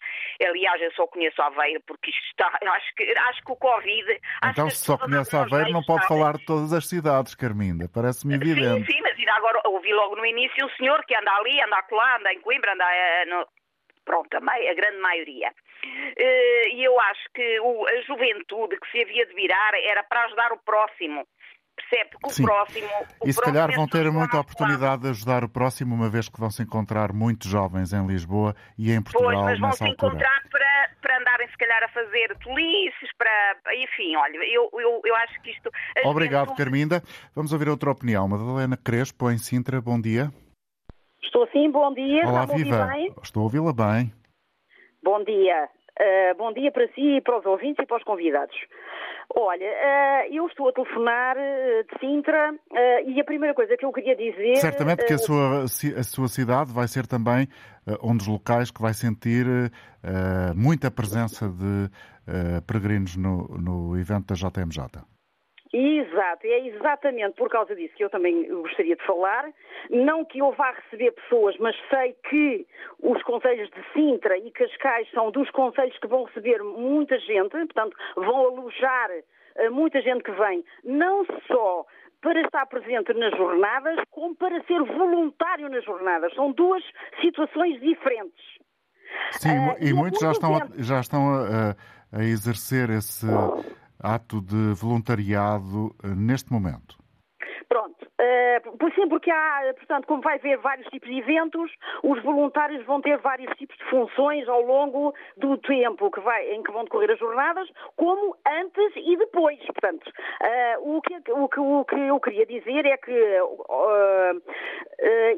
Aliás, 0.41 0.81
eu 0.81 0.91
só 0.93 1.07
conheço 1.07 1.41
Aveiro 1.41 1.81
porque 1.85 2.11
isto 2.11 2.23
está... 2.31 2.47
Acho 2.77 2.95
que, 2.95 3.03
acho 3.17 3.43
que 3.43 3.51
o 3.51 3.55
Covid... 3.55 4.21
Então, 4.45 4.69
se 4.69 4.85
só 4.85 4.97
conhece 4.97 5.35
Aveiro, 5.35 5.71
não 5.71 5.83
pode 5.83 6.05
falar 6.07 6.37
de 6.37 6.45
todas 6.45 6.71
as 6.73 6.87
cidades, 6.87 7.33
Carminda, 7.47 7.89
parece-me 7.93 8.35
evidente. 8.35 8.85
Sim, 8.85 8.93
sim, 8.93 9.01
mas 9.01 9.17
ainda 9.17 9.33
agora 9.33 9.61
ouvi 9.65 9.93
logo 9.93 10.15
no 10.15 10.25
início 10.25 10.65
o 10.65 10.69
senhor 10.71 11.03
que 11.05 11.15
anda 11.15 11.31
ali, 11.31 11.61
anda 11.61 11.83
lá, 11.91 12.17
anda 12.17 12.33
em 12.33 12.41
Coimbra, 12.41 12.73
anda 12.73 12.85
uh, 12.85 13.29
no... 13.29 13.47
pronto, 14.03 14.33
a, 14.35 14.39
a, 14.39 14.73
grande 14.73 14.97
maioria. 14.97 15.49
Uh, 15.49 16.67
e 16.73 16.83
eu 16.83 16.99
acho 16.99 17.29
que 17.33 17.57
a 17.57 18.01
juventude 18.01 18.77
que 18.79 18.91
se 18.91 19.01
havia 19.01 19.25
de 19.25 19.33
virar 19.33 19.71
era 19.75 20.03
para 20.03 20.25
ajudar 20.25 20.51
o 20.51 20.57
próximo. 20.57 21.25
Percebe? 21.77 22.09
Que 22.09 22.27
o 22.27 22.29
Sim. 22.31 22.43
próximo. 22.43 22.87
O 23.21 23.27
e 23.27 23.31
se 23.31 23.39
calhar 23.39 23.71
vão 23.71 23.87
ter 23.87 24.11
muita 24.11 24.39
oportunidade 24.39 25.03
de 25.03 25.09
ajudar 25.09 25.43
o 25.43 25.49
próximo, 25.49 25.93
uma 25.93 26.09
vez 26.09 26.27
que 26.27 26.39
vão 26.39 26.49
se 26.49 26.63
encontrar 26.63 27.13
muitos 27.13 27.49
jovens 27.49 27.93
em 27.93 28.05
Lisboa 28.05 28.55
e 28.77 28.91
em 28.91 29.01
Portugal 29.01 29.43
pois, 29.43 29.59
mas 29.59 29.59
vão 29.59 29.71
se 29.71 29.87
encontrar 29.87 30.41
para, 30.49 30.89
para 31.01 31.19
andarem, 31.19 31.47
se 31.47 31.57
calhar, 31.57 31.83
a 31.83 31.87
fazer 31.89 32.35
tolices, 32.39 33.09
para. 33.15 33.75
Enfim, 33.75 34.15
olha, 34.15 34.37
eu, 34.37 34.69
eu, 34.73 35.01
eu 35.05 35.15
acho 35.17 35.39
que 35.41 35.51
isto. 35.51 35.69
Obrigado, 36.03 36.55
Carminda. 36.55 37.03
Vamos 37.35 37.53
ouvir 37.53 37.69
outra 37.69 37.91
opinião. 37.91 38.27
Madalena 38.27 38.75
Crespo, 38.75 39.29
em 39.29 39.37
Sintra, 39.37 39.79
bom 39.79 40.01
dia. 40.01 40.31
Estou 41.21 41.47
sim, 41.51 41.69
bom 41.69 41.93
dia. 41.93 42.27
Olá, 42.27 42.45
viva. 42.45 42.89
Estou 43.21 43.41
a 43.41 43.43
ouvi-la 43.43 43.71
bem. 43.71 44.11
Bom 45.03 45.23
dia. 45.23 45.69
Uh, 45.99 46.37
bom 46.37 46.53
dia 46.53 46.71
para 46.71 46.87
si, 46.89 47.19
para 47.21 47.39
os 47.39 47.45
ouvintes 47.45 47.83
e 47.83 47.87
para 47.87 47.97
os 47.97 48.03
convidados. 48.03 48.55
Olha, 49.35 49.65
uh, 49.65 50.33
eu 50.33 50.45
estou 50.45 50.69
a 50.69 50.71
telefonar 50.71 51.35
uh, 51.35 51.83
de 51.83 51.99
Sintra 51.99 52.53
e 53.07 53.19
a 53.19 53.23
primeira 53.23 53.55
coisa 53.55 53.75
que 53.75 53.83
eu 53.83 53.91
queria 53.91 54.15
dizer. 54.15 54.57
Certamente 54.57 55.05
que 55.05 55.13
a 55.13 55.17
sua, 55.17 55.63
a 55.63 56.03
sua 56.03 56.27
cidade 56.27 56.71
vai 56.71 56.87
ser 56.87 57.07
também 57.07 57.47
um 58.03 58.15
dos 58.15 58.27
locais 58.27 58.69
que 58.69 58.81
vai 58.81 58.93
sentir 58.93 59.45
muita 60.55 60.91
presença 60.91 61.47
de 61.47 62.61
peregrinos 62.67 63.15
no, 63.15 63.47
no 63.57 63.97
evento 63.97 64.27
da 64.27 64.35
JMJ. 64.35 65.16
Exato, 65.79 66.47
é 66.47 66.67
exatamente 66.69 67.35
por 67.35 67.51
causa 67.51 67.75
disso 67.75 67.93
que 67.93 68.03
eu 68.03 68.09
também 68.09 68.47
gostaria 68.63 68.95
de 68.95 69.05
falar. 69.05 69.47
Não 69.91 70.25
que 70.25 70.39
eu 70.39 70.51
vá 70.53 70.71
receber 70.71 71.11
pessoas, 71.11 71.55
mas 71.59 71.75
sei 71.87 72.15
que 72.27 72.65
os 72.99 73.21
conselhos 73.21 73.69
de 73.69 73.93
Sintra 73.93 74.35
e 74.39 74.49
Cascais 74.49 75.07
são 75.11 75.29
dos 75.29 75.51
conselhos 75.51 75.95
que 75.99 76.07
vão 76.07 76.23
receber 76.23 76.63
muita 76.63 77.19
gente, 77.19 77.49
portanto, 77.49 77.95
vão 78.15 78.47
alojar 78.47 79.11
eh, 79.57 79.69
muita 79.69 80.01
gente 80.01 80.23
que 80.23 80.31
vem, 80.31 80.65
não 80.83 81.23
só 81.45 81.85
para 82.21 82.41
estar 82.41 82.65
presente 82.65 83.13
nas 83.13 83.37
jornadas 83.37 83.99
como 84.09 84.35
para 84.35 84.59
ser 84.63 84.81
voluntário 84.81 85.69
nas 85.69 85.85
jornadas. 85.85 86.33
São 86.33 86.53
duas 86.53 86.83
situações 87.21 87.79
diferentes. 87.81 88.43
Sim, 89.33 89.49
uh, 89.49 89.75
e, 89.79 89.93
muitos 89.93 90.19
já 90.19 90.31
estão, 90.31 90.55
a, 90.55 90.67
já 90.79 90.99
estão 90.99 91.35
a, 91.35 91.75
a 92.11 92.23
exercer 92.23 92.89
esse 92.89 93.27
ato 93.99 94.41
de 94.41 94.73
voluntariado 94.73 95.95
uh, 96.03 96.15
neste 96.15 96.51
momento. 96.51 96.97
Pronto. 97.69 98.05
Uh, 98.19 98.93
sim, 98.95 99.09
porque 99.09 99.29
há, 99.29 99.73
portanto, 99.75 100.07
como 100.07 100.21
vai 100.21 100.35
haver 100.35 100.57
vários 100.57 100.87
tipos 100.87 101.09
de 101.09 101.19
eventos, 101.19 101.71
os 102.01 102.21
voluntários 102.23 102.85
vão 102.85 103.01
ter 103.01 103.17
vários 103.17 103.53
tipos 103.57 103.77
de 103.77 103.83
funções 103.85 104.47
ao 104.47 104.61
longo 104.61 105.13
do 105.35 105.57
tempo 105.57 106.09
que 106.09 106.21
vai, 106.21 106.49
em 106.51 106.63
que 106.63 106.71
vão 106.71 106.85
decorrer 106.85 107.11
as 107.11 107.19
jornadas, 107.19 107.69
como 107.97 108.35
antes 108.47 108.93
e 108.95 109.17
depois. 109.17 109.59
Portanto, 109.65 110.07
uh, 110.07 110.95
o, 110.95 111.01
que, 111.01 111.31
o, 111.31 111.49
que, 111.49 111.59
o 111.59 111.85
que 111.85 111.99
eu 111.99 112.19
queria 112.19 112.45
dizer 112.45 112.85
é 112.85 112.97
que, 112.97 113.41
uh, 113.41 114.41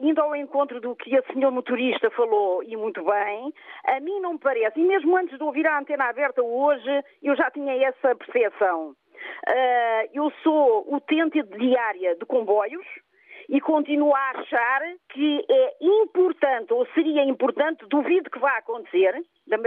indo 0.01 0.21
ao 0.21 0.35
encontro 0.35 0.79
do 0.79 0.95
que 0.95 1.17
a 1.17 1.23
senhora 1.33 1.53
motorista 1.53 2.11
falou, 2.11 2.63
e 2.63 2.77
muito 2.77 3.03
bem, 3.03 3.53
a 3.85 3.99
mim 3.99 4.19
não 4.19 4.33
me 4.33 4.39
parece, 4.39 4.79
e 4.79 4.83
mesmo 4.83 5.17
antes 5.17 5.37
de 5.37 5.43
ouvir 5.43 5.65
a 5.67 5.79
antena 5.79 6.05
aberta 6.05 6.43
hoje, 6.43 7.03
eu 7.23 7.35
já 7.35 7.49
tinha 7.49 7.73
essa 7.87 8.15
percepção. 8.15 8.95
Uh, 9.47 10.09
eu 10.13 10.31
sou 10.43 10.93
utente 10.93 11.41
diária 11.43 12.15
de 12.15 12.25
comboios 12.25 12.85
e 13.47 13.59
continuo 13.59 14.15
a 14.15 14.29
achar 14.31 14.81
que 15.09 15.45
é 15.49 15.75
importante, 15.81 16.73
ou 16.73 16.85
seria 16.93 17.23
importante, 17.23 17.85
duvido 17.87 18.29
que 18.29 18.39
vá 18.39 18.57
acontecer, 18.57 19.13
da, 19.47 19.57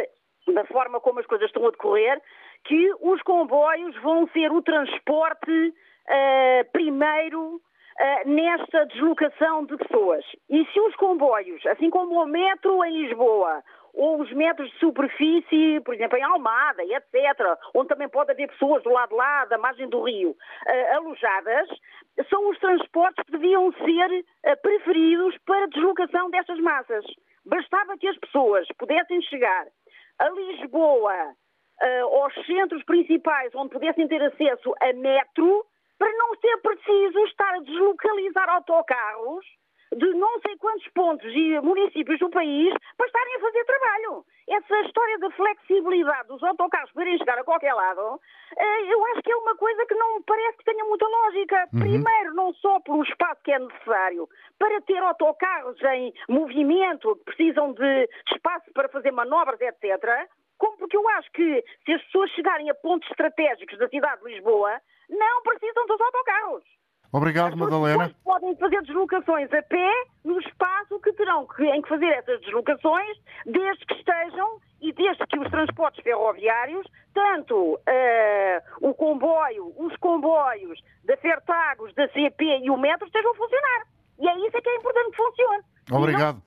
da 0.53 0.65
forma 0.67 1.01
como 1.01 1.21
as 1.21 1.27
coisas 1.27 1.47
estão 1.47 1.67
a 1.67 1.71
decorrer, 1.71 2.21
que 2.65 2.93
os 3.01 3.21
comboios 3.23 3.97
vão 4.03 4.29
ser 4.29 4.53
o 4.53 4.63
transporte 4.63 5.51
uh, 5.51 6.71
primeiro 6.73 7.61
Uh, 7.93 8.27
nesta 8.27 8.87
deslocação 8.87 9.67
de 9.67 9.77
pessoas. 9.77 10.25
E 10.49 10.65
se 10.73 10.81
os 10.81 10.97
comboios, 10.97 11.65
assim 11.67 11.91
como 11.91 12.23
o 12.23 12.27
metro 12.27 12.83
em 12.87 13.03
Lisboa, 13.03 13.63
ou 13.95 14.21
os 14.21 14.33
metros 14.33 14.71
de 14.71 14.79
superfície, 14.79 15.81
por 15.85 15.95
exemplo, 15.95 16.17
em 16.19 16.23
Almada, 16.23 16.83
etc., 16.83 17.59
onde 17.75 17.89
também 17.89 18.09
pode 18.09 18.33
haver 18.33 18.49
pessoas 18.49 18.83
do 18.83 18.91
lado 18.91 19.11
de 19.11 19.17
lá, 19.17 19.45
da 19.45 19.59
margem 19.59 19.89
do 19.89 20.03
rio, 20.03 20.31
uh, 20.31 20.97
alojadas, 20.97 21.69
são 22.29 22.49
os 22.51 22.59
transportes 22.59 23.25
que 23.25 23.33
deviam 23.33 23.73
ser 23.73 24.11
uh, 24.11 24.63
preferidos 24.63 25.37
para 25.45 25.67
deslocação 25.67 26.31
destas 26.31 26.59
massas. 26.61 27.05
Bastava 27.45 27.99
que 27.99 28.09
as 28.09 28.17
pessoas 28.19 28.67
pudessem 28.79 29.21
chegar 29.23 29.67
a 30.19 30.29
Lisboa, 30.31 31.35
uh, 31.83 32.23
aos 32.23 32.35
centros 32.47 32.83
principais, 32.85 33.55
onde 33.55 33.71
pudessem 33.71 34.09
ter 34.09 34.23
acesso 34.23 34.75
a 34.81 34.93
metro, 34.95 35.67
para 35.99 36.13
não 36.15 36.35
ser 36.37 36.57
preciso 36.59 37.19
estar 37.27 37.55
a 37.55 37.61
deslocalizar 37.61 38.49
autocarros 38.49 39.45
de 39.97 40.15
não 40.15 40.41
sei 40.41 40.57
quantos 40.57 40.89
pontos 40.89 41.31
e 41.35 41.61
municípios 41.61 42.19
do 42.19 42.31
país 42.31 42.75
para 42.97 43.07
estarem 43.07 43.37
a 43.37 43.41
fazer 43.41 43.65
trabalho. 43.65 44.25
Essa 44.49 44.81
história 44.81 45.19
da 45.19 45.31
flexibilidade 45.31 46.29
dos 46.29 46.43
autocarros 46.43 46.91
poderem 46.93 47.19
chegar 47.19 47.39
a 47.39 47.45
qualquer 47.45 47.75
lado, 47.75 48.21
eh, 48.57 48.93
eu 48.93 49.05
acho 49.07 49.23
que 49.23 49.31
é 49.31 49.37
uma 49.37 49.55
coisa 49.57 49.87
que 49.87 49.95
não 49.95 50.23
parece 50.23 50.59
que 50.59 50.65
tenha 50.65 50.85
muita 50.85 51.07
lógica. 51.07 51.69
Uhum. 51.73 51.81
Primeiro, 51.81 52.35
não 52.35 52.53
só 52.55 52.81
pelo 52.81 53.03
espaço 53.03 53.43
que 53.45 53.53
é 53.53 53.59
necessário 53.59 54.29
para 54.59 54.81
ter 54.83 54.99
autocarros 54.99 55.81
em 55.83 56.13
movimento, 56.29 57.17
que 57.17 57.25
precisam 57.25 57.73
de 57.73 58.09
espaço 58.33 58.73
para 58.73 58.89
fazer 58.89 59.11
manobras, 59.11 59.61
etc., 59.61 60.29
como 60.59 60.77
porque 60.77 60.97
eu 60.97 61.09
acho 61.09 61.31
que 61.33 61.65
se 61.85 61.93
as 61.93 62.03
pessoas 62.05 62.31
chegarem 62.31 62.71
a 62.71 62.75
pontos 62.75 63.11
estratégicos 63.11 63.77
da 63.79 63.89
cidade 63.89 64.23
de 64.23 64.31
Lisboa, 64.31 64.81
não 65.11 65.43
precisam 65.43 65.87
dos 65.87 66.01
autocarros. 66.01 66.65
Obrigado, 67.13 67.57
Madalena. 67.59 68.11
podem 68.25 68.57
fazer 68.57 68.81
deslocações 68.83 69.53
a 69.53 69.63
pé 69.63 70.05
no 70.25 70.41
espaço 70.41 70.99
que 71.01 71.13
terão 71.13 71.47
que, 71.47 71.63
em 71.65 71.83
que 71.83 71.89
fazer 71.89 72.07
essas 72.07 72.41
deslocações, 72.41 73.19
desde 73.45 73.85
que 73.85 73.95
estejam 73.95 74.59
e 74.81 74.93
desde 74.95 75.27
que 75.27 75.39
os 75.39 75.49
transportes 75.51 76.03
ferroviários, 76.03 76.87
tanto 77.13 77.75
uh, 77.75 77.79
o 78.81 78.95
comboio, 78.95 79.75
os 79.77 79.95
comboios 79.97 80.81
da 81.05 81.17
Fertagos, 81.19 81.95
da 81.95 82.09
CP 82.09 82.61
e 82.65 82.71
o 82.71 82.79
metro 82.79 83.07
estejam 83.07 83.31
a 83.31 83.35
funcionar. 83.35 83.87
E 84.19 84.29
é 84.29 84.47
isso 84.47 84.63
que 84.63 84.69
é 84.69 84.77
importante 84.77 85.11
que 85.11 85.17
funcione. 85.17 85.63
Obrigado. 85.91 86.43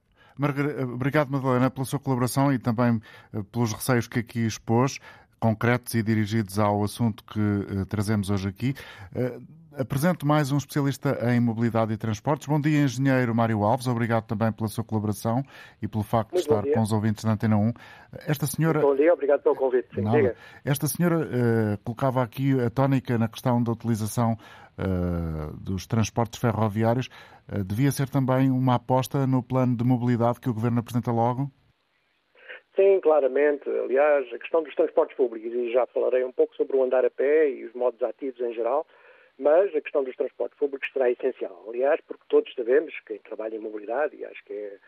Obrigado, 0.94 1.30
Madalena, 1.30 1.70
pela 1.70 1.86
sua 1.86 2.00
colaboração 2.00 2.52
e 2.52 2.60
também 2.60 3.00
eh, 3.34 3.42
pelos 3.52 3.72
receios 3.72 4.06
que 4.06 4.20
aqui 4.20 4.46
expôs, 4.46 5.00
concretos 5.40 5.94
e 5.94 6.04
dirigidos 6.04 6.60
ao 6.60 6.84
assunto 6.84 7.24
que 7.24 7.40
uh, 7.40 7.86
trazemos 7.86 8.30
hoje 8.30 8.50
aqui. 8.50 8.74
Uh, 9.16 9.42
Apresento 9.78 10.26
mais 10.26 10.54
um 10.54 10.58
especialista 10.58 11.18
em 11.34 11.40
mobilidade 11.42 11.92
e 11.92 11.98
transportes. 11.98 12.48
Bom 12.48 12.62
dia, 12.62 12.84
engenheiro 12.84 13.36
Mário 13.36 13.62
Alves. 13.62 13.88
Obrigado 13.88 14.26
também 14.26 14.50
pela 14.54 14.70
sua 14.70 14.86
colaboração 14.86 15.44
e 15.82 15.88
pelo 15.88 16.02
facto 16.02 16.32
Muito 16.32 16.48
de 16.48 16.54
estar 16.54 16.74
com 16.74 16.82
os 16.82 16.94
ouvintes 16.94 17.26
da 17.26 17.34
Antena 17.34 17.58
1. 17.58 17.74
Esta 18.26 18.46
senhora. 18.46 18.80
Muito 18.80 18.92
bom 18.92 18.96
dia, 18.96 19.14
obrigado 19.14 19.44
pelo 19.44 19.56
convite. 19.56 19.90
Sim, 19.94 20.04
Esta 20.64 20.88
senhora 20.88 21.18
uh, 21.18 21.84
colocava 21.84 22.24
aqui 22.24 22.58
a 22.58 22.70
tónica 22.70 23.18
na 23.18 23.28
questão 23.28 23.62
da 23.62 23.74
utilização 23.74 24.38
uh, 24.80 25.58
dos 25.58 25.86
transportes 25.86 26.40
ferroviários. 26.40 27.08
Uh, 27.52 27.62
devia 27.62 27.92
ser 27.92 28.08
também 28.08 28.50
uma 28.50 28.76
aposta 28.76 29.28
no 29.28 29.44
plano 29.44 29.76
de 29.76 29.84
mobilidade 29.84 30.40
que 30.40 30.50
o 30.50 30.54
Governo 30.54 30.80
apresenta 30.80 31.12
logo? 31.12 31.52
Sim, 32.78 33.02
claramente. 33.02 33.70
Aliás, 33.70 34.26
a 34.34 34.40
questão 34.40 34.64
dos 34.64 34.74
transportes 34.74 35.18
públicos, 35.18 35.52
e 35.52 35.74
já 35.74 35.86
falarei 35.88 36.24
um 36.24 36.32
pouco 36.32 36.56
sobre 36.56 36.78
o 36.78 36.84
andar 36.84 37.04
a 37.04 37.10
pé 37.10 37.50
e 37.50 37.66
os 37.66 37.74
modos 37.74 38.02
ativos 38.02 38.40
em 38.40 38.54
geral, 38.54 38.86
mas 39.38 39.76
a 39.76 39.82
questão 39.82 40.04
dos 40.04 40.16
transportes 40.16 40.58
públicos 40.58 40.90
será 40.92 41.10
essencial. 41.10 41.66
Aliás, 41.68 42.00
porque 42.08 42.24
todos 42.30 42.54
sabemos, 42.54 42.94
quem 43.06 43.20
trabalha 43.20 43.56
em 43.56 43.60
mobilidade, 43.60 44.16
e 44.16 44.26
acho 44.26 44.44
que 44.46 44.54
é 44.54 44.80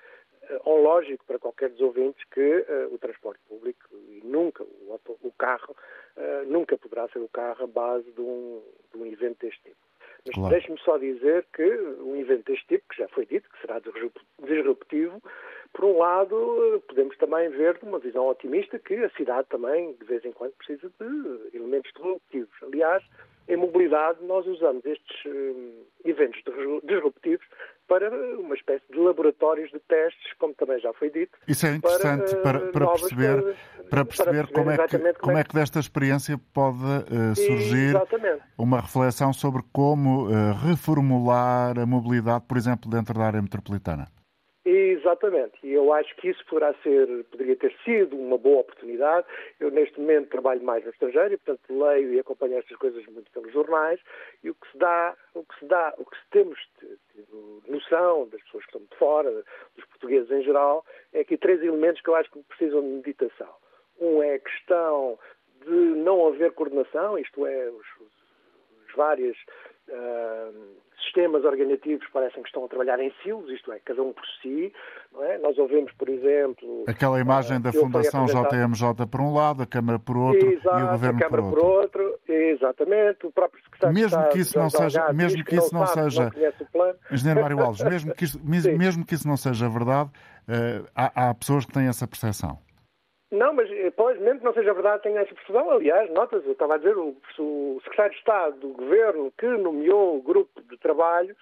uh, 0.66 0.82
lógico 0.82 1.26
para 1.26 1.40
qualquer 1.40 1.70
dos 1.70 1.82
ouvintes, 1.82 2.24
que 2.32 2.60
uh, 2.60 2.94
o 2.94 2.98
transporte 2.98 3.42
público 3.48 3.84
e 3.94 4.22
nunca 4.24 4.64
o, 4.64 5.00
o 5.22 5.32
carro, 5.34 5.76
uh, 6.16 6.46
nunca 6.46 6.78
poderá 6.78 7.08
ser 7.10 7.20
o 7.20 7.30
carro 7.30 7.64
a 7.64 7.68
base 7.68 8.12
de 8.12 8.22
um, 8.22 8.62
de 8.94 9.02
um 9.02 9.06
evento 9.06 9.46
deste 9.46 9.62
tipo. 9.64 9.88
Mas 10.26 10.36
claro. 10.36 10.50
deixe-me 10.50 10.80
só 10.80 10.98
dizer 10.98 11.46
que 11.54 11.64
um 12.02 12.16
evento 12.16 12.52
deste 12.52 12.68
tipo, 12.68 12.90
que 12.90 12.98
já 12.98 13.08
foi 13.10 13.26
dito, 13.26 13.50
que 13.50 13.62
será 13.62 13.80
disruptivo, 13.80 15.22
por 15.74 15.86
um 15.86 15.98
lado, 15.98 16.84
podemos 16.88 17.16
também 17.18 17.50
ver 17.50 17.78
de 17.78 17.86
uma 17.86 18.00
visão 18.00 18.28
otimista 18.28 18.80
que 18.80 18.96
a 18.96 19.10
cidade 19.12 19.48
também, 19.50 19.94
de 19.94 20.06
vez 20.06 20.24
em 20.26 20.32
quando, 20.32 20.54
precisa 20.54 20.92
de 21.00 21.56
elementos 21.56 21.92
disruptivos. 21.94 22.56
Aliás, 22.64 23.04
em 23.48 23.58
mobilidade, 23.58 24.24
nós 24.24 24.46
usamos 24.46 24.86
estes 24.86 25.26
uh, 25.26 25.86
eventos 26.06 26.42
disruptivos 26.84 27.46
para 27.88 28.10
uma 28.38 28.54
espécie 28.54 28.84
de 28.92 29.00
laboratórios 29.00 29.72
de 29.72 29.80
testes, 29.80 30.34
como 30.38 30.54
também 30.54 30.80
já 30.80 30.92
foi 30.94 31.10
dito. 31.10 31.38
Isso 31.48 31.66
é 31.66 31.76
interessante 31.76 32.36
para, 32.38 32.60
para, 32.60 32.72
para 32.72 32.88
perceber, 32.88 33.42
para 33.42 33.44
perceber, 33.46 33.88
para 33.90 34.06
perceber 34.06 34.48
como, 34.52 34.72
é 34.72 34.88
que, 34.88 35.14
como 35.22 35.38
é 35.38 35.44
que 35.44 35.56
desta 35.56 35.80
experiência 35.80 36.38
pode 36.54 36.84
uh, 36.84 37.36
surgir 37.36 37.90
exatamente. 37.96 38.44
uma 38.58 38.82
reflexão 38.82 39.32
sobre 39.32 39.64
como 39.72 40.26
uh, 40.26 40.54
reformular 40.68 41.80
a 41.80 41.86
mobilidade, 41.86 42.44
por 42.46 42.58
exemplo, 42.58 42.90
dentro 42.90 43.14
da 43.14 43.26
área 43.26 43.42
metropolitana. 43.42 44.08
Exatamente, 44.70 45.58
e 45.64 45.72
eu 45.72 45.94
acho 45.94 46.14
que 46.18 46.28
isso 46.28 46.46
poderá 46.46 46.74
ser, 46.84 47.08
poderia 47.32 47.56
ter 47.56 47.74
sido 47.86 48.18
uma 48.18 48.38
boa 48.38 48.60
oportunidade. 48.60 49.26
Eu 49.62 49.72
neste 49.72 49.98
momento 49.98 50.28
trabalho 50.28 50.62
mais 50.62 50.84
no 50.84 50.92
estrangeiro 50.92 51.36
e, 51.36 51.38
portanto, 51.38 51.62
leio 51.70 52.12
e 52.12 52.20
acompanho 52.20 52.58
estas 52.58 52.76
coisas 52.76 53.06
muito 53.06 53.32
pelos 53.32 53.54
jornais 53.54 53.98
e 54.44 54.50
o 54.50 54.56
que 54.56 54.70
se 54.70 54.78
dá, 54.78 55.16
o 55.34 55.46
que 55.46 55.58
se 55.58 55.66
dá, 55.68 55.94
o 55.98 56.04
que 56.04 56.18
temos 56.32 56.60
tido 57.14 57.64
noção 57.66 58.28
das 58.28 58.44
pessoas 58.44 58.66
que 58.66 58.72
estão 58.72 58.82
de 58.82 58.98
fora, 58.98 59.32
dos 59.32 59.86
portugueses 59.86 60.30
em 60.32 60.44
geral, 60.44 60.86
é 61.14 61.24
que 61.24 61.38
três 61.38 61.64
elementos 61.64 62.02
que 62.02 62.10
eu 62.10 62.16
acho 62.16 62.30
que 62.30 62.44
precisam 62.44 62.82
de 62.82 62.88
meditação. 62.88 63.56
Um 64.02 64.22
é 64.22 64.34
a 64.34 64.40
questão 64.40 65.18
de 65.64 65.72
não 65.72 66.28
haver 66.28 66.52
coordenação, 66.52 67.18
isto 67.18 67.46
é, 67.46 67.70
os, 67.70 67.88
os 68.02 68.96
várias 68.98 69.38
uh, 69.88 70.87
sistemas 71.08 71.44
organizativos 71.44 72.08
parecem 72.14 72.42
que 72.44 72.50
estão 72.50 72.66
a 72.66 72.68
trabalhar 72.68 73.00
em 73.00 73.12
silos, 73.24 73.50
isto 73.50 73.72
é, 73.72 73.80
cada 73.80 74.02
um 74.02 74.14
por 74.14 74.26
si. 74.42 74.72
É? 75.22 75.38
Nós 75.40 75.58
ouvimos, 75.58 75.92
por 75.94 76.08
exemplo. 76.10 76.84
Aquela 76.88 77.20
imagem 77.20 77.58
uh, 77.58 77.60
da 77.60 77.74
Fundação 77.74 78.26
JMJ 78.26 79.08
por 79.10 79.22
um 79.22 79.34
lado, 79.34 79.64
a 79.64 79.66
Câmara 79.66 79.98
por 79.98 80.16
outro 80.16 80.48
Exato, 80.52 80.80
e 80.80 80.84
o 80.84 80.88
Governo 80.90 81.18
a 81.18 81.22
Câmara 81.22 81.44
por 81.44 81.60
outro. 81.60 81.92
Por 81.92 82.02
outro. 82.02 82.20
Exatamente, 82.28 83.26
o 83.26 83.32
próprio 83.32 83.64
secretário 83.64 83.96
mesmo 83.96 84.30
que 84.30 84.40
isso 84.40 84.58
não 84.58 84.70
seja, 84.70 85.14
mesmo 85.14 85.44
que 85.44 85.56
isso 85.56 85.74
não, 85.74 85.88
seja, 85.88 86.32
Engenheiro 87.12 87.42
Mário 87.42 87.60
Alves, 87.60 87.84
mesmo 87.84 88.14
que 88.14 88.26
isso, 88.26 88.40
mesmo 88.44 89.06
que 89.06 89.16
isso 89.16 89.28
não 89.28 89.38
seja 89.38 89.68
verdade, 89.70 90.10
uh, 90.48 90.88
há, 90.96 91.30
há 91.30 91.34
pessoas 91.34 91.66
que 91.66 91.72
têm 91.72 91.88
essa 91.88 92.08
percepção. 92.08 92.60
Não, 93.32 93.54
mas 93.54 93.70
eh, 93.70 93.92
pois, 93.92 94.20
mesmo 94.20 94.40
que 94.40 94.46
não 94.46 94.54
seja 94.54 94.74
verdade, 94.74 95.04
tenho 95.04 95.18
essa 95.18 95.34
percepção. 95.34 95.70
Aliás, 95.70 96.10
notas, 96.12 96.46
eu 96.46 96.54
estava 96.54 96.76
a 96.76 96.78
dizer, 96.78 96.98
o, 96.98 97.16
o 97.40 97.82
secretário 97.84 98.12
de 98.12 98.18
Estado 98.20 98.60
do 98.60 98.70
Governo 98.70 99.34
que 99.38 99.46
nomeou 99.46 100.18
o 100.18 100.22
grupo 100.22 100.62
de 100.62 100.78
trabalho 100.78 101.36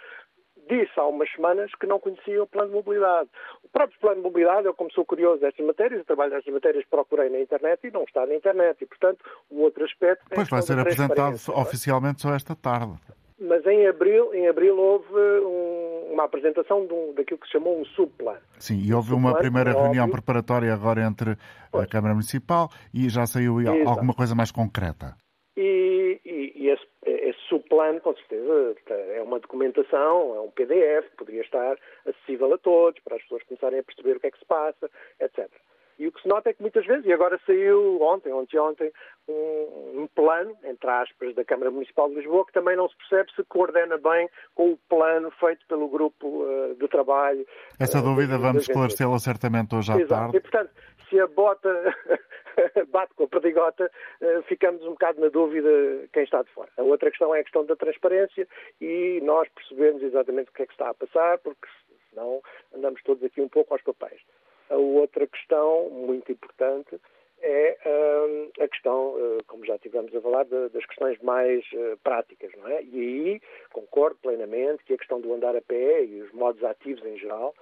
disse 0.67 0.91
há 0.99 1.05
umas 1.05 1.31
semanas 1.31 1.71
que 1.79 1.85
não 1.85 1.99
conhecia 1.99 2.41
o 2.41 2.47
plano 2.47 2.69
de 2.69 2.75
mobilidade. 2.75 3.29
O 3.63 3.69
próprio 3.69 3.99
plano 3.99 4.15
de 4.17 4.21
mobilidade, 4.23 4.65
eu 4.65 4.73
como 4.73 4.91
sou 4.91 5.05
curioso 5.05 5.41
destas 5.41 5.65
matérias, 5.65 5.99
eu 5.99 6.05
trabalho 6.05 6.33
nestas 6.33 6.53
matérias, 6.53 6.85
procurei 6.89 7.29
na 7.29 7.39
internet 7.39 7.85
e 7.85 7.91
não 7.91 8.03
está 8.03 8.25
na 8.25 8.35
internet. 8.35 8.81
E, 8.81 8.85
portanto, 8.85 9.23
o 9.49 9.61
outro 9.61 9.85
aspecto... 9.85 10.25
É 10.31 10.35
pois 10.35 10.49
vai 10.49 10.61
ser 10.61 10.79
apresentado 10.79 11.35
é? 11.35 11.59
oficialmente 11.59 12.21
só 12.21 12.33
esta 12.33 12.55
tarde. 12.55 12.93
Mas 13.39 13.65
em 13.65 13.87
abril, 13.87 14.33
em 14.33 14.47
abril 14.47 14.77
houve 14.77 15.13
um, 15.13 16.13
uma 16.13 16.23
apresentação 16.23 16.85
de 16.85 16.93
um, 16.93 17.13
daquilo 17.13 17.39
que 17.39 17.47
se 17.47 17.53
chamou 17.53 17.79
um 17.79 17.85
subplano. 17.85 18.41
Sim, 18.59 18.81
e 18.81 18.93
houve 18.93 19.13
uma 19.13 19.37
primeira 19.37 19.71
reunião 19.71 20.05
óbvio. 20.05 20.21
preparatória 20.21 20.73
agora 20.73 21.01
entre 21.01 21.35
pois. 21.71 21.83
a 21.83 21.87
Câmara 21.87 22.13
Municipal 22.13 22.69
e 22.93 23.09
já 23.09 23.25
saiu 23.25 23.59
Exato. 23.59 23.89
alguma 23.89 24.13
coisa 24.13 24.33
mais 24.33 24.51
concreta. 24.51 25.15
E, 25.57 26.19
e, 26.25 26.53
e 26.55 26.69
esse, 26.69 26.85
esse 27.05 27.39
subplano, 27.49 27.99
com 28.01 28.13
certeza, 28.15 28.75
é 28.89 29.21
uma 29.21 29.39
documentação, 29.39 30.35
é 30.35 30.41
um 30.41 30.51
PDF, 30.51 31.09
poderia 31.17 31.41
estar 31.41 31.77
acessível 32.05 32.53
a 32.53 32.57
todos, 32.57 33.01
para 33.03 33.15
as 33.15 33.21
pessoas 33.23 33.43
começarem 33.43 33.79
a 33.79 33.83
perceber 33.83 34.17
o 34.17 34.19
que 34.19 34.27
é 34.27 34.31
que 34.31 34.39
se 34.39 34.45
passa, 34.45 34.89
etc. 35.19 35.49
E 35.97 36.07
o 36.07 36.11
que 36.11 36.21
se 36.21 36.27
nota 36.27 36.49
é 36.49 36.53
que 36.53 36.61
muitas 36.61 36.85
vezes, 36.85 37.05
e 37.05 37.13
agora 37.13 37.39
saiu 37.45 38.01
ontem, 38.01 38.31
ontem, 38.33 38.59
ontem, 38.59 38.91
um, 39.29 40.01
um, 40.01 40.07
plano, 40.13 40.55
entre 40.63 40.89
aspas, 40.89 41.33
da 41.35 41.45
Câmara 41.45 41.71
Municipal 41.71 42.09
de 42.09 42.15
Lisboa, 42.15 42.45
que 42.45 42.51
também 42.51 42.75
não 42.75 42.89
se 42.89 42.97
percebe 42.97 43.31
se 43.33 43.43
coordena 43.45 43.97
bem 43.97 44.29
com 44.53 44.71
o 44.71 44.77
plano 44.89 45.31
feito 45.31 45.65
pelo 45.67 45.87
grupo 45.87 46.43
uh, 46.43 46.75
de 46.75 46.87
trabalho. 46.89 47.45
Essa 47.79 47.99
uh, 47.99 48.03
dúvida 48.03 48.37
vamos 48.37 48.63
esclarecê-la 48.63 49.17
certamente 49.19 49.73
hoje 49.73 49.91
à 49.93 49.95
Exato. 49.95 50.09
tarde. 50.09 50.37
E, 50.37 50.39
portanto, 50.41 50.71
se 51.09 51.19
a 51.19 51.27
bota 51.27 51.69
bate 52.91 53.13
com 53.15 53.23
a 53.23 53.27
perdigota, 53.27 53.89
uh, 54.21 54.43
ficamos 54.43 54.81
um 54.83 54.91
bocado 54.91 55.21
na 55.21 55.29
dúvida 55.29 55.69
quem 56.11 56.23
está 56.23 56.41
de 56.43 56.49
fora. 56.49 56.69
A 56.77 56.83
outra 56.83 57.09
questão 57.09 57.33
é 57.33 57.39
a 57.39 57.43
questão 57.43 57.65
da 57.65 57.75
transparência 57.75 58.45
e 58.81 59.21
nós 59.23 59.47
percebemos 59.49 60.03
exatamente 60.03 60.49
o 60.49 60.53
que 60.53 60.63
é 60.63 60.65
que 60.65 60.73
está 60.73 60.89
a 60.89 60.93
passar, 60.93 61.37
porque 61.37 61.67
senão 62.09 62.41
andamos 62.75 63.01
todos 63.03 63.23
aqui 63.23 63.39
um 63.39 63.49
pouco 63.49 63.73
aos 63.73 63.81
papéis. 63.81 64.21
A 64.69 64.75
outra 64.75 65.27
questão 65.27 65.89
muito 65.89 66.31
importante 66.31 66.99
é 67.41 67.77
uh, 67.85 68.63
a 68.63 68.67
questão, 68.67 69.09
uh, 69.15 69.43
como 69.47 69.65
já 69.65 69.77
tivemos 69.77 70.13
a 70.15 70.21
falar, 70.21 70.45
de, 70.45 70.69
das 70.69 70.85
questões 70.85 71.19
mais 71.21 71.63
uh, 71.73 71.97
práticas, 72.03 72.51
não 72.57 72.67
é? 72.67 72.83
E 72.83 72.99
aí 72.99 73.41
concordo 73.71 74.17
plenamente 74.21 74.83
que 74.83 74.93
a 74.93 74.97
questão 74.97 75.21
do 75.21 75.33
andar 75.33 75.55
a 75.55 75.61
pé 75.61 76.03
e 76.03 76.21
os 76.21 76.31
modos 76.31 76.63
ativos 76.63 77.05
em 77.05 77.17
geral 77.17 77.53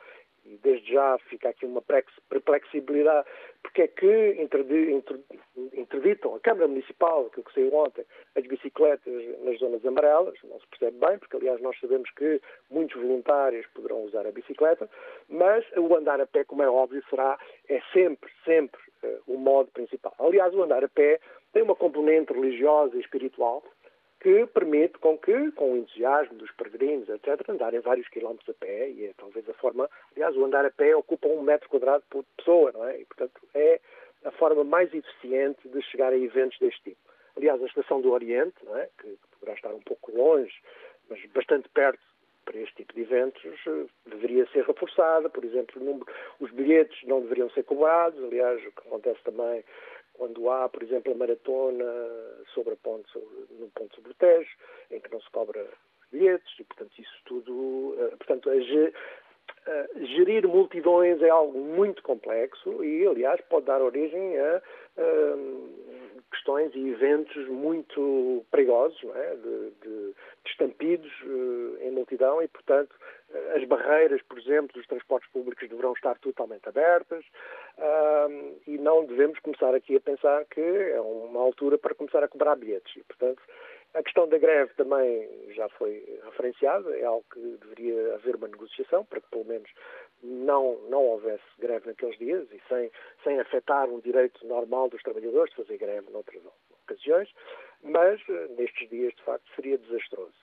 e 0.45 0.57
desde 0.57 0.93
já 0.93 1.17
fica 1.29 1.49
aqui 1.49 1.65
uma 1.65 1.81
perplexibilidade, 2.29 3.27
porque 3.61 3.83
é 3.83 3.87
que 3.87 4.49
interditam 5.73 6.35
a 6.35 6.39
Câmara 6.39 6.67
Municipal, 6.67 7.27
aquilo 7.27 7.45
que 7.45 7.53
saiu 7.53 7.73
ontem, 7.73 8.05
as 8.35 8.45
bicicletas 8.45 9.13
nas 9.43 9.57
zonas 9.59 9.85
amarelas, 9.85 10.37
não 10.43 10.59
se 10.59 10.67
percebe 10.67 10.97
bem, 10.99 11.17
porque 11.17 11.37
aliás 11.37 11.61
nós 11.61 11.79
sabemos 11.79 12.09
que 12.11 12.41
muitos 12.69 13.01
voluntários 13.01 13.65
poderão 13.67 14.03
usar 14.03 14.27
a 14.27 14.31
bicicleta, 14.31 14.89
mas 15.29 15.65
o 15.77 15.95
andar 15.95 16.19
a 16.19 16.27
pé, 16.27 16.43
como 16.43 16.63
é 16.63 16.69
óbvio, 16.69 17.03
será, 17.09 17.39
é 17.69 17.81
sempre, 17.93 18.29
sempre 18.43 18.81
uh, 19.03 19.21
o 19.27 19.37
modo 19.37 19.71
principal. 19.71 20.13
Aliás, 20.19 20.53
o 20.53 20.61
andar 20.61 20.83
a 20.83 20.89
pé 20.89 21.19
tem 21.53 21.63
uma 21.63 21.75
componente 21.75 22.33
religiosa 22.33 22.97
e 22.97 22.99
espiritual, 22.99 23.63
que 24.23 24.45
permite 24.47 24.97
com 24.99 25.17
que, 25.17 25.51
com 25.51 25.73
o 25.73 25.77
entusiasmo 25.77 26.37
dos 26.37 26.49
peregrinos, 26.51 27.09
etc., 27.09 27.49
andarem 27.49 27.81
vários 27.81 28.07
quilómetros 28.07 28.49
a 28.49 28.53
pé, 28.53 28.89
e 28.89 29.05
é 29.07 29.13
talvez 29.17 29.47
a 29.49 29.53
forma, 29.55 29.89
aliás, 30.15 30.33
o 30.37 30.45
andar 30.45 30.65
a 30.65 30.71
pé 30.71 30.95
ocupa 30.95 31.27
um 31.27 31.41
metro 31.41 31.67
quadrado 31.67 32.05
por 32.09 32.23
pessoa, 32.37 32.71
não 32.71 32.87
é? 32.87 33.01
E, 33.01 33.05
portanto, 33.05 33.41
é 33.53 33.81
a 34.23 34.31
forma 34.31 34.63
mais 34.63 34.93
eficiente 34.93 35.67
de 35.67 35.81
chegar 35.81 36.13
a 36.13 36.17
eventos 36.17 36.57
deste 36.57 36.81
tipo. 36.83 37.01
Aliás, 37.35 37.61
a 37.61 37.65
Estação 37.65 37.99
do 37.99 38.11
Oriente, 38.11 38.55
não 38.63 38.77
é? 38.77 38.87
que 38.97 39.17
poderá 39.37 39.55
estar 39.55 39.73
um 39.73 39.81
pouco 39.81 40.15
longe, 40.15 40.53
mas 41.09 41.19
bastante 41.33 41.67
perto 41.67 41.99
para 42.45 42.57
este 42.59 42.75
tipo 42.75 42.93
de 42.93 43.01
eventos, 43.01 43.41
deveria 44.05 44.45
ser 44.47 44.65
reforçada, 44.65 45.29
por 45.29 45.43
exemplo, 45.43 46.05
os 46.39 46.51
bilhetes 46.51 46.97
não 47.07 47.21
deveriam 47.21 47.49
ser 47.51 47.63
cobrados, 47.63 48.21
aliás, 48.23 48.59
o 48.65 48.71
que 48.71 48.87
acontece 48.87 49.21
também 49.23 49.63
quando 50.13 50.49
há, 50.49 50.69
por 50.69 50.83
exemplo, 50.83 51.11
a 51.11 51.15
maratona 51.15 51.85
sobre 52.53 52.73
a 52.73 52.77
ponte, 52.77 53.09
no 53.59 53.69
ponto 53.69 53.95
sobre 53.95 54.11
o 54.11 54.15
Tejo, 54.15 54.49
em 54.91 54.99
que 54.99 55.11
não 55.11 55.21
se 55.21 55.29
cobra 55.31 55.67
bilhetes, 56.11 56.53
e, 56.59 56.63
portanto, 56.63 56.91
isso 56.97 57.21
tudo... 57.25 57.95
Eh, 57.99 58.15
portanto, 58.15 58.49
a, 58.49 58.55
gerir 60.05 60.47
multidões 60.47 61.21
é 61.21 61.29
algo 61.29 61.57
muito 61.57 62.03
complexo 62.03 62.83
e, 62.83 63.05
aliás, 63.07 63.39
pode 63.49 63.65
dar 63.65 63.81
origem 63.81 64.37
a, 64.37 64.57
a 64.97 66.31
questões 66.31 66.73
e 66.75 66.89
eventos 66.89 67.47
muito 67.47 68.45
perigosos, 68.51 69.01
é? 69.15 69.35
de, 69.35 69.69
de, 69.81 70.07
de, 70.07 70.49
estampidos 70.49 71.11
uh, 71.21 71.77
em 71.81 71.91
multidão 71.91 72.41
e, 72.41 72.47
portanto, 72.47 72.93
as 73.55 73.63
barreiras, 73.65 74.21
por 74.23 74.37
exemplo, 74.37 74.73
dos 74.73 74.87
transportes 74.87 75.29
públicos 75.31 75.67
deverão 75.67 75.93
estar 75.93 76.17
totalmente 76.19 76.67
abertas 76.67 77.25
e 78.67 78.77
não 78.77 79.05
devemos 79.05 79.39
começar 79.39 79.73
aqui 79.73 79.95
a 79.95 80.01
pensar 80.01 80.45
que 80.45 80.61
é 80.61 81.01
uma 81.01 81.41
altura 81.41 81.77
para 81.77 81.95
começar 81.95 82.23
a 82.23 82.27
cobrar 82.27 82.55
bilhetes. 82.55 82.95
E, 82.95 83.03
portanto, 83.03 83.41
a 83.93 84.01
questão 84.01 84.27
da 84.27 84.37
greve 84.37 84.73
também 84.73 85.29
já 85.53 85.69
foi 85.69 86.03
referenciada, 86.25 86.97
é 86.97 87.03
algo 87.03 87.25
que 87.31 87.39
deveria 87.39 88.15
haver 88.15 88.35
uma 88.35 88.47
negociação 88.47 89.05
para 89.05 89.21
que 89.21 89.29
pelo 89.29 89.45
menos 89.45 89.69
não, 90.23 90.79
não 90.89 91.03
houvesse 91.03 91.43
greve 91.59 91.87
naqueles 91.87 92.17
dias 92.17 92.47
e 92.51 92.61
sem, 92.67 92.91
sem 93.23 93.39
afetar 93.39 93.87
um 93.89 93.99
direito 93.99 94.45
normal 94.47 94.89
dos 94.89 95.01
trabalhadores 95.03 95.51
de 95.51 95.57
fazer 95.57 95.77
greve 95.77 96.09
noutras 96.11 96.41
ocasiões, 96.83 97.29
mas 97.83 98.19
eh, 98.29 98.47
nestes 98.57 98.89
dias 98.89 99.13
de 99.13 99.23
facto 99.23 99.45
seria 99.55 99.77
desastroso. 99.77 100.42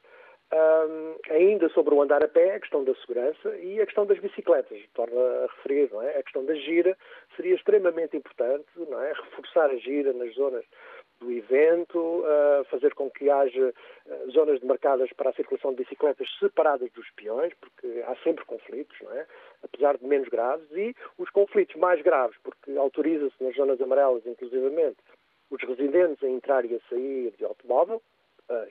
Um, 0.52 1.14
ainda 1.32 1.68
sobre 1.68 1.94
o 1.94 2.02
andar 2.02 2.24
a 2.24 2.28
pé, 2.28 2.56
a 2.56 2.60
questão 2.60 2.82
da 2.82 2.92
segurança 2.96 3.56
e 3.58 3.80
a 3.80 3.86
questão 3.86 4.04
das 4.04 4.18
bicicletas, 4.18 4.80
torna 4.94 5.20
a 5.20 5.46
referir, 5.46 5.88
não 5.92 6.02
é? 6.02 6.18
A 6.18 6.22
questão 6.24 6.44
da 6.44 6.54
gira 6.54 6.96
seria 7.36 7.54
extremamente 7.54 8.16
importante, 8.16 8.66
não 8.76 9.00
é? 9.00 9.12
Reforçar 9.12 9.70
a 9.70 9.76
gira 9.76 10.12
nas 10.12 10.34
zonas 10.34 10.64
do 11.20 11.30
evento, 11.30 11.98
uh, 11.98 12.64
fazer 12.64 12.94
com 12.94 13.08
que 13.10 13.30
haja 13.30 13.72
uh, 14.06 14.30
zonas 14.32 14.58
demarcadas 14.60 15.12
para 15.12 15.30
a 15.30 15.34
circulação 15.34 15.70
de 15.70 15.84
bicicletas 15.84 16.28
separadas 16.40 16.90
dos 16.92 17.08
peões, 17.12 17.52
porque 17.60 18.02
há 18.08 18.16
sempre 18.24 18.44
conflitos, 18.44 18.96
não 19.02 19.12
é? 19.12 19.26
Apesar 19.62 19.98
de 19.98 20.04
menos 20.04 20.28
graves, 20.28 20.68
e 20.72 20.96
os 21.16 21.30
conflitos 21.30 21.76
mais 21.76 22.02
graves, 22.02 22.36
porque 22.42 22.76
autoriza-se 22.76 23.44
nas 23.44 23.54
zonas 23.54 23.80
amarelas, 23.80 24.26
inclusivamente, 24.26 24.96
os 25.50 25.62
residentes 25.62 26.24
a 26.24 26.28
entrar 26.28 26.64
e 26.64 26.74
a 26.74 26.80
sair 26.88 27.32
de 27.36 27.44
automóvel, 27.44 28.02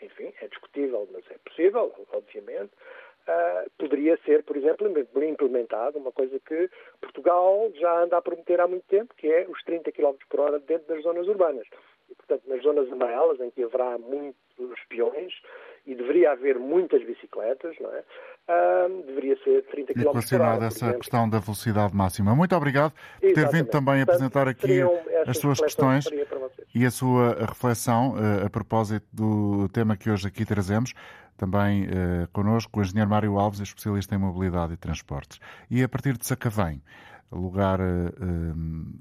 enfim, 0.01 0.34
é 0.41 0.47
discutível, 0.47 1.07
mas 1.11 1.23
é 1.32 1.38
possível, 1.39 1.93
obviamente. 2.11 2.71
Uh, 3.27 3.69
poderia 3.77 4.17
ser, 4.25 4.43
por 4.43 4.57
exemplo, 4.57 4.88
implementado 5.23 5.99
uma 5.99 6.11
coisa 6.11 6.39
que 6.39 6.67
Portugal 6.99 7.69
já 7.75 8.01
anda 8.01 8.17
a 8.17 8.21
prometer 8.21 8.59
há 8.59 8.67
muito 8.67 8.86
tempo, 8.88 9.13
que 9.15 9.27
é 9.27 9.45
os 9.47 9.61
30 9.63 9.91
km 9.91 10.15
por 10.27 10.39
hora 10.39 10.59
dentro 10.59 10.88
das 10.88 11.03
zonas 11.03 11.27
urbanas 11.27 11.67
e, 12.09 12.15
portanto, 12.15 12.43
nas 12.47 12.63
zonas 12.63 12.91
amarelas, 12.91 13.39
em 13.39 13.51
que 13.51 13.63
haverá 13.63 13.97
muitos 13.97 14.80
peões 14.89 15.34
e 15.86 15.95
deveria 15.95 16.32
haver 16.32 16.57
muitas 16.57 17.03
bicicletas, 17.05 17.75
não 17.80 17.91
é? 17.93 18.03
Uh, 18.49 19.03
deveria 19.03 19.38
ser 19.43 19.63
30 19.65 19.93
km 19.93 20.11
por 20.11 20.41
hora. 20.41 20.65
essa 20.65 20.93
questão 20.93 21.30
da 21.30 21.39
velocidade 21.39 21.95
máxima. 21.95 22.36
Muito 22.36 22.55
obrigado 22.55 22.93
por 23.19 23.34
ter 23.34 23.47
vindo 23.49 23.69
também 23.69 24.01
apresentar 24.01 24.47
aqui 24.47 24.82
as 25.27 25.38
suas 25.38 25.59
questões 25.59 26.05
e 26.74 26.86
a 26.86 26.91
sua 26.91 27.45
reflexão 27.45 28.13
uh, 28.13 28.45
a 28.45 28.49
propósito 28.49 29.05
do 29.11 29.67
tema 29.70 29.97
que 29.97 30.09
hoje 30.09 30.28
aqui 30.28 30.45
trazemos. 30.45 30.93
Também 31.38 31.84
uh, 31.84 32.28
connosco 32.34 32.80
o 32.80 32.84
engenheiro 32.84 33.09
Mário 33.09 33.38
Alves, 33.39 33.59
especialista 33.59 34.15
em 34.15 34.17
mobilidade 34.17 34.74
e 34.74 34.78
transportes. 34.78 35.39
E 35.72 35.82
a 35.82 35.88
partir 35.88 36.17
de 36.17 36.26
Sacavém, 36.26 36.82
lugar 37.32 37.80
uh, 37.80 38.13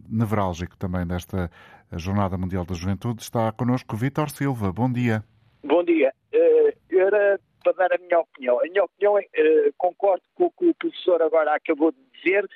nevrálgico 0.08 0.76
também 0.76 1.06
desta 1.06 1.50
Jornada 1.92 2.36
Mundial 2.36 2.64
da 2.64 2.74
Juventude. 2.74 3.22
Está 3.22 3.50
connosco 3.52 3.96
Vítor 3.96 4.30
Silva. 4.30 4.72
Bom 4.72 4.90
dia. 4.90 5.24
Bom 5.64 5.82
dia. 5.82 6.12
Uh, 6.32 6.96
era 6.96 7.40
para 7.62 7.72
dar 7.72 7.92
a 7.94 7.98
minha 7.98 8.20
opinião. 8.20 8.60
A 8.60 8.64
minha 8.64 8.84
opinião, 8.84 9.16
uh, 9.16 9.72
concordo 9.76 10.22
com 10.34 10.46
o 10.46 10.50
que 10.50 10.66
o 10.66 10.74
professor 10.74 11.22
agora 11.22 11.54
acabou 11.54 11.92
de 11.92 11.98
dizer. 12.14 12.48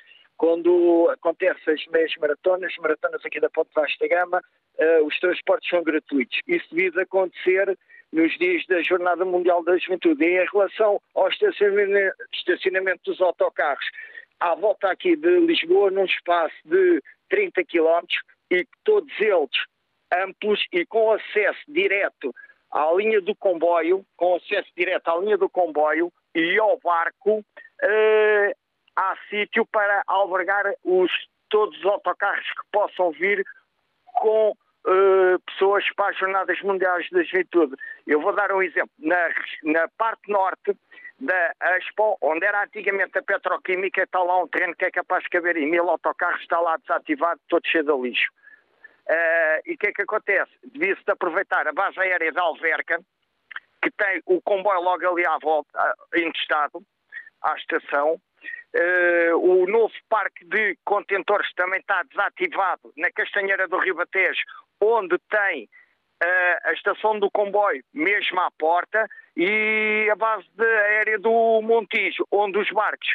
Quando 0.43 1.09
acontecem 1.09 1.73
as 1.73 1.87
meias 1.87 2.11
maratonas, 2.19 2.75
maratonas 2.77 3.25
aqui 3.25 3.39
da 3.39 3.49
Ponte 3.49 3.69
Vasta 3.73 4.05
Gama, 4.09 4.41
uh, 4.77 5.05
os 5.05 5.17
transportes 5.17 5.69
são 5.69 5.81
gratuitos. 5.81 6.37
Isso 6.45 6.67
devia 6.69 7.01
acontecer 7.01 7.79
nos 8.11 8.37
dias 8.37 8.65
da 8.67 8.81
Jornada 8.81 9.23
Mundial 9.23 9.63
da 9.63 9.77
Juventude. 9.77 10.21
E 10.21 10.43
em 10.43 10.45
relação 10.51 10.99
ao 11.15 11.29
estacionamento 11.29 13.09
dos 13.09 13.21
autocarros, 13.21 13.85
à 14.37 14.53
volta 14.53 14.91
aqui 14.91 15.15
de 15.15 15.39
Lisboa, 15.39 15.89
num 15.89 16.03
espaço 16.03 16.57
de 16.65 17.01
30 17.29 17.63
quilómetros, 17.63 18.19
e 18.51 18.67
todos 18.83 19.17
eles 19.21 19.49
amplos 20.13 20.61
e 20.73 20.85
com 20.85 21.13
acesso 21.13 21.61
direto 21.69 22.35
à 22.69 22.91
linha 22.91 23.21
do 23.21 23.33
comboio, 23.33 24.05
com 24.17 24.35
acesso 24.35 24.67
direto 24.75 25.07
à 25.07 25.17
linha 25.19 25.37
do 25.37 25.49
comboio 25.49 26.11
e 26.35 26.59
ao 26.59 26.77
barco, 26.83 27.45
eh, 27.81 28.53
há 28.95 29.15
sítio 29.29 29.65
para 29.65 30.03
albergar 30.07 30.73
os, 30.83 31.11
todos 31.49 31.77
os 31.79 31.85
autocarros 31.85 32.47
que 32.47 32.63
possam 32.71 33.11
vir 33.11 33.43
com 34.05 34.55
eh, 34.85 35.37
pessoas 35.45 35.85
para 35.95 36.11
as 36.11 36.17
Jornadas 36.17 36.61
Mundiais 36.61 37.09
da 37.09 37.23
Juventude. 37.23 37.75
Eu 38.05 38.21
vou 38.21 38.33
dar 38.33 38.51
um 38.51 38.61
exemplo. 38.61 38.91
Na, 38.99 39.29
na 39.63 39.87
parte 39.97 40.29
norte 40.29 40.77
da 41.19 41.53
Expo, 41.77 42.17
onde 42.21 42.45
era 42.45 42.63
antigamente 42.63 43.17
a 43.17 43.23
petroquímica, 43.23 44.03
está 44.03 44.19
lá 44.19 44.43
um 44.43 44.47
trem 44.47 44.73
que 44.73 44.85
é 44.85 44.91
capaz 44.91 45.23
de 45.23 45.29
caber 45.29 45.55
em 45.57 45.69
mil 45.69 45.89
autocarros, 45.89 46.41
está 46.41 46.59
lá 46.59 46.75
desativado, 46.77 47.39
todo 47.47 47.65
cheio 47.65 47.83
de 47.83 48.01
lixo. 48.01 48.29
Uh, 49.07 49.59
e 49.65 49.73
o 49.73 49.77
que 49.77 49.87
é 49.87 49.93
que 49.93 50.01
acontece? 50.01 50.51
Devia-se 50.63 51.03
aproveitar 51.07 51.67
a 51.67 51.73
base 51.73 51.99
aérea 51.99 52.31
da 52.31 52.41
Alverca 52.41 52.99
que 53.81 53.91
tem 53.91 54.21
o 54.25 54.41
comboio 54.41 54.81
logo 54.81 55.05
ali 55.09 55.25
à 55.25 55.37
volta, 55.39 55.95
encostado 56.15 56.81
à 57.41 57.53
estação. 57.55 58.19
Uh, 58.75 59.37
o 59.37 59.67
novo 59.67 59.93
parque 60.09 60.43
de 60.45 60.75
contentores 60.83 61.53
também 61.53 61.79
está 61.79 62.01
desativado 62.03 62.91
na 62.97 63.11
Castanheira 63.11 63.67
do 63.67 63.77
Ribatejo, 63.77 64.41
onde 64.81 65.15
tem 65.29 65.65
uh, 66.23 66.69
a 66.69 66.73
estação 66.73 67.19
do 67.19 67.29
comboio 67.29 67.83
mesmo 67.93 68.39
à 68.39 68.49
porta 68.57 69.07
e 69.37 70.09
a 70.11 70.15
base 70.15 70.47
de 70.55 70.65
aérea 70.65 71.19
do 71.19 71.61
Montijo, 71.61 72.25
onde 72.31 72.57
os 72.57 72.69
barcos 72.71 73.09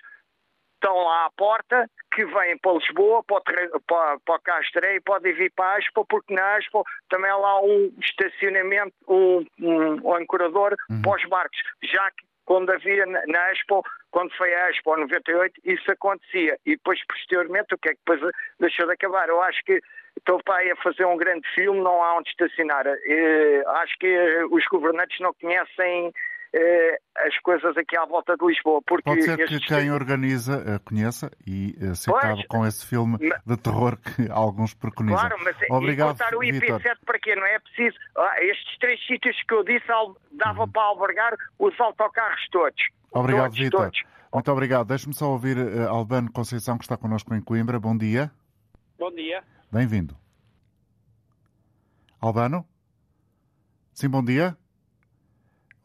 estão 0.74 0.96
lá 0.96 1.26
à 1.26 1.30
porta, 1.36 1.90
que 2.12 2.24
vêm 2.24 2.56
para 2.58 2.72
Lisboa, 2.72 3.22
para, 3.24 3.42
para, 3.86 4.18
para 4.20 4.40
Castrei, 4.40 5.00
podem 5.00 5.34
vir 5.34 5.52
para 5.54 5.74
a 5.74 5.78
Expo, 5.78 6.06
porque 6.06 6.32
na 6.32 6.58
Expo 6.58 6.84
também 7.08 7.30
há 7.30 7.36
lá 7.36 7.60
um 7.60 7.92
estacionamento, 8.00 8.94
um, 9.08 9.44
um, 9.60 10.08
um 10.08 10.14
ancorador 10.14 10.74
uhum. 10.88 11.02
para 11.02 11.16
os 11.16 11.24
barcos, 11.28 11.58
já 11.82 12.10
que 12.12 12.27
quando 12.48 12.70
havia 12.70 13.04
na 13.04 13.52
Expo, 13.52 13.84
quando 14.10 14.34
foi 14.34 14.54
a 14.54 14.70
Expo 14.70 14.96
98, 14.96 15.60
isso 15.66 15.92
acontecia. 15.92 16.58
E 16.64 16.76
depois, 16.76 16.98
posteriormente, 17.06 17.74
o 17.74 17.78
que 17.78 17.90
é 17.90 17.92
que 17.92 18.00
depois 18.06 18.34
deixou 18.58 18.86
de 18.86 18.92
acabar? 18.94 19.28
Eu 19.28 19.42
acho 19.42 19.62
que 19.66 19.82
estou 20.16 20.42
para 20.42 20.60
aí 20.60 20.70
a 20.70 20.76
fazer 20.76 21.04
um 21.04 21.18
grande 21.18 21.46
filme, 21.54 21.78
não 21.78 22.02
há 22.02 22.16
onde 22.16 22.30
estacionar. 22.30 22.86
E, 22.86 23.62
acho 23.82 23.98
que 23.98 24.44
os 24.50 24.64
governantes 24.68 25.20
não 25.20 25.34
conhecem 25.34 26.06
eh, 26.06 26.12
as 27.16 27.38
coisas 27.40 27.76
aqui 27.76 27.96
à 27.96 28.04
volta 28.06 28.36
de 28.36 28.46
Lisboa. 28.46 28.80
Porque 28.86 29.04
Pode 29.04 29.22
ser 29.22 29.46
que 29.46 29.60
quem 29.60 29.90
organiza 29.92 30.58
uh, 30.58 30.80
conheça 30.84 31.30
e 31.46 31.76
uh, 31.80 31.94
se 31.94 32.10
pois, 32.10 32.24
acabe 32.24 32.46
com 32.46 32.66
esse 32.66 32.86
filme 32.86 33.18
mas... 33.20 33.42
de 33.44 33.56
terror 33.56 33.96
que 33.96 34.30
alguns 34.30 34.74
preconizam. 34.74 35.18
Claro, 35.18 35.36
mas 35.44 35.56
Obrigado, 35.70 36.08
e 36.08 36.18
contar 36.18 36.34
o 36.34 36.40
IP7 36.40 36.96
para 37.04 37.18
quê? 37.18 37.34
Não 37.34 37.46
é 37.46 37.58
preciso. 37.58 37.96
Ah, 38.16 38.36
estes 38.42 38.78
três 38.78 39.06
sítios 39.06 39.36
que 39.46 39.54
eu 39.54 39.64
disse 39.64 39.86
dava 40.32 40.62
uhum. 40.62 40.68
para 40.68 40.82
albergar 40.82 41.34
os 41.58 41.78
autocarros 41.80 42.48
todos. 42.50 42.82
Obrigado, 43.12 43.52
Vitor. 43.52 43.90
Muito 44.32 44.52
obrigado. 44.52 44.86
Deixe-me 44.86 45.14
só 45.14 45.30
ouvir 45.30 45.56
uh, 45.56 45.88
Albano 45.88 46.30
Conceição, 46.30 46.76
que 46.76 46.84
está 46.84 46.96
connosco 46.96 47.34
em 47.34 47.40
Coimbra. 47.40 47.78
Bom 47.80 47.96
dia. 47.96 48.30
Bom 48.98 49.10
dia. 49.10 49.42
Bem-vindo. 49.72 50.16
Albano? 52.20 52.66
Sim, 53.92 54.08
bom 54.08 54.22
dia. 54.22 54.56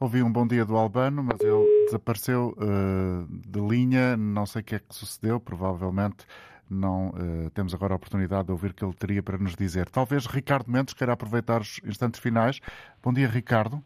Ouvi 0.04 0.22
um 0.22 0.30
bom 0.30 0.46
dia 0.46 0.66
do 0.66 0.76
Albano, 0.76 1.24
mas 1.24 1.40
ele 1.40 1.86
desapareceu 1.86 2.54
uh, 2.58 3.26
de 3.26 3.58
linha. 3.58 4.18
Não 4.18 4.46
sei 4.46 4.60
o 4.62 4.66
que 4.66 4.76
é 4.76 4.80
que 4.80 4.94
sucedeu. 4.94 5.40
Provavelmente 5.40 6.26
não 6.70 7.12
uh, 7.12 7.50
temos 7.52 7.74
agora 7.74 7.94
a 7.94 7.96
oportunidade 7.96 8.48
de 8.48 8.52
ouvir 8.52 8.72
o 8.72 8.74
que 8.74 8.84
ele 8.84 8.94
teria 8.96 9.24
para 9.24 9.38
nos 9.38 9.56
dizer. 9.56 9.90
Talvez 9.90 10.26
Ricardo 10.26 10.70
Mendes 10.70 10.94
queira 10.94 11.14
aproveitar 11.14 11.62
os 11.62 11.80
instantes 11.86 12.20
finais. 12.20 12.60
Bom 13.02 13.14
dia, 13.14 13.30
Ricardo. 13.30 13.82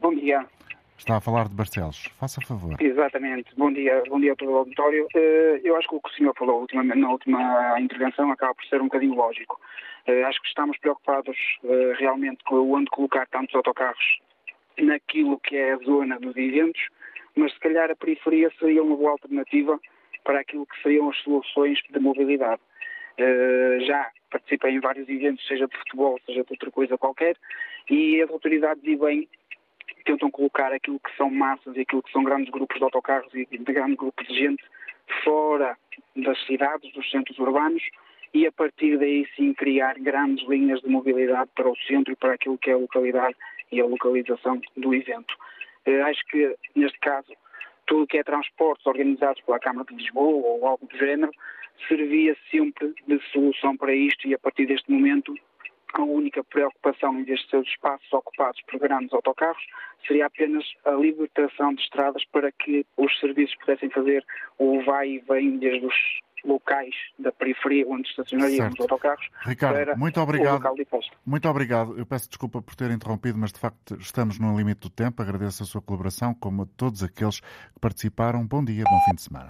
Bom 0.00 0.14
dia. 0.14 0.46
Está 0.96 1.18
a 1.18 1.20
falar 1.20 1.46
de 1.46 1.54
Barcelos. 1.54 2.10
Faça 2.18 2.40
favor. 2.40 2.80
Exatamente. 2.80 3.54
Bom 3.54 3.70
dia, 3.70 4.02
bom 4.08 4.18
dia 4.18 4.32
a 4.32 4.36
todo 4.36 4.50
o 4.50 4.56
auditório. 4.56 5.06
Uh, 5.14 5.60
eu 5.62 5.76
acho 5.76 5.86
que 5.86 5.94
o 5.94 6.00
que 6.00 6.08
o 6.08 6.12
senhor 6.14 6.34
falou 6.38 6.66
na 6.72 7.10
última 7.10 7.78
intervenção 7.78 8.32
acaba 8.32 8.54
por 8.54 8.64
ser 8.64 8.80
um 8.80 8.84
bocadinho 8.84 9.14
lógico. 9.14 9.60
acho 10.26 10.40
que 10.40 10.48
estamos 10.48 10.78
preocupados 10.78 11.36
realmente 11.98 12.42
com 12.44 12.72
onde 12.72 12.88
colocar 12.88 13.26
tantos 13.26 13.54
autocarros 13.54 14.23
naquilo 14.78 15.38
que 15.40 15.56
é 15.56 15.72
a 15.72 15.76
zona 15.78 16.18
dos 16.18 16.36
eventos, 16.36 16.80
mas 17.36 17.52
se 17.52 17.60
calhar 17.60 17.90
a 17.90 17.96
periferia 17.96 18.50
seria 18.58 18.82
uma 18.82 18.96
boa 18.96 19.12
alternativa 19.12 19.78
para 20.24 20.40
aquilo 20.40 20.66
que 20.66 20.82
seriam 20.82 21.10
as 21.10 21.18
soluções 21.18 21.78
de 21.90 21.98
mobilidade. 21.98 22.60
Uh, 23.18 23.84
já 23.84 24.10
participei 24.30 24.72
em 24.72 24.80
vários 24.80 25.08
eventos, 25.08 25.46
seja 25.46 25.68
de 25.68 25.76
futebol, 25.78 26.18
seja 26.26 26.42
de 26.42 26.52
outra 26.52 26.70
coisa 26.70 26.98
qualquer, 26.98 27.36
e 27.88 28.20
as 28.20 28.30
autoridades 28.30 28.82
e 28.84 28.96
bem 28.96 29.28
tentam 30.04 30.30
colocar 30.30 30.72
aquilo 30.72 31.00
que 31.00 31.16
são 31.16 31.30
massas 31.30 31.76
e 31.76 31.80
aquilo 31.80 32.02
que 32.02 32.12
são 32.12 32.24
grandes 32.24 32.50
grupos 32.50 32.76
de 32.76 32.84
autocarros 32.84 33.32
e 33.34 33.46
de 33.46 33.72
grandes 33.72 33.96
grupos 33.96 34.26
de 34.26 34.34
gente 34.34 34.62
fora 35.22 35.76
das 36.16 36.44
cidades, 36.46 36.92
dos 36.92 37.08
centros 37.10 37.38
urbanos, 37.38 37.82
e 38.32 38.46
a 38.46 38.52
partir 38.52 38.98
daí 38.98 39.26
sim 39.36 39.54
criar 39.54 39.94
grandes 39.98 40.46
linhas 40.48 40.80
de 40.80 40.88
mobilidade 40.88 41.50
para 41.54 41.70
o 41.70 41.76
centro 41.86 42.12
e 42.12 42.16
para 42.16 42.34
aquilo 42.34 42.58
que 42.58 42.70
é 42.70 42.72
a 42.72 42.78
localidade 42.78 43.36
e 43.70 43.80
a 43.80 43.86
localização 43.86 44.60
do 44.76 44.94
evento. 44.94 45.34
Eh, 45.86 46.00
acho 46.02 46.24
que, 46.26 46.56
neste 46.74 46.98
caso, 47.00 47.32
tudo 47.86 48.06
que 48.06 48.18
é 48.18 48.24
transportes 48.24 48.86
organizados 48.86 49.42
pela 49.42 49.58
Câmara 49.58 49.86
de 49.88 49.96
Lisboa 49.96 50.46
ou 50.46 50.66
algo 50.66 50.86
do 50.86 50.96
género, 50.96 51.32
servia 51.88 52.36
sempre 52.50 52.94
de 53.06 53.20
solução 53.32 53.76
para 53.76 53.94
isto 53.94 54.26
e, 54.26 54.34
a 54.34 54.38
partir 54.38 54.66
deste 54.66 54.90
momento, 54.90 55.34
a 55.94 56.02
única 56.02 56.42
preocupação, 56.42 57.18
em 57.18 57.24
vez 57.24 57.40
de 57.40 57.50
ser 57.50 57.56
os 57.58 57.68
espaços 57.68 58.12
ocupados 58.12 58.60
por 58.62 58.80
grandes 58.80 59.12
autocarros, 59.12 59.62
seria 60.06 60.26
apenas 60.26 60.64
a 60.84 60.90
libertação 60.92 61.72
de 61.74 61.82
estradas 61.82 62.24
para 62.26 62.50
que 62.50 62.84
os 62.96 63.18
serviços 63.20 63.54
pudessem 63.56 63.90
fazer 63.90 64.24
o 64.58 64.82
vai 64.82 65.08
e 65.10 65.18
vem 65.20 65.56
desde 65.58 65.86
os 65.86 65.94
locais 66.44 66.94
da 67.18 67.32
periferia 67.32 67.86
onde 67.88 68.08
estacionariam 68.08 68.68
os 68.68 68.80
autocarros 68.80 69.28
Ricardo, 69.44 69.74
para 69.74 69.96
muito 69.96 70.20
obrigado. 70.20 70.54
local 70.54 70.74
de 70.74 70.84
posto. 70.84 71.16
Muito 71.24 71.48
obrigado. 71.48 71.98
Eu 71.98 72.06
peço 72.06 72.28
desculpa 72.28 72.60
por 72.60 72.74
ter 72.74 72.90
interrompido, 72.90 73.38
mas 73.38 73.52
de 73.52 73.58
facto 73.58 73.96
estamos 73.96 74.38
no 74.38 74.56
limite 74.56 74.80
do 74.80 74.90
tempo. 74.90 75.22
Agradeço 75.22 75.62
a 75.62 75.66
sua 75.66 75.80
colaboração, 75.80 76.34
como 76.34 76.62
a 76.62 76.66
todos 76.76 77.02
aqueles 77.02 77.40
que 77.40 77.80
participaram. 77.80 78.46
Bom 78.46 78.64
dia, 78.64 78.84
bom 78.84 79.00
fim 79.06 79.14
de 79.14 79.22
semana. 79.22 79.48